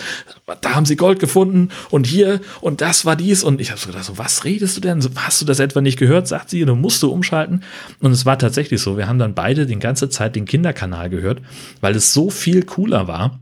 da 0.60 0.74
haben 0.76 0.86
sie 0.86 0.94
Gold 0.94 1.18
gefunden 1.18 1.70
und 1.90 2.06
hier 2.06 2.40
und 2.60 2.80
das 2.80 3.04
war 3.04 3.16
dies. 3.16 3.42
Und 3.42 3.60
ich 3.60 3.70
habe 3.70 3.80
so 3.80 3.88
gedacht, 3.88 4.04
so, 4.04 4.18
was 4.18 4.44
redest 4.44 4.76
du 4.76 4.80
denn? 4.80 5.04
Hast 5.16 5.40
du 5.40 5.44
das 5.44 5.58
etwa 5.58 5.80
nicht 5.80 5.98
gehört? 5.98 6.28
Sagt 6.28 6.50
sie, 6.50 6.64
du 6.64 6.76
musst 6.76 7.02
du 7.02 7.10
umschalten. 7.10 7.64
Und 7.98 8.12
es 8.12 8.26
war 8.26 8.38
tatsächlich 8.38 8.80
so. 8.80 8.96
Wir 8.96 9.08
haben 9.08 9.18
dann 9.18 9.34
beide 9.34 9.66
die 9.66 9.76
ganze 9.78 10.08
Zeit 10.08 10.36
den 10.36 10.44
Kinderkanal 10.44 11.10
gehört, 11.10 11.40
weil 11.80 11.96
es 11.96 12.12
so 12.12 12.30
viel 12.30 12.62
cooler 12.62 13.08
war. 13.08 13.40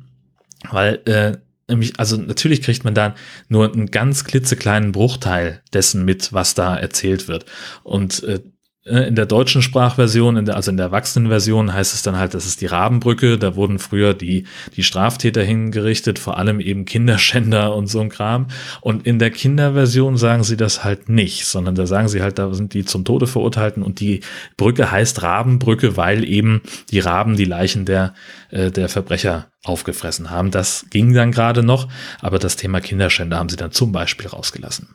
Weil 0.70 1.00
äh, 1.04 1.36
nämlich, 1.68 1.98
also 1.98 2.16
natürlich 2.16 2.62
kriegt 2.62 2.84
man 2.84 2.94
da 2.94 3.14
nur 3.48 3.72
einen 3.72 3.90
ganz 3.90 4.24
klitzekleinen 4.24 4.92
Bruchteil 4.92 5.62
dessen 5.72 6.04
mit, 6.04 6.32
was 6.32 6.54
da 6.54 6.76
erzählt 6.76 7.28
wird. 7.28 7.46
Und 7.82 8.22
äh, 8.24 8.40
in 8.86 9.14
der 9.14 9.24
deutschen 9.24 9.62
Sprachversion, 9.62 10.36
in 10.36 10.44
der, 10.44 10.56
also 10.56 10.70
in 10.70 10.76
der 10.76 10.86
Erwachsenenversion 10.86 11.72
heißt 11.72 11.94
es 11.94 12.02
dann 12.02 12.18
halt, 12.18 12.34
das 12.34 12.44
ist 12.44 12.60
die 12.60 12.66
Rabenbrücke. 12.66 13.38
Da 13.38 13.56
wurden 13.56 13.78
früher 13.78 14.12
die, 14.12 14.44
die 14.76 14.82
Straftäter 14.82 15.42
hingerichtet, 15.42 16.18
vor 16.18 16.36
allem 16.36 16.60
eben 16.60 16.84
Kinderschänder 16.84 17.74
und 17.76 17.86
so 17.86 18.00
ein 18.00 18.10
Kram. 18.10 18.48
Und 18.82 19.06
in 19.06 19.18
der 19.18 19.30
Kinderversion 19.30 20.18
sagen 20.18 20.44
sie 20.44 20.58
das 20.58 20.84
halt 20.84 21.08
nicht, 21.08 21.46
sondern 21.46 21.74
da 21.74 21.86
sagen 21.86 22.08
sie 22.08 22.20
halt, 22.20 22.38
da 22.38 22.52
sind 22.52 22.74
die 22.74 22.84
zum 22.84 23.06
Tode 23.06 23.26
verurteilten 23.26 23.82
und 23.82 24.00
die 24.00 24.20
Brücke 24.58 24.90
heißt 24.90 25.22
Rabenbrücke, 25.22 25.96
weil 25.96 26.22
eben 26.22 26.60
die 26.90 27.00
Raben 27.00 27.36
die 27.36 27.46
Leichen 27.46 27.86
der, 27.86 28.12
äh, 28.50 28.70
der 28.70 28.90
Verbrecher 28.90 29.46
aufgefressen 29.62 30.30
haben. 30.30 30.50
Das 30.50 30.84
ging 30.90 31.14
dann 31.14 31.32
gerade 31.32 31.62
noch, 31.62 31.88
aber 32.20 32.38
das 32.38 32.56
Thema 32.56 32.80
Kinderschänder 32.80 33.38
haben 33.38 33.48
sie 33.48 33.56
dann 33.56 33.72
zum 33.72 33.92
Beispiel 33.92 34.26
rausgelassen. 34.26 34.88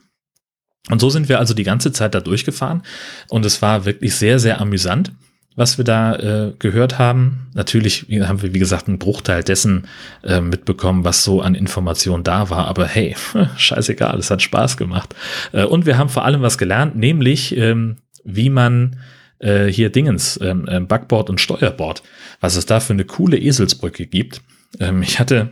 Und 0.89 0.99
so 0.99 1.09
sind 1.09 1.29
wir 1.29 1.39
also 1.39 1.53
die 1.53 1.63
ganze 1.63 1.91
Zeit 1.91 2.15
da 2.15 2.19
durchgefahren 2.19 2.83
und 3.29 3.45
es 3.45 3.61
war 3.61 3.85
wirklich 3.85 4.15
sehr, 4.15 4.39
sehr 4.39 4.59
amüsant, 4.59 5.11
was 5.55 5.77
wir 5.77 5.85
da 5.85 6.15
äh, 6.15 6.53
gehört 6.57 6.99
haben. 6.99 7.49
Natürlich 7.53 8.07
haben 8.21 8.41
wir, 8.41 8.53
wie 8.53 8.59
gesagt, 8.59 8.87
einen 8.87 8.97
Bruchteil 8.97 9.43
dessen 9.43 9.87
äh, 10.23 10.41
mitbekommen, 10.41 11.03
was 11.03 11.23
so 11.23 11.41
an 11.41 11.53
Informationen 11.53 12.23
da 12.23 12.49
war, 12.49 12.67
aber 12.67 12.87
hey, 12.87 13.15
scheißegal, 13.57 14.17
es 14.17 14.31
hat 14.31 14.41
Spaß 14.41 14.77
gemacht. 14.77 15.15
Äh, 15.51 15.65
und 15.65 15.85
wir 15.85 15.97
haben 15.97 16.09
vor 16.09 16.25
allem 16.25 16.41
was 16.41 16.57
gelernt, 16.57 16.95
nämlich 16.95 17.55
ähm, 17.55 17.97
wie 18.23 18.49
man 18.49 18.97
äh, 19.39 19.67
hier 19.67 19.89
Dingens, 19.89 20.39
ähm, 20.41 20.65
ähm 20.69 20.87
Backboard 20.87 21.29
und 21.29 21.41
Steuerbord, 21.41 22.03
was 22.39 22.55
es 22.55 22.65
da 22.65 22.79
für 22.79 22.93
eine 22.93 23.05
coole 23.05 23.37
Eselsbrücke 23.37 24.05
gibt. 24.05 24.41
Ähm, 24.79 25.01
ich 25.01 25.19
hatte, 25.19 25.49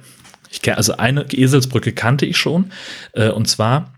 ich 0.50 0.76
also 0.76 0.98
eine 0.98 1.26
Eselsbrücke 1.32 1.92
kannte 1.92 2.26
ich 2.26 2.38
schon, 2.38 2.72
äh, 3.14 3.30
und 3.30 3.48
zwar 3.48 3.94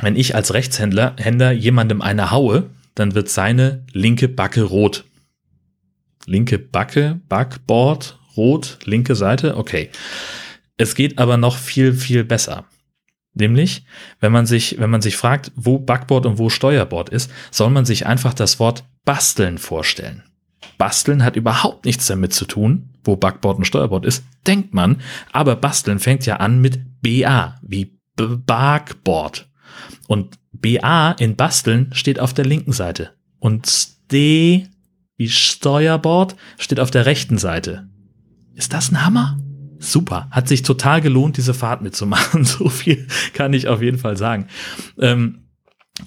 wenn 0.00 0.16
ich 0.16 0.34
als 0.34 0.54
Rechtshändler 0.54 1.16
Händler 1.18 1.52
jemandem 1.52 2.02
eine 2.02 2.30
haue, 2.30 2.70
dann 2.94 3.14
wird 3.14 3.28
seine 3.28 3.84
linke 3.92 4.28
Backe 4.28 4.62
rot. 4.62 5.04
Linke 6.26 6.58
Backe, 6.58 7.20
Backboard, 7.28 8.18
rot, 8.36 8.78
linke 8.84 9.14
Seite, 9.14 9.56
okay. 9.56 9.90
Es 10.76 10.94
geht 10.94 11.18
aber 11.18 11.36
noch 11.36 11.56
viel, 11.56 11.92
viel 11.92 12.24
besser. 12.24 12.66
Nämlich, 13.34 13.84
wenn 14.18 14.32
man 14.32 14.46
sich, 14.46 14.78
wenn 14.78 14.90
man 14.90 15.02
sich 15.02 15.16
fragt, 15.16 15.52
wo 15.54 15.78
Backboard 15.78 16.26
und 16.26 16.38
wo 16.38 16.48
Steuerbord 16.48 17.10
ist, 17.10 17.30
soll 17.50 17.70
man 17.70 17.84
sich 17.84 18.06
einfach 18.06 18.34
das 18.34 18.58
Wort 18.58 18.84
basteln 19.04 19.58
vorstellen. 19.58 20.24
Basteln 20.78 21.24
hat 21.24 21.36
überhaupt 21.36 21.84
nichts 21.84 22.06
damit 22.06 22.32
zu 22.32 22.44
tun, 22.44 22.90
wo 23.04 23.16
Backboard 23.16 23.58
und 23.58 23.66
Steuerbord 23.66 24.04
ist, 24.04 24.24
denkt 24.46 24.74
man, 24.74 25.00
aber 25.32 25.56
basteln 25.56 26.00
fängt 26.00 26.26
ja 26.26 26.36
an 26.36 26.60
mit 26.60 26.80
BA, 27.02 27.58
wie 27.62 27.98
Backboard. 28.16 29.49
Und 30.06 30.38
BA 30.52 31.12
in 31.12 31.36
Basteln 31.36 31.90
steht 31.92 32.20
auf 32.20 32.34
der 32.34 32.44
linken 32.44 32.72
Seite. 32.72 33.10
Und 33.38 33.88
D 34.12 34.68
wie 35.20 35.28
Steuerbord 35.28 36.34
steht 36.56 36.80
auf 36.80 36.90
der 36.90 37.04
rechten 37.04 37.36
Seite. 37.36 37.90
Ist 38.54 38.72
das 38.72 38.90
ein 38.90 39.04
Hammer? 39.04 39.38
Super. 39.78 40.28
Hat 40.30 40.48
sich 40.48 40.62
total 40.62 41.02
gelohnt, 41.02 41.36
diese 41.36 41.52
Fahrt 41.52 41.82
mitzumachen. 41.82 42.44
So 42.46 42.70
viel 42.70 43.06
kann 43.34 43.52
ich 43.52 43.68
auf 43.68 43.82
jeden 43.82 43.98
Fall 43.98 44.16
sagen. 44.16 44.46
Ähm, 44.98 45.40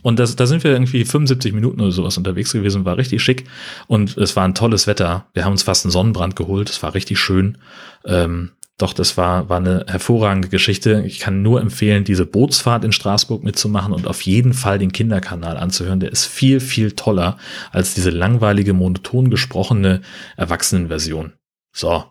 und 0.02 0.18
das, 0.18 0.36
da 0.36 0.48
sind 0.48 0.64
wir 0.64 0.72
irgendwie 0.72 1.06
75 1.06 1.54
Minuten 1.54 1.80
oder 1.80 1.92
sowas 1.92 2.18
unterwegs 2.18 2.54
gewesen, 2.54 2.86
war 2.86 2.98
richtig 2.98 3.22
schick. 3.22 3.46
Und 3.86 4.18
es 4.18 4.36
war 4.36 4.46
ein 4.46 4.56
tolles 4.56 4.88
Wetter. 4.88 5.28
Wir 5.34 5.46
haben 5.46 5.52
uns 5.52 5.62
fast 5.62 5.86
einen 5.86 5.92
Sonnenbrand 5.92 6.36
geholt. 6.36 6.72
Es 6.72 6.82
war 6.82 6.96
richtig 6.96 7.20
schön. 7.20 7.60
Ähm, 8.06 8.50
doch, 8.84 8.92
das 8.92 9.16
war, 9.16 9.48
war 9.48 9.58
eine 9.58 9.86
hervorragende 9.88 10.50
Geschichte. 10.50 11.04
Ich 11.08 11.20
kann 11.20 11.42
nur 11.42 11.62
empfehlen, 11.62 12.04
diese 12.04 12.26
Bootsfahrt 12.26 12.84
in 12.84 12.92
Straßburg 12.92 13.42
mitzumachen 13.42 13.94
und 13.94 14.08
auf 14.08 14.22
jeden 14.24 14.54
Fall 14.54 14.78
den 14.78 14.92
Kinderkanal 14.92 15.56
anzuhören. 15.56 16.02
Der 16.02 16.12
ist 16.12 16.26
viel, 16.26 16.60
viel 16.60 16.92
toller 16.92 17.38
als 17.72 17.94
diese 17.94 18.10
langweilige, 18.10 18.74
monoton 18.74 19.30
gesprochene 19.30 20.02
Erwachsenenversion. 20.36 21.32
So. 21.72 22.04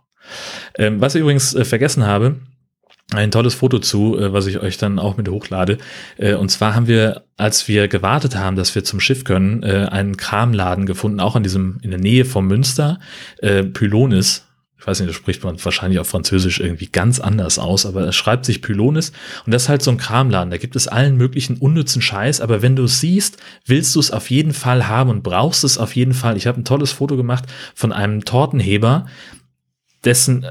Ähm, 0.78 0.98
was 0.98 1.14
ich 1.14 1.20
übrigens 1.20 1.54
äh, 1.54 1.66
vergessen 1.66 2.06
habe, 2.06 2.36
ein 3.10 3.30
tolles 3.30 3.52
Foto 3.52 3.78
zu, 3.78 4.18
äh, 4.18 4.32
was 4.32 4.46
ich 4.46 4.58
euch 4.58 4.78
dann 4.78 4.98
auch 4.98 5.18
mit 5.18 5.28
hochlade. 5.28 5.76
Äh, 6.16 6.36
und 6.36 6.48
zwar 6.48 6.74
haben 6.74 6.86
wir, 6.86 7.24
als 7.36 7.68
wir 7.68 7.86
gewartet 7.86 8.34
haben, 8.34 8.56
dass 8.56 8.74
wir 8.74 8.82
zum 8.82 8.98
Schiff 8.98 9.24
können, 9.24 9.62
äh, 9.62 9.88
einen 9.90 10.16
Kramladen 10.16 10.86
gefunden, 10.86 11.20
auch 11.20 11.36
in 11.36 11.42
diesem, 11.42 11.80
in 11.82 11.90
der 11.90 12.00
Nähe 12.00 12.24
vom 12.24 12.46
Münster, 12.46 12.98
Pylonis. 13.42 14.46
Ich 14.82 14.86
weiß 14.88 14.98
nicht, 14.98 15.10
da 15.10 15.14
spricht 15.14 15.44
man 15.44 15.64
wahrscheinlich 15.64 16.00
auf 16.00 16.08
Französisch 16.08 16.58
irgendwie 16.58 16.88
ganz 16.88 17.20
anders 17.20 17.60
aus, 17.60 17.86
aber 17.86 18.00
es 18.08 18.16
schreibt 18.16 18.44
sich 18.44 18.62
Pylonis. 18.62 19.12
Und 19.46 19.54
das 19.54 19.62
ist 19.62 19.68
halt 19.68 19.80
so 19.80 19.92
ein 19.92 19.96
Kramladen. 19.96 20.50
Da 20.50 20.56
gibt 20.56 20.74
es 20.74 20.88
allen 20.88 21.16
möglichen 21.16 21.58
unnützen 21.58 22.02
Scheiß, 22.02 22.40
aber 22.40 22.62
wenn 22.62 22.74
du 22.74 22.82
es 22.82 22.98
siehst, 22.98 23.36
willst 23.64 23.94
du 23.94 24.00
es 24.00 24.10
auf 24.10 24.28
jeden 24.28 24.52
Fall 24.52 24.88
haben 24.88 25.08
und 25.08 25.22
brauchst 25.22 25.62
es 25.62 25.78
auf 25.78 25.94
jeden 25.94 26.14
Fall. 26.14 26.36
Ich 26.36 26.48
habe 26.48 26.60
ein 26.60 26.64
tolles 26.64 26.90
Foto 26.90 27.16
gemacht 27.16 27.44
von 27.76 27.92
einem 27.92 28.24
Tortenheber, 28.24 29.06
dessen 30.04 30.46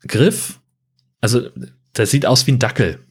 Griff, 0.00 0.58
also 1.20 1.42
der 1.96 2.06
sieht 2.06 2.26
aus 2.26 2.44
wie 2.48 2.52
ein 2.52 2.58
Dackel. 2.58 3.05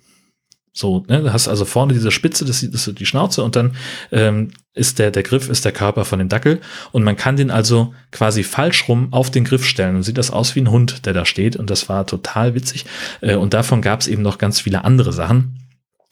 So, 0.77 1.05
ne, 1.07 1.21
du 1.21 1.31
hast 1.31 1.47
also 1.47 1.63
vorne 1.63 1.93
diese 1.93 2.11
Spitze, 2.11 2.43
das 2.43 2.61
ist 2.61 2.99
die 2.99 3.05
Schnauze 3.05 3.41
und 3.43 3.55
dann 3.55 3.77
ähm, 4.11 4.51
ist 4.73 4.99
der, 4.99 5.09
der 5.09 5.23
Griff 5.23 5.47
ist 5.47 5.63
der 5.63 5.71
Körper 5.71 6.03
von 6.03 6.19
dem 6.19 6.27
Dackel 6.27 6.59
und 6.91 7.03
man 7.03 7.15
kann 7.15 7.37
den 7.37 7.49
also 7.49 7.93
quasi 8.11 8.43
falsch 8.43 8.89
rum 8.89 9.13
auf 9.13 9.31
den 9.31 9.45
Griff 9.45 9.65
stellen 9.65 9.95
und 9.95 10.03
sieht 10.03 10.17
das 10.17 10.31
aus 10.31 10.53
wie 10.53 10.59
ein 10.59 10.69
Hund, 10.69 11.05
der 11.05 11.13
da 11.13 11.23
steht 11.23 11.55
und 11.55 11.69
das 11.69 11.87
war 11.87 12.05
total 12.05 12.55
witzig 12.55 12.85
äh, 13.21 13.35
und 13.35 13.53
davon 13.53 13.81
gab 13.81 14.01
es 14.01 14.07
eben 14.07 14.21
noch 14.21 14.37
ganz 14.37 14.59
viele 14.59 14.83
andere 14.83 15.13
Sachen. 15.13 15.61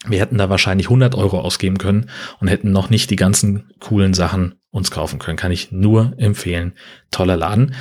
Wir 0.07 0.21
hätten 0.21 0.37
da 0.37 0.49
wahrscheinlich 0.49 0.87
100 0.87 1.13
Euro 1.15 1.41
ausgeben 1.41 1.77
können 1.77 2.09
und 2.39 2.47
hätten 2.47 2.71
noch 2.71 2.89
nicht 2.89 3.09
die 3.09 3.17
ganzen 3.17 3.65
coolen 3.81 4.13
Sachen 4.13 4.55
uns 4.71 4.91
kaufen 4.91 5.19
können. 5.19 5.37
Kann 5.37 5.51
ich 5.51 5.71
nur 5.71 6.13
empfehlen. 6.17 6.73
Toller 7.11 7.37
Laden. 7.37 7.75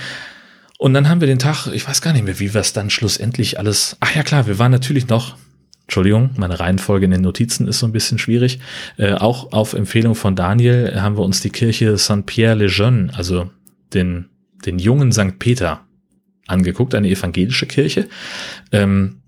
Und 0.79 0.95
dann 0.95 1.09
haben 1.09 1.21
wir 1.21 1.29
den 1.29 1.39
Tag, 1.39 1.69
ich 1.69 1.87
weiß 1.89 2.01
gar 2.01 2.13
nicht 2.13 2.25
mehr, 2.25 2.39
wie 2.41 2.55
wir 2.55 2.61
es 2.61 2.73
dann 2.73 2.91
schlussendlich 2.91 3.59
alles. 3.59 3.97
Ach 4.01 4.15
ja 4.15 4.23
klar, 4.23 4.47
wir 4.47 4.59
waren 4.59 4.73
natürlich 4.73 5.09
noch, 5.09 5.37
Entschuldigung, 5.83 6.31
meine 6.37 6.59
Reihenfolge 6.59 7.05
in 7.05 7.11
den 7.11 7.21
Notizen 7.21 7.69
ist 7.69 7.81
so 7.81 7.87
ein 7.87 7.93
bisschen 7.93 8.19
schwierig. 8.19 8.61
Äh, 8.97 9.15
auch 9.15 9.53
auf 9.53 9.75
Empfehlung 9.75 10.15
von 10.15 10.37
Daniel 10.37 11.01
haben 11.01 11.17
wir 11.17 11.25
uns 11.25 11.41
die 11.41 11.51
Kirche 11.51 11.97
Saint-Pierre-le-Jeune, 11.99 13.13
also 13.15 13.51
den, 13.93 14.29
den 14.65 14.79
jungen 14.79 15.13
St. 15.13 15.39
Peter, 15.39 15.81
angeguckt, 16.47 16.95
eine 16.95 17.09
evangelische 17.09 17.67
Kirche. 17.67 18.09
Ähm, 18.71 19.23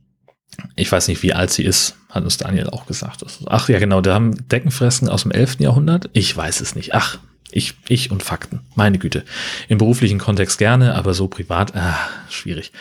ich 0.76 0.90
weiß 0.90 1.08
nicht, 1.08 1.22
wie 1.22 1.32
alt 1.32 1.50
sie 1.50 1.64
ist, 1.64 1.96
hat 2.08 2.24
uns 2.24 2.36
Daniel 2.36 2.70
auch 2.70 2.86
gesagt. 2.86 3.24
Ach 3.46 3.68
ja, 3.68 3.78
genau, 3.78 4.00
da 4.00 4.14
haben 4.14 4.48
Deckenfresken 4.48 5.08
aus 5.08 5.22
dem 5.22 5.32
11. 5.32 5.60
Jahrhundert. 5.60 6.10
Ich 6.12 6.36
weiß 6.36 6.60
es 6.60 6.76
nicht. 6.76 6.94
Ach, 6.94 7.18
ich, 7.54 7.74
ich 7.88 8.10
und 8.10 8.22
Fakten. 8.22 8.60
Meine 8.74 8.98
Güte. 8.98 9.24
Im 9.68 9.78
beruflichen 9.78 10.18
Kontext 10.18 10.58
gerne, 10.58 10.96
aber 10.96 11.14
so 11.14 11.28
privat, 11.28 11.76
ah, 11.76 11.96
schwierig. 12.28 12.72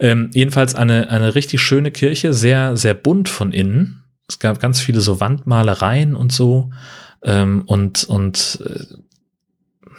Ähm, 0.00 0.30
jedenfalls 0.34 0.74
eine, 0.74 1.08
eine 1.08 1.34
richtig 1.34 1.62
schöne 1.62 1.90
Kirche, 1.90 2.34
sehr, 2.34 2.76
sehr 2.76 2.92
bunt 2.92 3.30
von 3.30 3.52
innen. 3.52 4.04
Es 4.28 4.38
gab 4.38 4.60
ganz 4.60 4.80
viele 4.80 5.00
so 5.00 5.18
Wandmalereien 5.20 6.14
und 6.14 6.30
so. 6.30 6.70
Ähm, 7.22 7.62
und, 7.64 8.04
und, 8.04 8.58
äh, 8.66 8.84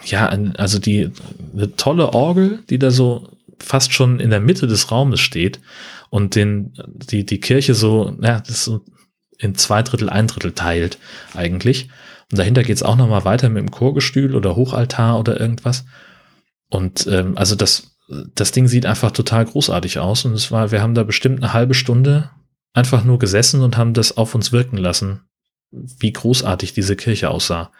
ja, 0.05 0.27
also 0.57 0.77
die, 0.77 1.09
eine 1.53 1.75
tolle 1.75 2.13
Orgel, 2.13 2.59
die 2.69 2.77
da 2.77 2.91
so 2.91 3.29
fast 3.57 3.93
schon 3.93 4.19
in 4.19 4.29
der 4.29 4.39
Mitte 4.39 4.67
des 4.67 4.91
Raumes 4.91 5.19
steht 5.19 5.59
und 6.11 6.35
den, 6.35 6.73
die, 6.87 7.25
die 7.25 7.39
Kirche 7.39 7.73
so, 7.73 8.15
ja, 8.21 8.41
das 8.41 8.63
so 8.63 8.85
in 9.39 9.55
zwei 9.55 9.81
Drittel, 9.81 10.09
ein 10.09 10.27
Drittel 10.27 10.51
teilt 10.51 10.99
eigentlich. 11.33 11.89
Und 12.31 12.37
dahinter 12.37 12.63
geht's 12.63 12.83
auch 12.83 12.95
nochmal 12.95 13.25
weiter 13.25 13.49
mit 13.49 13.61
dem 13.61 13.71
Chorgestühl 13.71 14.35
oder 14.35 14.55
Hochaltar 14.55 15.19
oder 15.19 15.39
irgendwas. 15.39 15.85
Und 16.69 17.07
ähm, 17.07 17.37
also 17.37 17.55
das, 17.55 17.95
das 18.35 18.51
Ding 18.51 18.67
sieht 18.67 18.85
einfach 18.85 19.11
total 19.11 19.45
großartig 19.45 19.99
aus. 19.99 20.25
Und 20.25 20.33
es 20.33 20.51
war, 20.51 20.71
wir 20.71 20.81
haben 20.81 20.93
da 20.93 21.03
bestimmt 21.03 21.43
eine 21.43 21.53
halbe 21.53 21.73
Stunde 21.73 22.29
einfach 22.73 23.03
nur 23.03 23.19
gesessen 23.19 23.61
und 23.61 23.77
haben 23.77 23.93
das 23.93 24.15
auf 24.17 24.35
uns 24.35 24.51
wirken 24.51 24.77
lassen, 24.77 25.21
wie 25.71 26.13
großartig 26.13 26.73
diese 26.73 26.95
Kirche 26.95 27.31
aussah. 27.31 27.71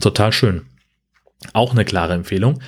Total 0.00 0.32
schön. 0.32 0.62
Auch 1.52 1.72
eine 1.72 1.84
klare 1.84 2.14
Empfehlung. 2.14 2.62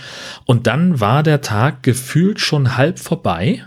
Und 0.44 0.66
dann 0.66 1.00
war 1.00 1.22
der 1.22 1.40
Tag 1.40 1.82
gefühlt 1.82 2.40
schon 2.40 2.76
halb 2.76 2.98
vorbei. 2.98 3.64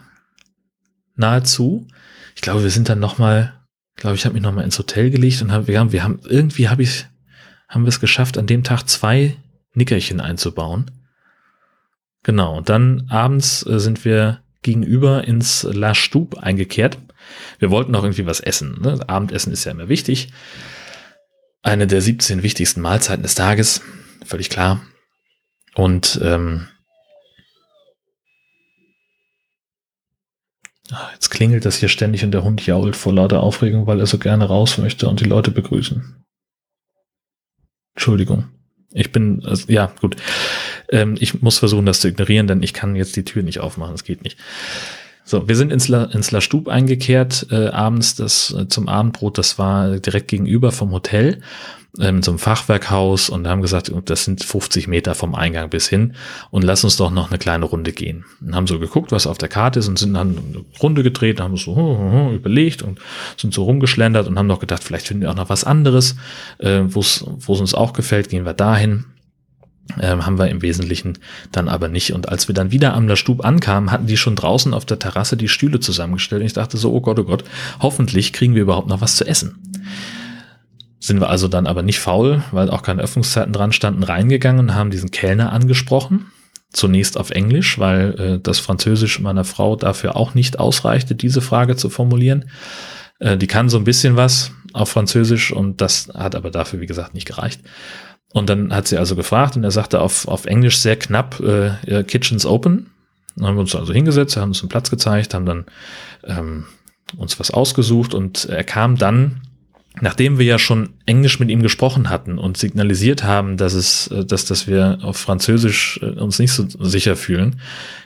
Nahezu. 1.15 1.87
Ich 2.35 2.41
glaube, 2.41 2.63
wir 2.63 2.69
sind 2.69 2.89
dann 2.89 2.99
nochmal, 2.99 3.53
glaube 3.95 4.15
ich, 4.15 4.25
habe 4.25 4.33
mich 4.33 4.43
nochmal 4.43 4.65
ins 4.65 4.77
Hotel 4.77 5.09
gelegt 5.09 5.41
und 5.41 5.51
haben, 5.51 5.67
wir 5.67 5.79
haben, 5.79 5.91
wir 5.91 6.03
haben, 6.03 6.19
irgendwie 6.25 6.69
habe 6.69 6.83
ich 6.83 7.05
haben 7.67 7.83
wir 7.83 7.89
es 7.89 7.99
geschafft, 7.99 8.37
an 8.37 8.47
dem 8.47 8.63
Tag 8.63 8.83
zwei 8.83 9.37
Nickerchen 9.73 10.21
einzubauen. 10.21 10.91
Genau, 12.23 12.57
und 12.57 12.69
dann 12.69 13.05
abends 13.09 13.65
äh, 13.65 13.79
sind 13.79 14.03
wir 14.03 14.41
gegenüber 14.63 15.25
ins 15.25 15.63
La 15.63 15.93
Stube 15.93 16.41
eingekehrt. 16.41 16.97
Wir 17.59 17.69
wollten 17.69 17.91
noch 17.91 18.03
irgendwie 18.03 18.25
was 18.25 18.39
essen. 18.39 18.81
Ne? 18.81 18.99
Abendessen 19.07 19.53
ist 19.53 19.63
ja 19.63 19.71
immer 19.71 19.89
wichtig. 19.89 20.33
Eine 21.61 21.87
der 21.87 22.01
17 22.01 22.41
wichtigsten 22.41 22.81
Mahlzeiten 22.81 23.23
des 23.23 23.35
Tages, 23.35 23.81
völlig 24.25 24.49
klar. 24.49 24.81
Und 25.75 26.19
ähm, 26.23 26.67
ah, 30.91 31.09
jetzt 31.13 31.29
klingelt 31.29 31.65
das 31.65 31.77
hier 31.77 31.89
ständig 31.89 32.23
und 32.23 32.31
der 32.31 32.43
Hund 32.43 32.65
jault 32.65 32.95
vor 32.95 33.13
lauter 33.13 33.41
Aufregung, 33.41 33.85
weil 33.85 33.99
er 33.99 34.07
so 34.07 34.17
gerne 34.17 34.45
raus 34.45 34.77
möchte 34.77 35.07
und 35.07 35.19
die 35.19 35.25
Leute 35.25 35.51
begrüßen. 35.51 36.24
Entschuldigung. 37.95 38.45
Ich 38.91 39.11
bin, 39.11 39.43
also, 39.45 39.71
ja, 39.71 39.91
gut. 39.99 40.15
Ähm, 40.89 41.15
ich 41.19 41.41
muss 41.41 41.57
versuchen, 41.57 41.85
das 41.85 41.99
zu 41.99 42.07
ignorieren, 42.07 42.47
denn 42.47 42.63
ich 42.63 42.73
kann 42.73 42.95
jetzt 42.95 43.15
die 43.15 43.25
Tür 43.25 43.43
nicht 43.43 43.59
aufmachen. 43.59 43.93
Das 43.93 44.03
geht 44.03 44.23
nicht. 44.23 44.37
So, 45.25 45.47
wir 45.47 45.55
sind 45.55 45.71
ins 45.71 45.87
La, 45.87 46.03
ins 46.03 46.31
La 46.31 46.39
Stub 46.39 46.67
eingekehrt, 46.67 47.47
äh, 47.49 47.67
abends 47.67 48.15
das 48.15 48.55
äh, 48.57 48.67
zum 48.67 48.87
Abendbrot, 48.87 49.37
das 49.37 49.57
war 49.57 49.97
direkt 49.97 50.27
gegenüber 50.27 50.71
vom 50.71 50.91
Hotel 50.91 51.41
ähm, 51.99 52.21
einem 52.25 52.39
Fachwerkhaus 52.39 53.29
und 53.29 53.47
haben 53.47 53.61
gesagt, 53.61 53.91
das 54.05 54.25
sind 54.25 54.43
50 54.43 54.87
Meter 54.87 55.15
vom 55.15 55.35
Eingang 55.35 55.69
bis 55.69 55.87
hin 55.87 56.13
und 56.51 56.63
lass 56.63 56.83
uns 56.83 56.97
doch 56.97 57.11
noch 57.11 57.29
eine 57.29 57.37
kleine 57.37 57.65
Runde 57.65 57.93
gehen. 57.93 58.25
Und 58.41 58.55
haben 58.55 58.67
so 58.67 58.79
geguckt, 58.79 59.11
was 59.11 59.27
auf 59.27 59.37
der 59.37 59.49
Karte 59.49 59.79
ist 59.79 59.87
und 59.87 59.97
sind 59.97 60.13
dann 60.13 60.37
eine 60.37 60.65
Runde 60.81 61.03
gedreht, 61.03 61.39
haben 61.39 61.57
so 61.57 61.75
hu, 61.75 61.97
hu, 61.97 62.11
hu, 62.11 62.31
überlegt 62.31 62.81
und 62.81 62.99
sind 63.37 63.53
so 63.53 63.63
rumgeschlendert 63.63 64.27
und 64.27 64.37
haben 64.37 64.47
noch 64.47 64.59
gedacht, 64.59 64.83
vielleicht 64.83 65.07
finden 65.07 65.23
wir 65.23 65.31
auch 65.31 65.35
noch 65.35 65.49
was 65.49 65.63
anderes, 65.63 66.15
äh, 66.59 66.81
wo 66.85 66.99
es 66.99 67.21
uns 67.21 67.73
auch 67.73 67.93
gefällt, 67.93 68.29
gehen 68.29 68.45
wir 68.45 68.53
dahin. 68.53 69.05
Ähm, 69.99 70.25
haben 70.25 70.39
wir 70.39 70.49
im 70.49 70.61
Wesentlichen 70.61 71.19
dann 71.51 71.69
aber 71.69 71.87
nicht. 71.87 72.13
Und 72.13 72.29
als 72.29 72.47
wir 72.47 72.55
dann 72.55 72.71
wieder 72.71 72.93
am 72.95 73.07
La 73.07 73.15
Stub 73.15 73.45
ankamen, 73.45 73.91
hatten 73.91 74.07
die 74.07 74.17
schon 74.17 74.35
draußen 74.35 74.73
auf 74.73 74.85
der 74.85 74.99
Terrasse 74.99 75.37
die 75.37 75.47
Stühle 75.47 75.79
zusammengestellt. 75.79 76.41
Und 76.41 76.47
ich 76.47 76.53
dachte 76.53 76.77
so, 76.77 76.91
oh 76.91 77.01
Gott, 77.01 77.19
oh 77.19 77.23
Gott, 77.23 77.43
hoffentlich 77.79 78.33
kriegen 78.33 78.55
wir 78.55 78.63
überhaupt 78.63 78.87
noch 78.87 79.01
was 79.01 79.15
zu 79.15 79.25
essen. 79.27 79.55
Sind 80.99 81.19
wir 81.19 81.29
also 81.29 81.47
dann 81.47 81.67
aber 81.67 81.83
nicht 81.83 81.99
faul, 81.99 82.43
weil 82.51 82.71
auch 82.71 82.81
keine 82.81 83.03
Öffnungszeiten 83.03 83.53
dran 83.53 83.71
standen, 83.71 84.01
reingegangen 84.01 84.59
und 84.59 84.75
haben 84.75 84.89
diesen 84.89 85.11
Kellner 85.11 85.53
angesprochen. 85.53 86.25
Zunächst 86.71 87.17
auf 87.17 87.29
Englisch, 87.29 87.77
weil 87.77 88.19
äh, 88.19 88.39
das 88.41 88.59
Französisch 88.59 89.19
meiner 89.19 89.43
Frau 89.43 89.75
dafür 89.75 90.15
auch 90.15 90.33
nicht 90.33 90.59
ausreichte, 90.59 91.13
diese 91.13 91.41
Frage 91.41 91.75
zu 91.75 91.91
formulieren. 91.91 92.45
Äh, 93.19 93.37
die 93.37 93.47
kann 93.47 93.69
so 93.69 93.77
ein 93.77 93.83
bisschen 93.83 94.15
was 94.15 94.51
auf 94.73 94.89
Französisch 94.89 95.51
und 95.51 95.79
das 95.79 96.09
hat 96.13 96.35
aber 96.35 96.51
dafür, 96.51 96.81
wie 96.81 96.85
gesagt, 96.85 97.13
nicht 97.13 97.27
gereicht. 97.27 97.61
Und 98.35 98.49
dann 98.49 98.75
hat 98.75 98.85
sie 98.85 98.97
also 98.97 99.15
gefragt 99.15 99.55
und 99.55 99.63
er 99.63 99.71
sagte 99.71 100.01
auf, 100.01 100.27
auf 100.27 100.45
Englisch 100.45 100.79
sehr 100.79 100.97
knapp, 100.97 101.39
äh, 101.39 102.03
Kitchen's 102.03 102.45
open. 102.45 102.91
Dann 103.37 103.47
haben 103.47 103.55
wir 103.55 103.61
uns 103.61 103.73
also 103.73 103.93
hingesetzt, 103.93 104.35
haben 104.35 104.49
uns 104.49 104.61
einen 104.61 104.67
Platz 104.67 104.89
gezeigt, 104.89 105.33
haben 105.33 105.45
dann 105.45 105.65
ähm, 106.25 106.65
uns 107.15 107.39
was 107.39 107.51
ausgesucht 107.51 108.13
und 108.13 108.43
er 108.43 108.65
kam 108.65 108.97
dann 108.97 109.39
nachdem 110.01 110.37
wir 110.37 110.45
ja 110.45 110.59
schon 110.59 110.89
Englisch 111.05 111.39
mit 111.39 111.49
ihm 111.49 111.61
gesprochen 111.61 112.09
hatten 112.09 112.37
und 112.37 112.57
signalisiert 112.57 113.23
haben, 113.23 113.55
dass 113.55 113.73
es, 113.73 114.07
äh, 114.07 114.25
dass, 114.25 114.43
dass 114.43 114.67
wir 114.67 114.99
auf 115.01 115.15
Französisch 115.15 116.01
äh, 116.03 116.19
uns 116.19 116.37
nicht 116.37 116.51
so 116.51 116.65
sicher 116.67 117.15
fühlen, 117.15 117.61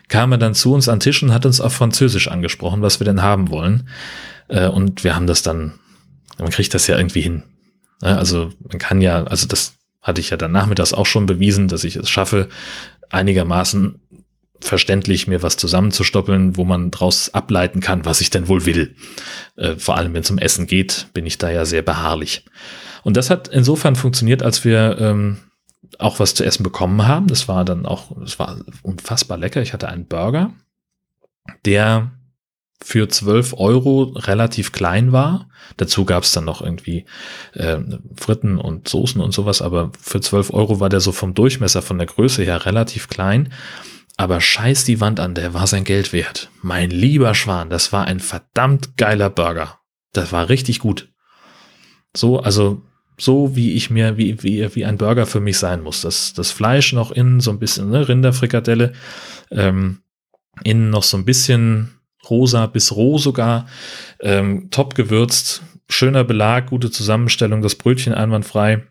kam 0.10 0.32
er 0.32 0.38
dann 0.38 0.54
zu 0.54 0.76
uns 0.76 0.88
an 0.90 1.00
Tisch 1.00 1.24
und 1.24 1.34
hat 1.34 1.48
uns 1.48 1.60
auf 1.60 1.74
Französisch 1.74 2.28
angesprochen, 2.28 2.84
was 2.84 3.00
wir 3.00 3.06
denn 3.06 3.24
haben 3.24 3.50
wollen. 3.50 3.90
Äh, 4.48 4.68
und 4.68 5.04
wir 5.04 5.16
haben 5.16 5.26
das 5.26 5.42
dann, 5.42 5.74
man 6.38 6.52
kriegt 6.52 6.76
das 6.76 6.86
ja 6.86 6.98
irgendwie 6.98 7.22
hin. 7.22 7.42
Also 8.02 8.52
man 8.70 8.78
kann 8.78 9.02
ja, 9.02 9.24
also 9.24 9.48
das 9.48 9.79
hatte 10.02 10.22
ich 10.22 10.30
ja 10.30 10.38
dann 10.38 10.52
nachmittags 10.52 10.94
auch 10.94 11.06
schon 11.06 11.26
bewiesen, 11.26 11.68
dass 11.68 11.84
ich 11.84 11.96
es 11.96 12.10
schaffe, 12.10 12.50
einigermaßen 13.10 14.00
verständlich, 14.62 15.28
mir 15.28 15.42
was 15.42 15.58
zusammenzustoppeln, 15.58 16.58
wo 16.58 16.66
man 16.66 16.92
draus 16.92 17.34
ableiten 17.34 17.80
kann, 17.80 18.06
was 18.06 18.22
ich 18.22 18.30
denn 18.30 18.48
wohl 18.48 18.66
will. 18.66 18.96
Äh, 19.56 19.76
vor 19.76 19.96
allem, 19.98 20.14
wenn 20.14 20.22
es 20.22 20.32
um 20.32 20.38
Essen 20.38 20.68
geht, 20.68 21.08
bin 21.14 21.26
ich 21.26 21.38
da 21.38 21.50
ja 21.50 21.66
sehr 21.66 21.82
beharrlich. 21.82 22.46
Und 23.04 23.16
das 23.16 23.30
hat 23.30 23.48
insofern 23.48 23.96
funktioniert, 23.96 24.44
als 24.44 24.66
wir 24.66 24.98
ähm, 25.00 25.38
auch 25.98 26.20
was 26.20 26.34
zu 26.34 26.44
essen 26.44 26.64
bekommen 26.64 27.08
haben. 27.08 27.28
Das 27.28 27.48
war 27.48 27.64
dann 27.64 27.86
auch, 27.86 28.12
das 28.20 28.38
war 28.38 28.60
unfassbar 28.84 29.38
lecker. 29.38 29.62
Ich 29.62 29.74
hatte 29.74 29.88
einen 29.88 30.08
Burger, 30.08 30.54
der 31.66 32.12
für 32.82 33.10
12 33.10 33.54
Euro 33.58 34.04
relativ 34.16 34.72
klein 34.72 35.12
war. 35.12 35.50
Dazu 35.78 36.06
gab 36.06 36.24
es 36.24 36.32
dann 36.32 36.46
noch 36.46 36.62
irgendwie 36.62 37.06
äh, 37.54 37.78
Fritten 38.16 38.58
und 38.58 38.88
Soßen 38.88 39.22
und 39.22 39.34
sowas, 39.34 39.62
aber 39.62 39.92
für 40.00 40.22
12 40.22 40.54
Euro 40.54 40.80
war 40.80 40.90
der 40.90 41.02
so 41.02 41.12
vom 41.12 41.34
Durchmesser, 41.34 41.82
von 41.82 41.98
der 41.98 42.08
Größe 42.08 42.44
her 42.44 42.66
relativ 42.66 43.10
klein. 43.10 43.52
Aber 44.18 44.42
scheiß 44.42 44.84
die 44.84 45.00
Wand 45.00 45.20
an, 45.20 45.36
der 45.36 45.54
war 45.54 45.68
sein 45.68 45.84
Geld 45.84 46.12
wert. 46.12 46.50
Mein 46.62 46.90
lieber 46.90 47.36
Schwan, 47.36 47.70
das 47.70 47.94
war 47.94 48.06
ein 48.06 48.20
verdammt 48.20 48.98
geiler 48.98 49.30
Burger. 49.30 49.80
Das 50.14 50.32
war 50.32 50.50
richtig 50.50 50.80
gut. 50.80 51.10
So, 52.16 52.40
also 52.40 52.82
so 53.18 53.56
wie 53.56 53.74
ich 53.74 53.90
mir, 53.90 54.18
wie, 54.18 54.42
wie, 54.44 54.76
wie 54.76 54.86
ein 54.86 54.98
Burger 54.98 55.26
für 55.26 55.40
mich 55.40 55.58
sein 55.58 55.82
muss. 55.82 56.02
Das, 56.02 56.34
das 56.34 56.52
Fleisch 56.52 56.94
noch 56.94 57.12
innen 57.12 57.40
so 57.40 57.52
ein 57.52 57.60
bisschen, 57.60 57.90
ne, 57.90 58.08
Rinderfrikadelle, 58.08 58.94
ähm, 59.52 60.00
innen 60.64 60.90
noch 60.90 61.04
so 61.04 61.18
ein 61.18 61.26
bisschen 61.26 61.99
rosa 62.30 62.66
bis 62.68 62.96
roh 62.96 63.18
sogar, 63.18 63.68
ähm, 64.20 64.70
top 64.72 64.96
gewürzt, 64.96 65.64
schöner 65.90 66.24
Belag, 66.24 66.68
gute 66.68 66.92
Zusammenstellung, 66.92 67.62
das 67.62 67.76
Brötchen 67.76 68.14
einwandfrei. 68.14 68.84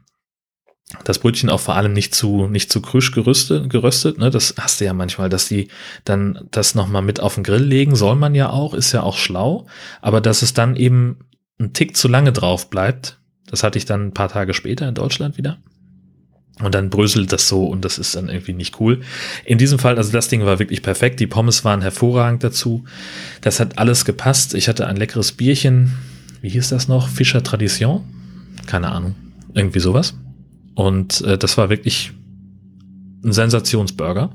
Das 1.05 1.19
Brötchen 1.19 1.51
auch 1.51 1.61
vor 1.61 1.77
allem 1.77 1.93
nicht 1.93 2.15
zu, 2.15 2.47
nicht 2.47 2.73
zu 2.73 2.81
krüsch 2.81 3.13
gerüstet, 3.13 3.69
geröstet, 3.69 4.17
ne? 4.17 4.31
Das 4.31 4.55
hast 4.59 4.81
du 4.81 4.87
ja 4.87 4.95
manchmal, 4.95 5.29
dass 5.29 5.47
die 5.47 5.69
dann 6.05 6.49
das 6.51 6.75
nochmal 6.75 7.03
mit 7.03 7.21
auf 7.21 7.35
den 7.35 7.45
Grill 7.45 7.63
legen, 7.63 7.95
soll 7.95 8.17
man 8.17 8.35
ja 8.35 8.49
auch, 8.49 8.73
ist 8.73 8.93
ja 8.93 9.03
auch 9.03 9.19
schlau. 9.19 9.67
Aber 10.01 10.23
dass 10.23 10.41
es 10.41 10.55
dann 10.55 10.77
eben 10.77 11.19
ein 11.61 11.75
Tick 11.75 11.95
zu 11.95 12.09
lange 12.09 12.33
drauf 12.33 12.71
bleibt, 12.71 13.19
das 13.51 13.63
hatte 13.63 13.77
ich 13.77 13.85
dann 13.85 14.07
ein 14.07 14.15
paar 14.15 14.31
Tage 14.31 14.55
später 14.55 14.89
in 14.89 14.95
Deutschland 14.95 15.37
wieder. 15.37 15.59
Und 16.61 16.75
dann 16.75 16.91
bröselt 16.91 17.33
das 17.33 17.47
so 17.47 17.67
und 17.67 17.85
das 17.85 17.99
ist 17.99 18.17
dann 18.17 18.29
irgendwie 18.29 18.53
nicht 18.53 18.81
cool. 18.81 19.01
In 19.45 19.59
diesem 19.59 19.79
Fall, 19.79 19.97
also 19.97 20.11
das 20.11 20.29
Ding 20.29 20.45
war 20.45 20.59
wirklich 20.59 20.83
perfekt. 20.83 21.21
Die 21.21 21.29
Pommes 21.29 21.65
waren 21.65 21.83
hervorragend 21.83 22.43
dazu. 22.43 22.85
Das 23.43 23.61
hat 23.61 23.79
alles 23.79 24.05
gepasst. 24.05 24.55
Ich 24.55 24.69
hatte 24.69 24.87
ein 24.87 24.97
leckeres 24.97 25.33
Bierchen. 25.33 25.97
Wie 26.41 26.49
hieß 26.49 26.71
das 26.71 26.89
noch? 26.89 27.09
Fischer 27.09 27.45
Tradition? 27.45 28.03
Keine 28.67 28.91
Ahnung. 28.91 29.15
Irgendwie 29.55 29.81
sowas. 29.81 30.15
Und 30.75 31.21
äh, 31.23 31.39
das 31.39 31.57
war 31.59 31.71
wirklich 31.71 32.13
ein 33.25 33.33
Sensationsburger. 33.33 34.31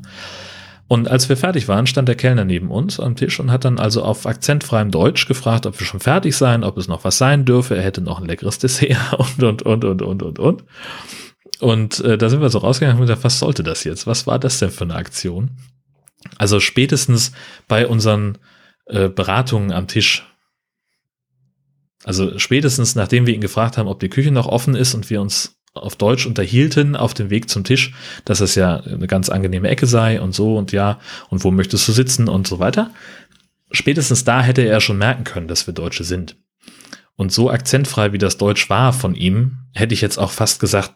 Und 0.87 1.07
als 1.07 1.27
wir 1.29 1.37
fertig 1.37 1.67
waren, 1.67 1.87
stand 1.87 2.07
der 2.07 2.15
Kellner 2.15 2.45
neben 2.45 2.69
uns 2.69 2.99
am 2.99 3.15
Tisch 3.15 3.39
und 3.39 3.51
hat 3.51 3.65
dann 3.65 3.79
also 3.79 4.03
auf 4.03 4.25
akzentfreiem 4.25 4.91
Deutsch 4.91 5.27
gefragt, 5.27 5.65
ob 5.65 5.79
wir 5.79 5.87
schon 5.87 5.99
fertig 5.99 6.35
seien, 6.35 6.63
ob 6.63 6.77
es 6.77 6.87
noch 6.87 7.03
was 7.03 7.17
sein 7.17 7.45
dürfe. 7.45 7.75
Er 7.75 7.83
hätte 7.83 8.01
noch 8.01 8.19
ein 8.19 8.27
leckeres 8.27 8.59
Dessert 8.59 8.97
und, 9.17 9.43
und, 9.43 9.61
und, 9.63 9.83
und, 9.85 10.01
und, 10.01 10.23
und, 10.23 10.39
und. 10.39 10.63
Und 11.59 11.99
äh, 11.99 12.17
da 12.17 12.29
sind 12.29 12.41
wir 12.41 12.49
so 12.49 12.59
rausgegangen 12.59 12.99
und 12.99 13.07
gesagt, 13.07 13.23
was 13.23 13.39
sollte 13.39 13.63
das 13.63 13.83
jetzt? 13.83 14.07
Was 14.07 14.27
war 14.27 14.39
das 14.39 14.59
denn 14.59 14.71
für 14.71 14.83
eine 14.83 14.95
Aktion? 14.95 15.51
Also 16.37 16.59
spätestens 16.59 17.31
bei 17.67 17.87
unseren 17.87 18.37
äh, 18.85 19.09
Beratungen 19.09 19.71
am 19.71 19.87
Tisch, 19.87 20.25
also 22.03 22.37
spätestens 22.37 22.95
nachdem 22.95 23.25
wir 23.27 23.33
ihn 23.33 23.41
gefragt 23.41 23.77
haben, 23.77 23.87
ob 23.87 23.99
die 23.99 24.09
Küche 24.09 24.31
noch 24.31 24.47
offen 24.47 24.75
ist 24.75 24.93
und 24.93 25.09
wir 25.09 25.21
uns 25.21 25.57
auf 25.73 25.95
Deutsch 25.95 26.25
unterhielten 26.27 26.95
auf 26.95 27.13
dem 27.13 27.29
Weg 27.29 27.49
zum 27.49 27.63
Tisch, 27.63 27.93
dass 28.25 28.41
es 28.41 28.55
ja 28.55 28.77
eine 28.81 29.07
ganz 29.07 29.29
angenehme 29.29 29.69
Ecke 29.69 29.87
sei 29.87 30.21
und 30.21 30.33
so 30.35 30.57
und 30.57 30.71
ja, 30.71 30.99
und 31.29 31.43
wo 31.43 31.51
möchtest 31.51 31.87
du 31.87 31.91
sitzen 31.91 32.27
und 32.27 32.47
so 32.47 32.59
weiter. 32.59 32.91
Spätestens 33.71 34.23
da 34.23 34.43
hätte 34.43 34.61
er 34.61 34.81
schon 34.81 34.99
merken 34.99 35.23
können, 35.23 35.47
dass 35.47 35.65
wir 35.65 35.73
Deutsche 35.73 36.03
sind. 36.03 36.37
Und 37.15 37.31
so 37.31 37.49
akzentfrei 37.49 38.13
wie 38.13 38.17
das 38.19 38.37
Deutsch 38.37 38.69
war 38.69 38.93
von 38.93 39.15
ihm, 39.15 39.57
hätte 39.73 39.93
ich 39.93 40.01
jetzt 40.01 40.19
auch 40.19 40.31
fast 40.31 40.59
gesagt, 40.59 40.95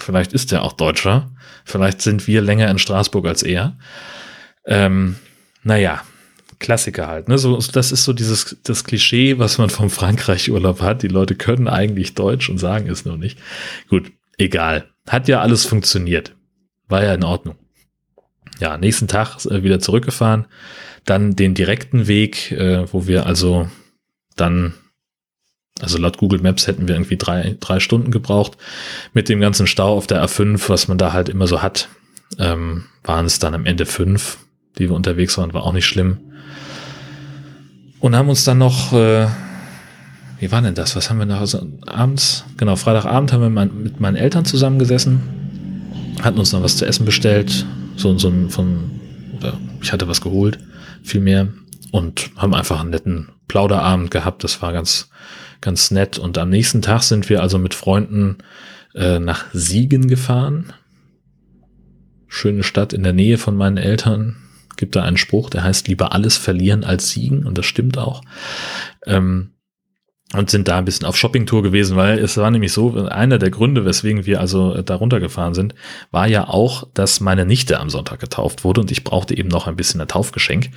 Vielleicht 0.00 0.32
ist 0.32 0.52
er 0.52 0.62
auch 0.62 0.72
Deutscher. 0.72 1.30
Vielleicht 1.64 2.02
sind 2.02 2.26
wir 2.26 2.40
länger 2.40 2.70
in 2.70 2.78
Straßburg 2.78 3.26
als 3.26 3.42
er. 3.42 3.76
Ähm, 4.66 5.16
naja, 5.62 6.02
Klassiker 6.58 7.06
halt. 7.06 7.28
Ne? 7.28 7.38
So, 7.38 7.58
das 7.58 7.92
ist 7.92 8.04
so 8.04 8.12
dieses 8.12 8.56
das 8.64 8.84
Klischee, 8.84 9.38
was 9.38 9.58
man 9.58 9.70
vom 9.70 9.90
Frankreich-Urlaub 9.90 10.80
hat. 10.82 11.02
Die 11.02 11.08
Leute 11.08 11.34
können 11.34 11.68
eigentlich 11.68 12.14
Deutsch 12.14 12.48
und 12.48 12.58
sagen 12.58 12.88
es 12.88 13.04
nur 13.04 13.16
nicht. 13.16 13.38
Gut, 13.88 14.12
egal. 14.38 14.88
Hat 15.08 15.28
ja 15.28 15.40
alles 15.40 15.64
funktioniert. 15.64 16.34
War 16.88 17.04
ja 17.04 17.14
in 17.14 17.24
Ordnung. 17.24 17.56
Ja, 18.60 18.76
nächsten 18.76 19.06
Tag 19.06 19.36
wieder 19.44 19.78
zurückgefahren. 19.78 20.46
Dann 21.04 21.36
den 21.36 21.54
direkten 21.54 22.08
Weg, 22.08 22.50
äh, 22.50 22.92
wo 22.92 23.06
wir 23.06 23.26
also 23.26 23.68
dann 24.36 24.74
also 25.80 25.98
laut 25.98 26.18
Google 26.18 26.40
Maps 26.40 26.66
hätten 26.66 26.88
wir 26.88 26.94
irgendwie 26.94 27.16
drei, 27.16 27.56
drei 27.60 27.80
Stunden 27.80 28.10
gebraucht. 28.10 28.56
Mit 29.12 29.28
dem 29.28 29.40
ganzen 29.40 29.66
Stau 29.66 29.96
auf 29.96 30.06
der 30.06 30.24
A5, 30.24 30.68
was 30.68 30.88
man 30.88 30.98
da 30.98 31.12
halt 31.12 31.28
immer 31.28 31.46
so 31.46 31.62
hat, 31.62 31.88
ähm, 32.38 32.84
waren 33.04 33.26
es 33.26 33.38
dann 33.38 33.54
am 33.54 33.66
Ende 33.66 33.86
fünf, 33.86 34.38
die 34.78 34.88
wir 34.88 34.96
unterwegs 34.96 35.38
waren, 35.38 35.54
war 35.54 35.64
auch 35.64 35.72
nicht 35.72 35.86
schlimm. 35.86 36.18
Und 38.00 38.14
haben 38.14 38.28
uns 38.28 38.44
dann 38.44 38.58
noch, 38.58 38.92
äh, 38.92 39.26
wie 40.38 40.52
war 40.52 40.62
denn 40.62 40.74
das? 40.74 40.94
Was 40.94 41.10
haben 41.10 41.18
wir 41.18 41.26
noch? 41.26 41.40
Also 41.40 41.66
abends, 41.86 42.44
genau, 42.56 42.76
Freitagabend 42.76 43.32
haben 43.32 43.42
wir 43.42 43.50
mein, 43.50 43.82
mit 43.82 44.00
meinen 44.00 44.16
Eltern 44.16 44.44
zusammengesessen, 44.44 45.20
hatten 46.22 46.38
uns 46.38 46.52
noch 46.52 46.62
was 46.62 46.76
zu 46.76 46.86
essen 46.86 47.04
bestellt, 47.04 47.66
so, 47.96 48.16
so 48.18 48.28
ein, 48.28 48.50
von, 48.50 49.00
oder 49.36 49.54
ich 49.80 49.92
hatte 49.92 50.08
was 50.08 50.20
geholt, 50.20 50.58
viel 51.02 51.20
mehr, 51.20 51.48
und 51.90 52.30
haben 52.36 52.54
einfach 52.54 52.80
einen 52.80 52.90
netten 52.90 53.28
Plauderabend 53.48 54.10
gehabt. 54.10 54.44
Das 54.44 54.60
war 54.62 54.72
ganz, 54.72 55.10
ganz 55.60 55.90
nett. 55.90 56.18
Und 56.18 56.38
am 56.38 56.50
nächsten 56.50 56.82
Tag 56.82 57.02
sind 57.02 57.28
wir 57.28 57.42
also 57.42 57.58
mit 57.58 57.74
Freunden 57.74 58.38
äh, 58.94 59.18
nach 59.18 59.46
Siegen 59.52 60.08
gefahren. 60.08 60.72
Schöne 62.26 62.62
Stadt 62.62 62.92
in 62.92 63.02
der 63.02 63.12
Nähe 63.12 63.38
von 63.38 63.56
meinen 63.56 63.78
Eltern. 63.78 64.36
Gibt 64.76 64.94
da 64.94 65.02
einen 65.02 65.16
Spruch, 65.16 65.50
der 65.50 65.64
heißt 65.64 65.88
lieber 65.88 66.12
alles 66.12 66.36
verlieren 66.36 66.84
als 66.84 67.10
siegen. 67.10 67.44
Und 67.46 67.58
das 67.58 67.66
stimmt 67.66 67.98
auch. 67.98 68.22
Ähm, 69.06 69.50
und 70.34 70.50
sind 70.50 70.68
da 70.68 70.76
ein 70.76 70.84
bisschen 70.84 71.06
auf 71.06 71.16
Shoppingtour 71.16 71.62
gewesen, 71.62 71.96
weil 71.96 72.18
es 72.18 72.36
war 72.36 72.50
nämlich 72.50 72.72
so, 72.72 73.06
einer 73.06 73.38
der 73.38 73.50
Gründe, 73.50 73.86
weswegen 73.86 74.26
wir 74.26 74.40
also 74.40 74.82
da 74.82 74.94
runtergefahren 74.94 75.54
sind, 75.54 75.74
war 76.10 76.26
ja 76.26 76.48
auch, 76.48 76.86
dass 76.92 77.20
meine 77.20 77.46
Nichte 77.46 77.80
am 77.80 77.88
Sonntag 77.88 78.20
getauft 78.20 78.62
wurde 78.62 78.82
und 78.82 78.90
ich 78.90 79.04
brauchte 79.04 79.34
eben 79.34 79.48
noch 79.48 79.66
ein 79.66 79.76
bisschen 79.76 80.02
ein 80.02 80.08
Taufgeschenk. 80.08 80.68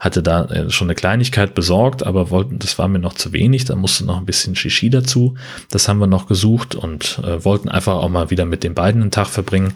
Hatte 0.00 0.22
da 0.22 0.46
äh, 0.46 0.70
schon 0.70 0.86
eine 0.86 0.94
Kleinigkeit 0.94 1.54
besorgt, 1.54 2.06
aber 2.06 2.30
wollten, 2.30 2.58
das 2.58 2.78
war 2.78 2.88
mir 2.88 2.98
noch 2.98 3.12
zu 3.12 3.34
wenig, 3.34 3.66
da 3.66 3.76
musste 3.76 4.06
noch 4.06 4.16
ein 4.16 4.26
bisschen 4.26 4.56
Shishi 4.56 4.88
dazu. 4.88 5.34
Das 5.70 5.88
haben 5.88 5.98
wir 5.98 6.06
noch 6.06 6.26
gesucht 6.26 6.74
und 6.74 7.18
äh, 7.22 7.44
wollten 7.44 7.68
einfach 7.68 7.96
auch 7.96 8.08
mal 8.08 8.30
wieder 8.30 8.46
mit 8.46 8.64
den 8.64 8.72
beiden 8.72 9.02
einen 9.02 9.10
Tag 9.10 9.26
verbringen 9.26 9.74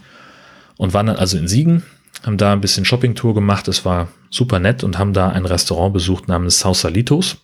und 0.78 0.94
waren 0.94 1.06
dann 1.06 1.16
also 1.16 1.36
in 1.36 1.46
Siegen, 1.46 1.82
haben 2.24 2.38
da 2.38 2.54
ein 2.54 2.62
bisschen 2.62 2.86
Shoppingtour 2.86 3.34
gemacht, 3.34 3.68
es 3.68 3.84
war 3.84 4.08
super 4.30 4.60
nett 4.60 4.82
und 4.82 4.98
haben 4.98 5.12
da 5.12 5.28
ein 5.28 5.44
Restaurant 5.44 5.92
besucht 5.92 6.26
namens 6.26 6.60
Sausalitos 6.60 7.36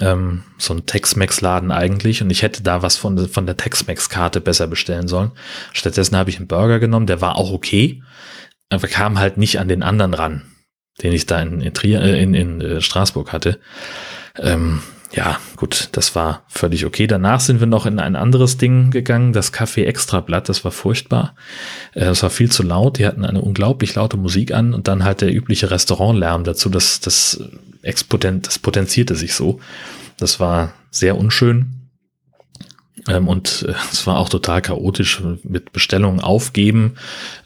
ähm, 0.00 0.42
so 0.58 0.74
ein 0.74 0.86
Tex-Mex-Laden 0.86 1.70
eigentlich 1.70 2.22
und 2.22 2.30
ich 2.30 2.42
hätte 2.42 2.62
da 2.62 2.82
was 2.82 2.96
von, 2.96 3.28
von 3.28 3.46
der 3.46 3.56
Tex-Mex-Karte 3.56 4.40
besser 4.40 4.66
bestellen 4.66 5.08
sollen. 5.08 5.32
Stattdessen 5.72 6.16
habe 6.16 6.30
ich 6.30 6.36
einen 6.36 6.48
Burger 6.48 6.78
genommen, 6.78 7.06
der 7.06 7.20
war 7.20 7.36
auch 7.36 7.52
okay, 7.52 8.02
aber 8.68 8.88
kam 8.88 9.18
halt 9.18 9.36
nicht 9.36 9.58
an 9.58 9.68
den 9.68 9.82
anderen 9.82 10.14
ran, 10.14 10.42
den 11.02 11.12
ich 11.12 11.26
da 11.26 11.40
in, 11.40 11.60
in, 11.60 11.74
Trier, 11.74 12.02
äh, 12.02 12.22
in, 12.22 12.34
in 12.34 12.60
äh, 12.60 12.80
Straßburg 12.80 13.32
hatte. 13.32 13.58
Ähm, 14.38 14.82
ja, 15.12 15.38
gut, 15.56 15.88
das 15.92 16.14
war 16.14 16.42
völlig 16.48 16.84
okay. 16.84 17.06
Danach 17.06 17.40
sind 17.40 17.60
wir 17.60 17.66
noch 17.66 17.86
in 17.86 17.98
ein 17.98 18.16
anderes 18.16 18.58
Ding 18.58 18.90
gegangen, 18.90 19.32
das 19.32 19.52
Café 19.52 19.84
Extrablatt, 19.84 20.48
das 20.48 20.64
war 20.64 20.72
furchtbar. 20.72 21.34
Äh, 21.94 22.06
das 22.06 22.22
war 22.22 22.30
viel 22.30 22.50
zu 22.50 22.62
laut, 22.62 22.98
die 22.98 23.06
hatten 23.06 23.24
eine 23.24 23.40
unglaublich 23.40 23.94
laute 23.94 24.16
Musik 24.16 24.52
an 24.52 24.74
und 24.74 24.88
dann 24.88 25.04
halt 25.04 25.20
der 25.20 25.34
übliche 25.34 25.70
Restaurantlärm 25.70 26.44
dazu, 26.44 26.68
das, 26.68 27.00
das, 27.00 27.40
expotent, 27.86 28.46
das 28.46 28.58
potenzierte 28.58 29.14
sich 29.14 29.34
so. 29.34 29.60
Das 30.18 30.40
war 30.40 30.74
sehr 30.90 31.16
unschön. 31.16 31.72
Ähm, 33.08 33.28
und 33.28 33.64
äh, 33.68 33.74
es 33.92 34.06
war 34.06 34.18
auch 34.18 34.28
total 34.28 34.60
chaotisch 34.60 35.22
mit 35.44 35.72
Bestellungen 35.72 36.20
aufgeben, 36.20 36.94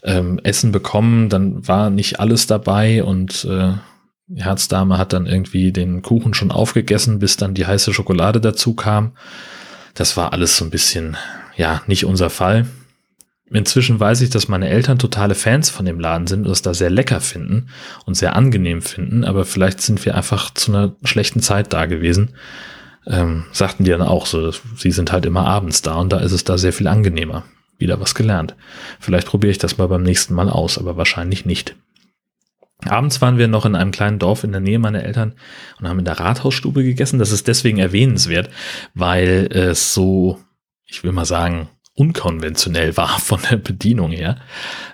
ähm, 0.03 0.39
Essen 0.43 0.71
bekommen, 0.71 1.29
dann 1.29 1.67
war 1.67 1.89
nicht 1.89 2.19
alles 2.19 2.47
dabei 2.47 3.03
und 3.03 3.45
äh, 3.45 3.73
Herzdame 4.35 4.97
hat 4.97 5.13
dann 5.13 5.25
irgendwie 5.25 5.71
den 5.71 6.01
Kuchen 6.01 6.33
schon 6.33 6.51
aufgegessen, 6.51 7.19
bis 7.19 7.37
dann 7.37 7.53
die 7.53 7.65
heiße 7.65 7.93
Schokolade 7.93 8.39
dazu 8.39 8.73
kam. 8.73 9.11
Das 9.93 10.15
war 10.17 10.33
alles 10.33 10.57
so 10.57 10.65
ein 10.65 10.71
bisschen, 10.71 11.17
ja, 11.55 11.81
nicht 11.87 12.05
unser 12.05 12.29
Fall. 12.29 12.65
Inzwischen 13.53 13.99
weiß 13.99 14.21
ich, 14.21 14.29
dass 14.29 14.47
meine 14.47 14.69
Eltern 14.69 14.97
totale 14.97 15.35
Fans 15.35 15.69
von 15.69 15.85
dem 15.85 15.99
Laden 15.99 16.27
sind 16.27 16.45
und 16.45 16.51
es 16.51 16.61
da 16.61 16.73
sehr 16.73 16.89
lecker 16.89 17.19
finden 17.19 17.67
und 18.05 18.15
sehr 18.15 18.35
angenehm 18.35 18.81
finden, 18.81 19.25
aber 19.25 19.43
vielleicht 19.43 19.81
sind 19.81 20.05
wir 20.05 20.15
einfach 20.15 20.53
zu 20.53 20.71
einer 20.71 20.95
schlechten 21.03 21.41
Zeit 21.41 21.73
da 21.73 21.85
gewesen. 21.85 22.29
Ähm, 23.05 23.45
sagten 23.51 23.83
die 23.83 23.91
dann 23.91 24.03
auch 24.03 24.25
so, 24.25 24.51
sie 24.77 24.91
sind 24.91 25.11
halt 25.11 25.25
immer 25.25 25.45
abends 25.45 25.81
da 25.81 25.95
und 25.95 26.13
da 26.13 26.19
ist 26.19 26.31
es 26.31 26.45
da 26.45 26.57
sehr 26.57 26.71
viel 26.71 26.87
angenehmer. 26.87 27.43
Wieder 27.77 27.99
was 27.99 28.15
gelernt. 28.15 28.55
Vielleicht 28.99 29.27
probiere 29.27 29.51
ich 29.51 29.57
das 29.57 29.77
mal 29.77 29.87
beim 29.87 30.03
nächsten 30.03 30.35
Mal 30.35 30.49
aus, 30.49 30.77
aber 30.77 30.97
wahrscheinlich 30.97 31.45
nicht. 31.45 31.75
Abends 32.87 33.21
waren 33.21 33.37
wir 33.37 33.47
noch 33.47 33.65
in 33.65 33.75
einem 33.75 33.91
kleinen 33.91 34.19
Dorf 34.19 34.43
in 34.43 34.51
der 34.51 34.61
Nähe 34.61 34.79
meiner 34.79 35.03
Eltern 35.03 35.33
und 35.79 35.87
haben 35.87 35.99
in 35.99 36.05
der 36.05 36.19
Rathausstube 36.19 36.83
gegessen. 36.83 37.19
Das 37.19 37.31
ist 37.31 37.47
deswegen 37.47 37.77
erwähnenswert, 37.77 38.49
weil 38.93 39.47
es 39.51 39.93
so, 39.93 40.39
ich 40.85 41.03
will 41.03 41.11
mal 41.11 41.25
sagen, 41.25 41.69
unkonventionell 41.93 42.97
war 42.97 43.19
von 43.19 43.39
der 43.49 43.57
Bedienung 43.57 44.11
her. 44.11 44.37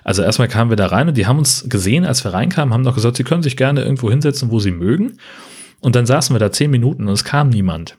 Also 0.04 0.22
erstmal 0.22 0.48
kamen 0.48 0.70
wir 0.70 0.76
da 0.76 0.88
rein 0.88 1.08
und 1.08 1.16
die 1.16 1.26
haben 1.26 1.38
uns 1.38 1.68
gesehen, 1.68 2.04
als 2.04 2.24
wir 2.24 2.34
reinkamen, 2.34 2.74
haben 2.74 2.82
noch 2.82 2.94
gesagt, 2.94 3.16
sie 3.16 3.24
können 3.24 3.42
sich 3.42 3.56
gerne 3.56 3.82
irgendwo 3.82 4.10
hinsetzen, 4.10 4.50
wo 4.50 4.60
sie 4.60 4.72
mögen. 4.72 5.18
Und 5.80 5.96
dann 5.96 6.06
saßen 6.06 6.34
wir 6.34 6.40
da 6.40 6.52
zehn 6.52 6.70
Minuten 6.70 7.06
und 7.06 7.14
es 7.14 7.24
kam 7.24 7.48
niemand. 7.48 7.96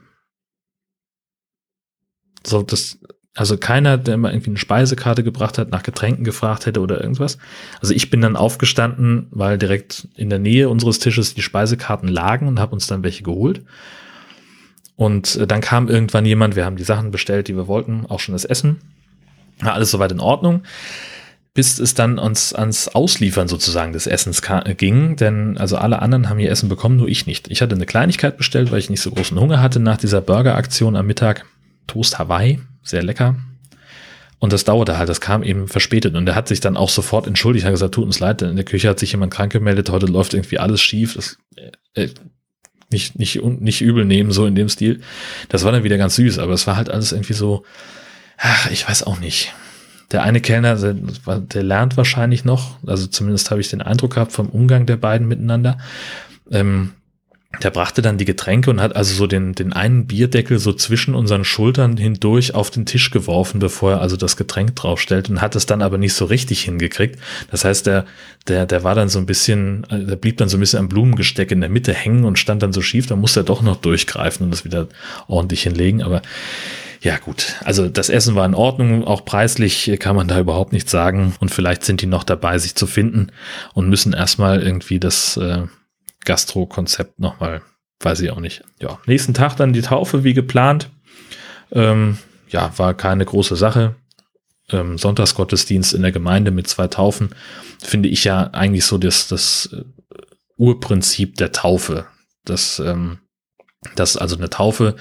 So, 2.46 2.62
das, 2.62 2.99
also 3.40 3.58
keiner, 3.58 3.98
der 3.98 4.18
mal 4.18 4.32
irgendwie 4.32 4.50
eine 4.50 4.58
Speisekarte 4.58 5.24
gebracht 5.24 5.58
hat, 5.58 5.72
nach 5.72 5.84
Getränken 5.84 6.26
gefragt 6.26 6.66
hätte 6.66 6.82
oder 6.82 7.02
irgendwas. 7.02 7.38
Also 7.82 7.94
ich 7.94 8.10
bin 8.10 8.20
dann 8.20 8.36
aufgestanden, 8.36 9.28
weil 9.32 9.58
direkt 9.58 10.10
in 10.16 10.30
der 10.30 10.40
Nähe 10.40 10.68
unseres 10.68 11.00
Tisches 11.00 11.36
die 11.36 11.42
Speisekarten 11.42 12.10
lagen 12.10 12.48
und 12.48 12.60
habe 12.60 12.74
uns 12.74 12.88
dann 12.88 13.02
welche 13.02 13.24
geholt. 13.24 13.62
Und 14.98 15.38
äh, 15.38 15.48
dann 15.48 15.62
kam 15.62 15.88
irgendwann 15.88 16.26
jemand, 16.26 16.58
wir 16.58 16.66
haben 16.66 16.76
die 16.76 16.84
Sachen 16.84 17.12
bestellt, 17.12 17.48
die 17.48 17.56
wir 17.56 17.68
wollten, 17.68 18.06
auch 18.08 18.20
schon 18.20 18.34
das 18.34 18.44
Essen. 18.44 18.82
War 19.62 19.74
alles 19.74 19.92
soweit 19.92 20.12
in 20.12 20.20
Ordnung 20.20 20.64
bis 21.56 21.80
es 21.80 21.94
dann 21.94 22.20
uns 22.20 22.54
ans 22.54 22.88
Ausliefern 22.88 23.50
sozusagen 23.50 23.92
des 23.92 24.08
Essens 24.08 24.42
ging, 24.78 25.18
denn 25.18 25.58
also 25.58 25.76
alle 25.76 26.02
anderen 26.02 26.30
haben 26.30 26.40
ihr 26.40 26.52
Essen 26.52 26.70
bekommen, 26.70 26.96
nur 26.96 27.10
ich 27.10 27.26
nicht. 27.26 27.50
Ich 27.52 27.62
hatte 27.62 27.76
eine 27.76 27.86
Kleinigkeit 27.86 28.38
bestellt, 28.38 28.72
weil 28.72 28.80
ich 28.80 28.90
nicht 28.90 29.02
so 29.02 29.12
großen 29.12 29.38
Hunger 29.38 29.60
hatte 29.62 29.82
nach 29.82 29.98
dieser 29.98 30.22
Burger-Aktion 30.22 30.96
am 30.96 31.08
Mittag. 31.08 31.46
Toast 31.88 32.20
Hawaii, 32.20 32.60
sehr 32.90 33.04
lecker. 33.04 33.36
Und 34.40 34.54
das 34.54 34.64
dauerte 34.64 34.98
halt, 34.98 35.10
das 35.10 35.20
kam 35.20 35.44
eben 35.44 35.68
verspätet. 35.68 36.16
Und 36.16 36.28
er 36.28 36.36
hat 36.36 36.48
sich 36.48 36.62
dann 36.62 36.78
auch 36.78 36.90
sofort 36.90 37.28
entschuldigt, 37.28 37.66
hat 37.66 37.74
gesagt, 37.74 37.94
tut 37.94 38.06
uns 38.06 38.20
leid, 38.20 38.42
in 38.42 38.56
der 38.56 38.66
Küche 38.66 38.88
hat 38.90 39.00
sich 39.00 39.12
jemand 39.12 39.34
krank 39.34 39.52
gemeldet, 39.52 39.90
heute 39.90 40.06
läuft 40.06 40.34
irgendwie 40.34 40.60
alles 40.60 40.82
schief. 40.82 41.16
Das, 41.16 41.38
äh, 41.94 42.04
äh 42.04 42.10
nicht, 42.92 43.20
nicht, 43.20 43.44
nicht 43.44 43.82
übel 43.82 44.06
nehmen, 44.06 44.32
so 44.32 44.46
in 44.46 44.56
dem 44.56 44.70
Stil. 44.70 45.02
Das 45.50 45.64
war 45.64 45.72
dann 45.72 45.84
wieder 45.84 45.98
ganz 45.98 46.16
süß, 46.16 46.40
aber 46.40 46.54
es 46.54 46.66
war 46.66 46.76
halt 46.76 46.90
alles 46.90 47.12
irgendwie 47.12 47.34
so, 47.34 47.64
ach, 48.38 48.72
ich 48.72 48.88
weiß 48.88 49.04
auch 49.04 49.20
nicht. 49.20 49.54
Der 50.12 50.24
eine 50.24 50.42
Kellner, 50.42 50.76
der, 50.76 50.96
der 50.96 51.64
lernt 51.64 51.98
wahrscheinlich 51.98 52.46
noch, 52.46 52.84
also 52.88 53.06
zumindest 53.06 53.52
habe 53.52 53.62
ich 53.62 53.70
den 53.70 53.84
Eindruck 53.84 54.16
gehabt 54.16 54.32
vom 54.32 54.50
Umgang 54.50 54.88
der 54.88 54.98
beiden 54.98 55.28
miteinander. 55.28 55.78
Ähm, 56.50 56.94
der 57.64 57.72
brachte 57.72 58.04
dann 58.04 58.20
die 58.20 58.26
Getränke 58.26 58.70
und 58.70 58.80
hat 58.80 58.96
also 58.96 59.16
so 59.16 59.26
den, 59.26 59.54
den 59.54 59.74
einen 59.74 60.06
Bierdeckel 60.06 60.60
so 60.60 60.72
zwischen 60.72 61.16
unseren 61.16 61.44
Schultern 61.44 61.98
hindurch 61.98 62.54
auf 62.54 62.70
den 62.70 62.86
Tisch 62.86 63.10
geworfen, 63.10 63.60
bevor 63.60 63.94
er 63.94 64.02
also 64.02 64.18
das 64.18 64.38
Getränk 64.38 64.76
draufstellt 64.76 65.32
und 65.32 65.42
hat 65.42 65.56
es 65.56 65.66
dann 65.66 65.82
aber 65.82 65.98
nicht 65.98 66.14
so 66.14 66.26
richtig 66.26 66.62
hingekriegt. 66.62 67.20
Das 67.50 67.66
heißt, 67.66 67.88
der, 67.88 68.06
der, 68.48 68.68
der 68.68 68.84
war 68.84 68.94
dann 68.94 69.10
so 69.10 69.18
ein 69.18 69.26
bisschen, 69.26 69.84
äh, 69.90 70.06
der 70.06 70.16
blieb 70.16 70.38
dann 70.38 70.48
so 70.48 70.58
ein 70.58 70.60
bisschen 70.60 70.80
am 70.80 70.90
Blumengesteck 70.90 71.52
in 71.52 71.62
der 71.62 71.72
Mitte 71.72 71.92
hängen 71.92 72.24
und 72.24 72.38
stand 72.38 72.62
dann 72.62 72.72
so 72.72 72.84
schief, 72.84 73.08
da 73.08 73.16
musste 73.16 73.40
er 73.40 73.46
doch 73.46 73.64
noch 73.64 73.78
durchgreifen 73.78 74.46
und 74.46 74.52
das 74.52 74.64
wieder 74.64 74.88
ordentlich 75.28 75.64
hinlegen. 75.64 76.04
Aber 76.04 76.22
ja 77.02 77.18
gut, 77.18 77.56
also 77.64 77.90
das 77.90 78.10
Essen 78.10 78.36
war 78.36 78.46
in 78.46 78.54
Ordnung, 78.54 79.06
auch 79.06 79.26
preislich 79.26 79.92
kann 80.00 80.16
man 80.16 80.28
da 80.28 80.40
überhaupt 80.40 80.72
nichts 80.72 80.92
sagen 80.92 81.34
und 81.40 81.50
vielleicht 81.50 81.84
sind 81.84 82.02
die 82.02 82.08
noch 82.08 82.24
dabei, 82.24 82.60
sich 82.60 82.76
zu 82.76 82.86
finden 82.86 83.32
und 83.74 83.90
müssen 83.90 84.14
erstmal 84.14 84.62
irgendwie 84.62 85.00
das 85.00 85.36
äh, 85.38 85.64
Gastro-Konzept 86.26 87.20
nochmal, 87.20 87.62
weiß 88.00 88.22
ich 88.22 88.32
auch 88.32 88.40
nicht. 88.40 88.64
Ja, 88.82 89.00
nächsten 89.06 89.34
Tag 89.34 89.56
dann 89.56 89.74
die 89.74 89.82
Taufe 89.82 90.24
wie 90.24 90.34
geplant. 90.34 90.90
Ähm, 91.72 92.18
ja, 92.50 92.72
war 92.78 92.94
keine 92.94 93.26
große 93.26 93.56
Sache. 93.56 93.96
Ähm, 94.72 94.98
Sonntagsgottesdienst 94.98 95.94
in 95.94 96.02
der 96.02 96.12
Gemeinde 96.12 96.52
mit 96.52 96.68
zwei 96.68 96.88
Taufen 96.88 97.30
finde 97.80 98.10
ich 98.10 98.24
ja 98.24 98.50
eigentlich 98.52 98.86
so 98.86 98.98
das, 98.98 99.28
das 99.28 99.70
äh, 99.74 99.84
Urprinzip 100.58 101.36
der 101.36 101.52
Taufe. 101.52 102.06
Das 102.46 102.80
ähm, 102.80 103.20
dass 103.96 104.18
also 104.18 104.36
eine 104.36 104.50
Taufe 104.50 104.96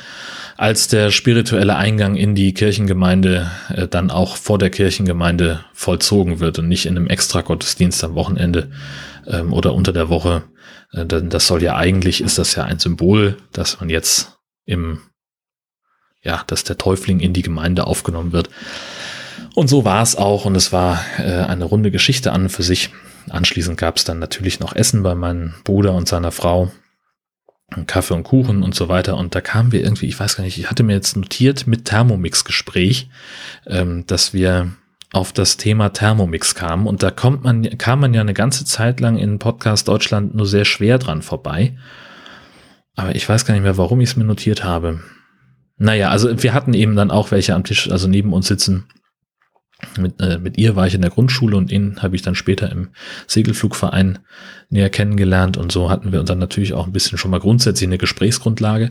als 0.57 0.89
der 0.89 1.11
spirituelle 1.11 1.77
Eingang 1.77 2.15
in 2.17 2.35
die 2.35 2.55
Kirchengemeinde 2.55 3.51
äh, 3.75 3.89
dann 3.89 4.11
auch 4.11 4.37
vor 4.37 4.59
der 4.59 4.71
Kirchengemeinde 4.71 5.65
vollzogen 5.73 6.41
wird 6.41 6.59
und 6.59 6.69
nicht 6.69 6.87
in 6.87 6.97
einem 6.97 7.09
Extra-Gottesdienst 7.09 8.03
am 8.05 8.15
Wochenende 8.15 8.71
ähm, 9.27 9.53
oder 9.53 9.75
unter 9.75 9.93
der 9.93 10.09
Woche. 10.09 10.45
Äh, 10.93 11.07
denn 11.07 11.31
das 11.31 11.47
soll 11.47 11.63
ja 11.63 11.77
eigentlich, 11.77 12.21
ist 12.21 12.39
das 12.39 12.55
ja 12.55 12.65
ein 12.65 12.79
Symbol, 12.79 13.37
dass 13.53 13.81
man 13.81 13.91
jetzt 13.91 14.39
im, 14.65 15.01
ja, 16.23 16.45
dass 16.47 16.65
der 16.65 16.79
Täufling 16.79 17.21
in 17.21 17.33
die 17.33 17.43
Gemeinde 17.43 17.87
aufgenommen 17.87 18.33
wird. 18.33 18.51
Und 19.55 19.69
so 19.69 19.85
war 19.85 20.03
es 20.03 20.17
auch 20.17 20.45
und 20.45 20.57
es 20.57 20.73
war 20.73 21.05
äh, 21.19 21.45
eine 21.45 21.65
runde 21.65 21.91
Geschichte 21.91 22.33
an 22.33 22.43
und 22.43 22.49
für 22.49 22.63
sich. 22.63 22.91
Anschließend 23.31 23.77
gab 23.77 23.97
es 23.97 24.05
dann 24.05 24.19
natürlich 24.19 24.59
noch 24.59 24.75
Essen 24.75 25.03
bei 25.03 25.15
meinem 25.15 25.53
Bruder 25.65 25.93
und 25.93 26.09
seiner 26.09 26.33
Frau 26.33 26.73
Kaffee 27.87 28.15
und 28.15 28.25
Kuchen 28.25 28.63
und 28.63 28.75
so 28.75 28.89
weiter. 28.89 29.17
Und 29.17 29.35
da 29.35 29.41
kamen 29.41 29.73
wir 29.73 29.83
irgendwie, 29.83 30.07
ich 30.07 30.19
weiß 30.19 30.37
gar 30.37 30.45
nicht, 30.45 30.59
ich 30.59 30.71
hatte 30.71 30.83
mir 30.83 30.95
jetzt 30.95 31.17
notiert 31.17 31.67
mit 31.67 31.85
Thermomix-Gespräch, 31.85 33.11
ähm, 33.67 34.07
dass 34.07 34.33
wir 34.33 34.73
auf 35.13 35.33
das 35.33 35.57
Thema 35.57 35.91
Thermomix 35.91 36.55
kamen. 36.55 36.87
Und 36.87 37.03
da 37.03 37.11
kommt 37.11 37.45
man, 37.45 37.63
kam 37.79 38.01
man 38.01 38.15
ja 38.15 38.21
eine 38.21 38.35
ganze 38.35 38.65
Zeit 38.65 39.01
lang 39.01 39.17
in 39.17 39.39
Podcast 39.39 39.89
Deutschland 39.89 40.35
nur 40.35 40.47
sehr 40.47 40.65
schwer 40.65 40.99
dran 40.99 41.23
vorbei. 41.23 41.77
Aber 42.95 43.15
ich 43.15 43.29
weiß 43.29 43.45
gar 43.45 43.55
nicht 43.55 43.63
mehr, 43.63 43.79
warum 43.79 44.01
ich 44.01 44.11
es 44.11 44.17
mir 44.17 44.25
notiert 44.25 44.65
habe. 44.65 45.01
Naja, 45.77 46.11
also 46.11 46.43
wir 46.43 46.53
hatten 46.53 46.75
eben 46.75 46.97
dann 46.97 47.11
auch 47.11 47.31
welche 47.31 47.55
am 47.55 47.65
Tisch, 47.65 47.91
also 47.91 48.09
neben 48.09 48.33
uns 48.33 48.49
sitzen, 48.49 48.87
mit, 49.97 50.21
äh, 50.21 50.39
mit 50.39 50.59
ihr 50.59 50.75
war 50.75 50.89
ich 50.89 50.95
in 50.95 51.03
der 51.03 51.11
Grundschule 51.11 51.57
und 51.57 51.71
ihn 51.71 52.03
habe 52.03 52.17
ich 52.17 52.23
dann 52.23 52.35
später 52.35 52.71
im 52.71 52.89
Segelflugverein 53.29 54.19
näher 54.71 54.91
kennengelernt 54.91 55.57
und 55.57 55.71
so 55.71 55.89
hatten 55.89 56.11
wir 56.11 56.25
dann 56.25 56.41
natürlich 56.41 56.73
auch 56.73 56.87
ein 56.87 56.93
bisschen 56.93 57.17
schon 57.17 57.31
mal 57.31 57.39
grundsätzlich 57.39 57.89
eine 57.89 57.99
Gesprächsgrundlage. 57.99 58.91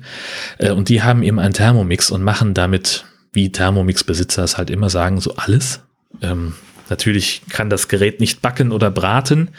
Äh, 0.57 0.71
und 0.71 0.87
die 0.87 1.03
haben 1.03 1.23
eben 1.23 1.39
einen 1.39 1.53
Thermomix 1.53 2.09
und 2.09 2.23
machen 2.23 2.53
damit, 2.53 3.05
wie 3.33 3.51
Thermomix-Besitzer 3.51 4.43
es 4.43 4.57
halt 4.57 4.69
immer 4.69 4.89
sagen, 4.89 5.19
so 5.19 5.35
alles. 5.35 5.81
Ähm, 6.21 6.53
natürlich 6.89 7.41
kann 7.49 7.69
das 7.69 7.87
Gerät 7.87 8.19
nicht 8.19 8.41
backen 8.41 8.71
oder 8.71 8.91
braten. 8.91 9.49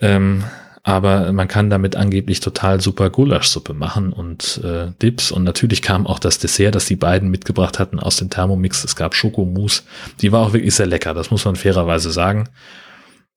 Ähm, 0.00 0.44
aber 0.82 1.32
man 1.32 1.46
kann 1.46 1.68
damit 1.68 1.94
angeblich 1.94 2.40
total 2.40 2.80
super 2.80 3.10
Gulaschsuppe 3.10 3.74
machen 3.74 4.12
und 4.12 4.62
äh, 4.64 4.92
Dips 5.02 5.30
und 5.30 5.44
natürlich 5.44 5.82
kam 5.82 6.06
auch 6.06 6.18
das 6.18 6.38
Dessert, 6.38 6.74
das 6.74 6.86
die 6.86 6.96
beiden 6.96 7.30
mitgebracht 7.30 7.78
hatten 7.78 8.00
aus 8.00 8.16
dem 8.16 8.30
Thermomix. 8.30 8.82
Es 8.82 8.96
gab 8.96 9.14
Schokomousse, 9.14 9.82
die 10.22 10.32
war 10.32 10.40
auch 10.40 10.52
wirklich 10.54 10.74
sehr 10.74 10.86
lecker, 10.86 11.12
das 11.12 11.30
muss 11.30 11.44
man 11.44 11.56
fairerweise 11.56 12.10
sagen. 12.10 12.48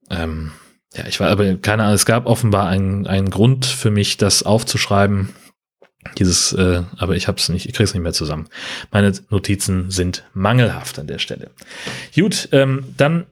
Ähm, 0.09 0.51
ja, 0.95 1.05
ich 1.07 1.19
war 1.19 1.29
aber 1.29 1.55
keine 1.55 1.83
Ahnung, 1.83 1.95
es 1.95 2.05
gab 2.05 2.27
offenbar 2.27 2.67
einen, 2.67 3.07
einen 3.07 3.29
Grund 3.29 3.65
für 3.65 3.91
mich, 3.91 4.15
das 4.15 4.43
aufzuschreiben. 4.43 5.29
Dieses, 6.17 6.53
äh, 6.53 6.83
aber 6.97 7.15
ich 7.15 7.27
hab's 7.27 7.49
nicht, 7.49 7.65
ich 7.65 7.73
krieg's 7.73 7.93
nicht 7.93 8.03
mehr 8.03 8.13
zusammen. 8.13 8.47
Meine 8.91 9.13
Notizen 9.29 9.89
sind 9.89 10.23
mangelhaft 10.33 10.99
an 10.99 11.07
der 11.07 11.19
Stelle. 11.19 11.49
Gut, 12.15 12.49
ähm, 12.51 12.93
dann 12.97 13.25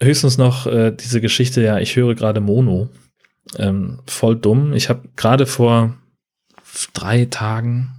höchstens 0.00 0.38
noch 0.38 0.66
äh, 0.66 0.90
diese 0.92 1.20
Geschichte, 1.20 1.62
ja, 1.62 1.78
ich 1.78 1.96
höre 1.96 2.14
gerade 2.14 2.40
Mono 2.40 2.90
ähm, 3.58 4.00
voll 4.06 4.36
dumm. 4.36 4.72
Ich 4.72 4.88
habe 4.88 5.02
gerade 5.16 5.46
vor 5.46 5.94
drei 6.92 7.26
Tagen 7.26 7.92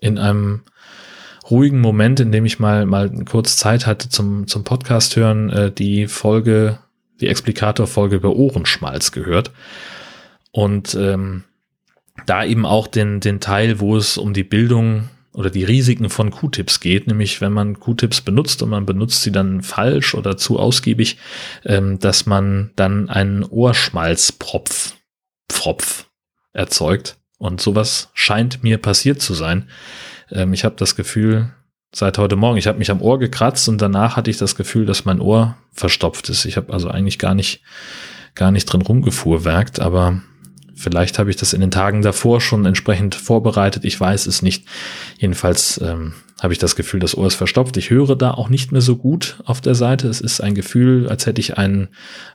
in 0.00 0.18
einem 0.18 0.62
ruhigen 1.50 1.80
Moment, 1.80 2.20
in 2.20 2.32
dem 2.32 2.44
ich 2.44 2.58
mal 2.58 2.86
mal 2.86 3.10
kurz 3.24 3.56
Zeit 3.56 3.86
hatte 3.86 4.08
zum 4.08 4.46
zum 4.46 4.64
Podcast 4.64 5.16
hören, 5.16 5.50
äh, 5.50 5.70
die 5.70 6.06
Folge, 6.06 6.78
die 7.20 7.28
Explikator-Folge 7.28 8.16
über 8.16 8.34
Ohrenschmalz 8.34 9.12
gehört 9.12 9.52
und 10.50 10.94
ähm, 10.94 11.44
da 12.26 12.44
eben 12.44 12.66
auch 12.66 12.86
den 12.86 13.20
den 13.20 13.40
Teil, 13.40 13.80
wo 13.80 13.96
es 13.96 14.18
um 14.18 14.32
die 14.32 14.44
Bildung 14.44 15.08
oder 15.34 15.50
die 15.50 15.64
Risiken 15.64 16.10
von 16.10 16.30
Q-Tips 16.30 16.80
geht, 16.80 17.06
nämlich 17.06 17.40
wenn 17.40 17.52
man 17.52 17.80
Q-Tips 17.80 18.20
benutzt 18.20 18.62
und 18.62 18.68
man 18.68 18.84
benutzt 18.84 19.22
sie 19.22 19.32
dann 19.32 19.62
falsch 19.62 20.14
oder 20.14 20.36
zu 20.36 20.58
ausgiebig, 20.58 21.16
ähm, 21.64 21.98
dass 21.98 22.26
man 22.26 22.70
dann 22.76 23.08
einen 23.08 23.44
Ohrschmalzpropf 23.44 24.94
Pfropf 25.50 26.10
erzeugt. 26.52 27.18
Und 27.38 27.60
sowas 27.60 28.10
scheint 28.14 28.62
mir 28.62 28.78
passiert 28.78 29.20
zu 29.20 29.34
sein. 29.34 29.68
Ähm, 30.30 30.52
ich 30.52 30.64
habe 30.64 30.76
das 30.76 30.96
Gefühl, 30.96 31.50
seit 31.94 32.18
heute 32.18 32.36
Morgen, 32.36 32.58
ich 32.58 32.66
habe 32.66 32.78
mich 32.78 32.90
am 32.90 33.02
Ohr 33.02 33.18
gekratzt 33.18 33.68
und 33.68 33.80
danach 33.80 34.16
hatte 34.16 34.30
ich 34.30 34.38
das 34.38 34.54
Gefühl, 34.54 34.86
dass 34.86 35.04
mein 35.04 35.20
Ohr 35.20 35.56
verstopft 35.72 36.28
ist. 36.28 36.44
Ich 36.44 36.56
habe 36.56 36.72
also 36.72 36.88
eigentlich 36.88 37.18
gar 37.18 37.34
nicht, 37.34 37.62
gar 38.34 38.50
nicht 38.50 38.66
drin 38.66 38.82
rumgefuhrwerkt, 38.82 39.80
aber 39.80 40.22
Vielleicht 40.82 41.18
habe 41.18 41.30
ich 41.30 41.36
das 41.36 41.52
in 41.52 41.60
den 41.60 41.70
Tagen 41.70 42.02
davor 42.02 42.40
schon 42.40 42.66
entsprechend 42.66 43.14
vorbereitet. 43.14 43.84
Ich 43.84 43.98
weiß 43.98 44.26
es 44.26 44.42
nicht. 44.42 44.66
Jedenfalls 45.16 45.80
ähm, 45.82 46.14
habe 46.40 46.52
ich 46.52 46.58
das 46.58 46.74
Gefühl, 46.74 46.98
das 46.98 47.16
Ohr 47.16 47.28
ist 47.28 47.36
verstopft. 47.36 47.76
Ich 47.76 47.90
höre 47.90 48.16
da 48.16 48.32
auch 48.32 48.48
nicht 48.48 48.72
mehr 48.72 48.80
so 48.80 48.96
gut 48.96 49.38
auf 49.44 49.60
der 49.60 49.76
Seite. 49.76 50.08
Es 50.08 50.20
ist 50.20 50.40
ein 50.40 50.56
Gefühl, 50.56 51.08
als 51.08 51.24
hätte 51.26 51.40
ich 51.40 51.56
einen, 51.56 51.88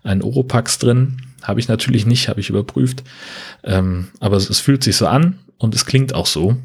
einen 0.04 0.22
Oropax 0.22 0.80
drin. 0.80 1.18
Habe 1.44 1.60
ich 1.60 1.68
natürlich 1.68 2.06
nicht, 2.06 2.30
habe 2.30 2.40
ich 2.40 2.50
überprüft. 2.50 3.04
Ähm, 3.66 4.08
aber 4.22 4.38
es, 4.38 4.50
es 4.50 4.62
fühlt 4.62 4.82
sich 4.82 4.96
so 4.96 5.08
an 5.08 5.40
und 5.58 5.76
es 5.76 5.86
klingt 5.86 6.16
auch 6.16 6.26
so. 6.26 6.56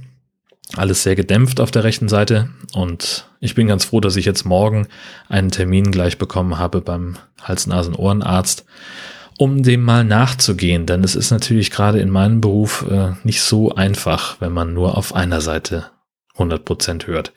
Alles 0.77 1.03
sehr 1.03 1.17
gedämpft 1.17 1.61
auf 1.61 1.71
der 1.71 1.85
rechten 1.85 2.09
Seite 2.09 2.49
und 2.73 3.27
ich 3.41 3.55
bin 3.55 3.67
ganz 3.67 3.85
froh, 3.85 4.01
dass 4.01 4.17
ich 4.17 4.25
jetzt 4.25 4.47
morgen 4.47 4.87
einen 5.29 5.51
Termin 5.51 5.91
gleich 5.91 6.17
bekommen 6.17 6.59
habe 6.59 6.81
beim 6.81 7.19
Hals-Nasen-Ohrenarzt 7.43 8.65
um 9.43 9.65
dem 9.65 9.83
mal 9.83 10.05
nachzugehen, 10.05 10.87
denn 10.87 11.03
es 11.03 11.17
ist 11.17 11.33
natürlich 11.33 11.73
gerade 11.73 11.99
in 11.99 12.11
meinem 12.11 12.41
Beruf 12.41 12.87
äh, 12.89 13.15
nicht 13.25 13.43
so 13.43 13.75
einfach, 13.75 14.41
wenn 14.41 14.53
man 14.53 14.73
nur 14.73 14.97
auf 14.97 15.17
einer 15.17 15.41
Seite 15.41 15.91
100% 16.37 17.09
hört. 17.09 17.33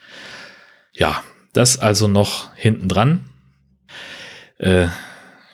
Ja, 0.94 1.24
das 1.54 1.80
also 1.80 2.08
noch 2.08 2.54
hinten 2.54 2.90
dran. 2.90 3.22
Äh, 4.60 4.90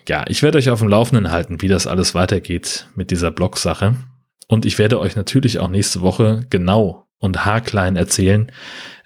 ja, 0.10 0.26
ich 0.28 0.44
werde 0.44 0.58
euch 0.58 0.70
auf 0.70 0.80
dem 0.80 0.90
Laufenden 0.90 1.32
halten, 1.32 1.62
wie 1.62 1.70
das 1.70 1.88
alles 1.88 2.16
weitergeht 2.16 2.90
mit 2.96 3.12
dieser 3.12 3.32
Blog-Sache. 3.32 3.96
Und 4.50 4.66
ich 4.66 4.78
werde 4.78 5.00
euch 5.00 5.16
natürlich 5.16 5.60
auch 5.60 5.70
nächste 5.70 6.02
Woche 6.02 6.46
genau 6.50 7.08
und 7.18 7.46
haarklein 7.46 7.96
erzählen, 7.96 8.52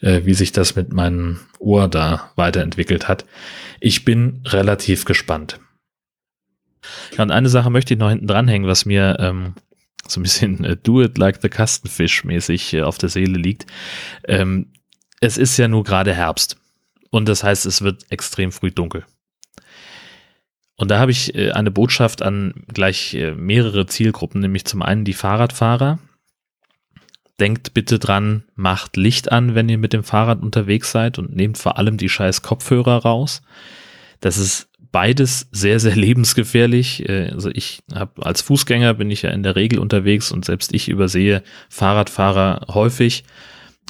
äh, 0.02 0.22
wie 0.24 0.34
sich 0.34 0.52
das 0.52 0.76
mit 0.76 0.94
meinem 0.94 1.42
Ohr 1.60 1.90
da 1.90 2.32
weiterentwickelt 2.38 3.08
hat. 3.08 3.24
Ich 3.80 4.04
bin 4.04 4.42
relativ 4.48 5.06
gespannt. 5.06 5.60
Ja, 7.18 7.24
und 7.24 7.32
eine 7.32 7.50
Sache 7.50 7.70
möchte 7.70 7.94
ich 7.94 8.00
noch 8.00 8.10
hinten 8.10 8.28
dranhängen, 8.28 8.68
was 8.68 8.86
mir 8.86 9.18
ähm, 9.20 9.54
so 10.08 10.20
ein 10.20 10.24
bisschen 10.24 10.64
äh, 10.64 10.78
do 10.78 11.02
it 11.02 11.18
like 11.18 11.42
the 11.42 11.50
Kastenfisch 11.50 12.24
mäßig 12.24 12.74
äh, 12.74 12.82
auf 12.82 12.98
der 12.98 13.10
Seele 13.10 13.38
liegt. 13.38 13.66
Ähm, 14.28 14.68
es 15.22 15.38
ist 15.38 15.58
ja 15.58 15.68
nur 15.68 15.84
gerade 15.84 16.14
Herbst 16.14 16.58
und 17.10 17.28
das 17.28 17.44
heißt, 17.44 17.66
es 17.66 17.82
wird 17.82 18.06
extrem 18.12 18.52
früh 18.52 18.72
dunkel. 18.72 19.06
Und 20.78 20.92
da 20.92 21.00
habe 21.00 21.12
ich 21.12 21.34
äh, 21.36 21.52
eine 21.52 21.72
Botschaft 21.72 22.22
an 22.22 22.54
gleich 22.74 23.14
äh, 23.14 23.34
mehrere 23.34 23.86
Zielgruppen, 23.86 24.42
nämlich 24.42 24.66
zum 24.66 24.82
einen 24.82 25.06
die 25.06 25.14
Fahrradfahrer. 25.14 26.00
Denkt 27.40 27.74
bitte 27.74 28.00
dran, 28.00 28.44
macht 28.56 28.98
Licht 28.98 29.32
an, 29.32 29.56
wenn 29.56 29.70
ihr 29.70 29.78
mit 29.78 29.94
dem 29.94 30.04
Fahrrad 30.04 30.42
unterwegs 30.42 30.92
seid 30.92 31.18
und 31.18 31.36
nehmt 31.36 31.58
vor 31.58 31.78
allem 31.78 31.98
die 31.98 32.10
scheiß 32.10 32.42
Kopfhörer 32.42 32.98
raus. 32.98 33.42
Das 34.22 34.38
ist 34.38 34.70
beides 34.96 35.50
sehr, 35.52 35.82
sehr 35.82 35.96
lebensgefährlich. 36.08 37.10
Äh, 37.10 37.32
also 37.34 37.50
ich 37.54 37.80
habe 37.94 38.26
als 38.26 38.42
Fußgänger 38.42 38.94
bin 38.94 39.12
ich 39.12 39.24
ja 39.24 39.32
in 39.32 39.44
der 39.44 39.58
Regel 39.58 39.80
unterwegs 39.80 40.32
und 40.32 40.46
selbst 40.46 40.74
ich 40.74 40.88
übersehe 40.88 41.44
Fahrradfahrer 41.70 42.68
häufig 42.74 43.26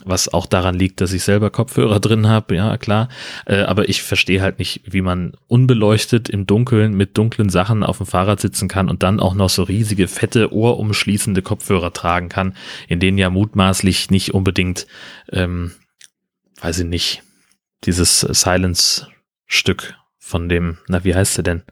was 0.03 0.27
auch 0.27 0.45
daran 0.45 0.75
liegt, 0.75 0.99
dass 0.99 1.13
ich 1.13 1.23
selber 1.23 1.51
Kopfhörer 1.51 1.99
drin 1.99 2.27
habe, 2.27 2.55
ja 2.55 2.75
klar. 2.77 3.07
Äh, 3.45 3.61
aber 3.61 3.87
ich 3.87 4.01
verstehe 4.01 4.41
halt 4.41 4.59
nicht, 4.59 4.81
wie 4.85 5.01
man 5.01 5.33
unbeleuchtet 5.47 6.27
im 6.27 6.45
Dunkeln 6.45 6.97
mit 6.97 7.17
dunklen 7.17 7.49
Sachen 7.49 7.83
auf 7.83 7.97
dem 7.97 8.05
Fahrrad 8.07 8.41
sitzen 8.41 8.67
kann 8.67 8.89
und 8.89 9.03
dann 9.03 9.19
auch 9.19 9.35
noch 9.35 9.49
so 9.49 9.63
riesige, 9.63 10.07
fette, 10.07 10.51
ohrumschließende 10.51 11.43
Kopfhörer 11.43 11.93
tragen 11.93 12.29
kann, 12.29 12.55
in 12.87 12.99
denen 12.99 13.17
ja 13.17 13.29
mutmaßlich 13.29 14.09
nicht 14.09 14.33
unbedingt, 14.33 14.85
ähm, 15.31 15.71
weiß 16.61 16.79
ich 16.79 16.85
nicht, 16.85 17.23
dieses 17.85 18.19
Silence-Stück 18.19 19.95
von 20.25 20.49
dem, 20.49 20.79
na 20.87 21.03
wie 21.03 21.13
heißt 21.13 21.37
der 21.37 21.43
denn? 21.43 21.63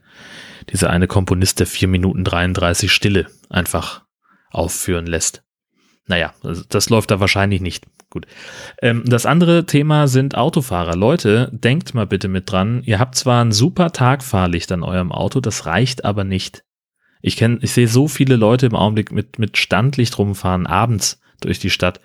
Dieser 0.70 0.88
eine 0.88 1.08
Komponist, 1.08 1.58
der 1.58 1.66
vier 1.66 1.88
Minuten 1.88 2.22
33 2.22 2.90
Stille 2.92 3.26
einfach 3.50 4.04
aufführen 4.50 5.06
lässt. 5.06 5.42
Naja, 6.06 6.34
das 6.68 6.88
läuft 6.88 7.10
da 7.10 7.18
wahrscheinlich 7.18 7.60
nicht. 7.60 7.86
Gut. 8.10 8.26
Ähm, 8.80 9.02
das 9.06 9.26
andere 9.26 9.66
Thema 9.66 10.06
sind 10.06 10.36
Autofahrer. 10.36 10.94
Leute, 10.94 11.50
denkt 11.52 11.94
mal 11.94 12.06
bitte 12.06 12.28
mit 12.28 12.50
dran. 12.50 12.82
Ihr 12.84 13.00
habt 13.00 13.16
zwar 13.16 13.44
ein 13.44 13.50
super 13.50 13.90
Tagfahrlicht 13.90 14.70
an 14.70 14.84
eurem 14.84 15.10
Auto, 15.10 15.40
das 15.40 15.66
reicht 15.66 16.04
aber 16.04 16.22
nicht. 16.22 16.62
Ich 17.22 17.36
kenne, 17.36 17.58
ich 17.60 17.72
sehe 17.72 17.88
so 17.88 18.06
viele 18.06 18.36
Leute 18.36 18.66
im 18.66 18.76
Augenblick 18.76 19.10
mit, 19.10 19.40
mit 19.40 19.58
Standlicht 19.58 20.16
rumfahren, 20.16 20.68
abends 20.68 21.20
durch 21.40 21.58
die 21.58 21.70
Stadt. 21.70 22.00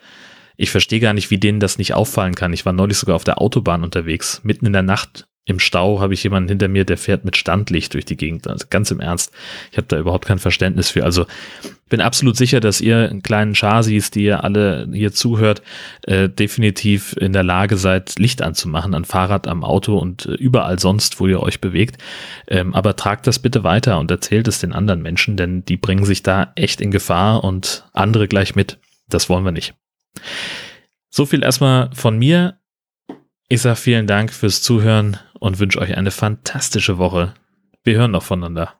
Ich 0.57 0.71
verstehe 0.71 0.99
gar 0.99 1.13
nicht, 1.13 1.29
wie 1.29 1.37
denen 1.37 1.59
das 1.59 1.77
nicht 1.77 1.93
auffallen 1.93 2.33
kann. 2.33 2.53
Ich 2.53 2.65
war 2.65 2.73
neulich 2.73 2.97
sogar 2.97 3.15
auf 3.15 3.23
der 3.23 3.39
Autobahn 3.39 3.83
unterwegs, 3.83 4.41
mitten 4.43 4.65
in 4.65 4.73
der 4.73 4.81
Nacht 4.81 5.28
im 5.49 5.59
Stau 5.59 5.99
habe 5.99 6.13
ich 6.13 6.23
jemanden 6.23 6.49
hinter 6.49 6.67
mir, 6.67 6.85
der 6.85 6.97
fährt 6.97 7.25
mit 7.25 7.35
Standlicht 7.35 7.95
durch 7.95 8.05
die 8.05 8.17
Gegend. 8.17 8.47
Also 8.47 8.67
ganz 8.69 8.91
im 8.91 8.99
Ernst. 8.99 9.31
Ich 9.71 9.77
habe 9.77 9.87
da 9.87 9.97
überhaupt 9.97 10.27
kein 10.27 10.37
Verständnis 10.37 10.91
für. 10.91 11.03
Also 11.03 11.25
bin 11.89 12.01
absolut 12.01 12.37
sicher, 12.37 12.59
dass 12.59 12.81
ihr 12.81 13.19
kleinen 13.23 13.55
Chasis, 13.55 14.11
die 14.11 14.25
ihr 14.25 14.43
alle 14.43 14.87
hier 14.93 15.11
zuhört, 15.11 15.63
äh, 16.03 16.29
definitiv 16.29 17.15
in 17.19 17.33
der 17.33 17.41
Lage 17.41 17.77
seid, 17.77 18.19
Licht 18.19 18.43
anzumachen 18.43 18.93
an 18.93 19.05
Fahrrad, 19.05 19.47
am 19.47 19.63
Auto 19.63 19.97
und 19.97 20.27
äh, 20.27 20.33
überall 20.33 20.77
sonst, 20.77 21.19
wo 21.19 21.25
ihr 21.25 21.41
euch 21.41 21.59
bewegt. 21.59 21.99
Ähm, 22.47 22.75
aber 22.75 22.95
tragt 22.95 23.25
das 23.25 23.39
bitte 23.39 23.63
weiter 23.63 23.97
und 23.97 24.11
erzählt 24.11 24.47
es 24.47 24.59
den 24.59 24.71
anderen 24.71 25.01
Menschen, 25.01 25.35
denn 25.35 25.65
die 25.65 25.77
bringen 25.77 26.05
sich 26.05 26.21
da 26.21 26.51
echt 26.53 26.79
in 26.79 26.91
Gefahr 26.91 27.43
und 27.43 27.85
andere 27.93 28.27
gleich 28.27 28.55
mit. 28.55 28.77
Das 29.07 29.27
wollen 29.27 29.43
wir 29.43 29.51
nicht. 29.51 29.73
So 31.09 31.25
viel 31.25 31.41
erstmal 31.41 31.89
von 31.95 32.19
mir. 32.19 32.59
Ich 33.47 33.63
sage 33.63 33.77
vielen 33.77 34.05
Dank 34.05 34.31
fürs 34.31 34.61
Zuhören 34.61 35.17
und 35.39 35.59
wünsche 35.59 35.79
euch 35.79 35.97
eine 35.97 36.11
fantastische 36.11 36.97
Woche. 36.97 37.33
Wir 37.83 37.97
hören 37.97 38.11
noch 38.11 38.23
voneinander. 38.23 38.75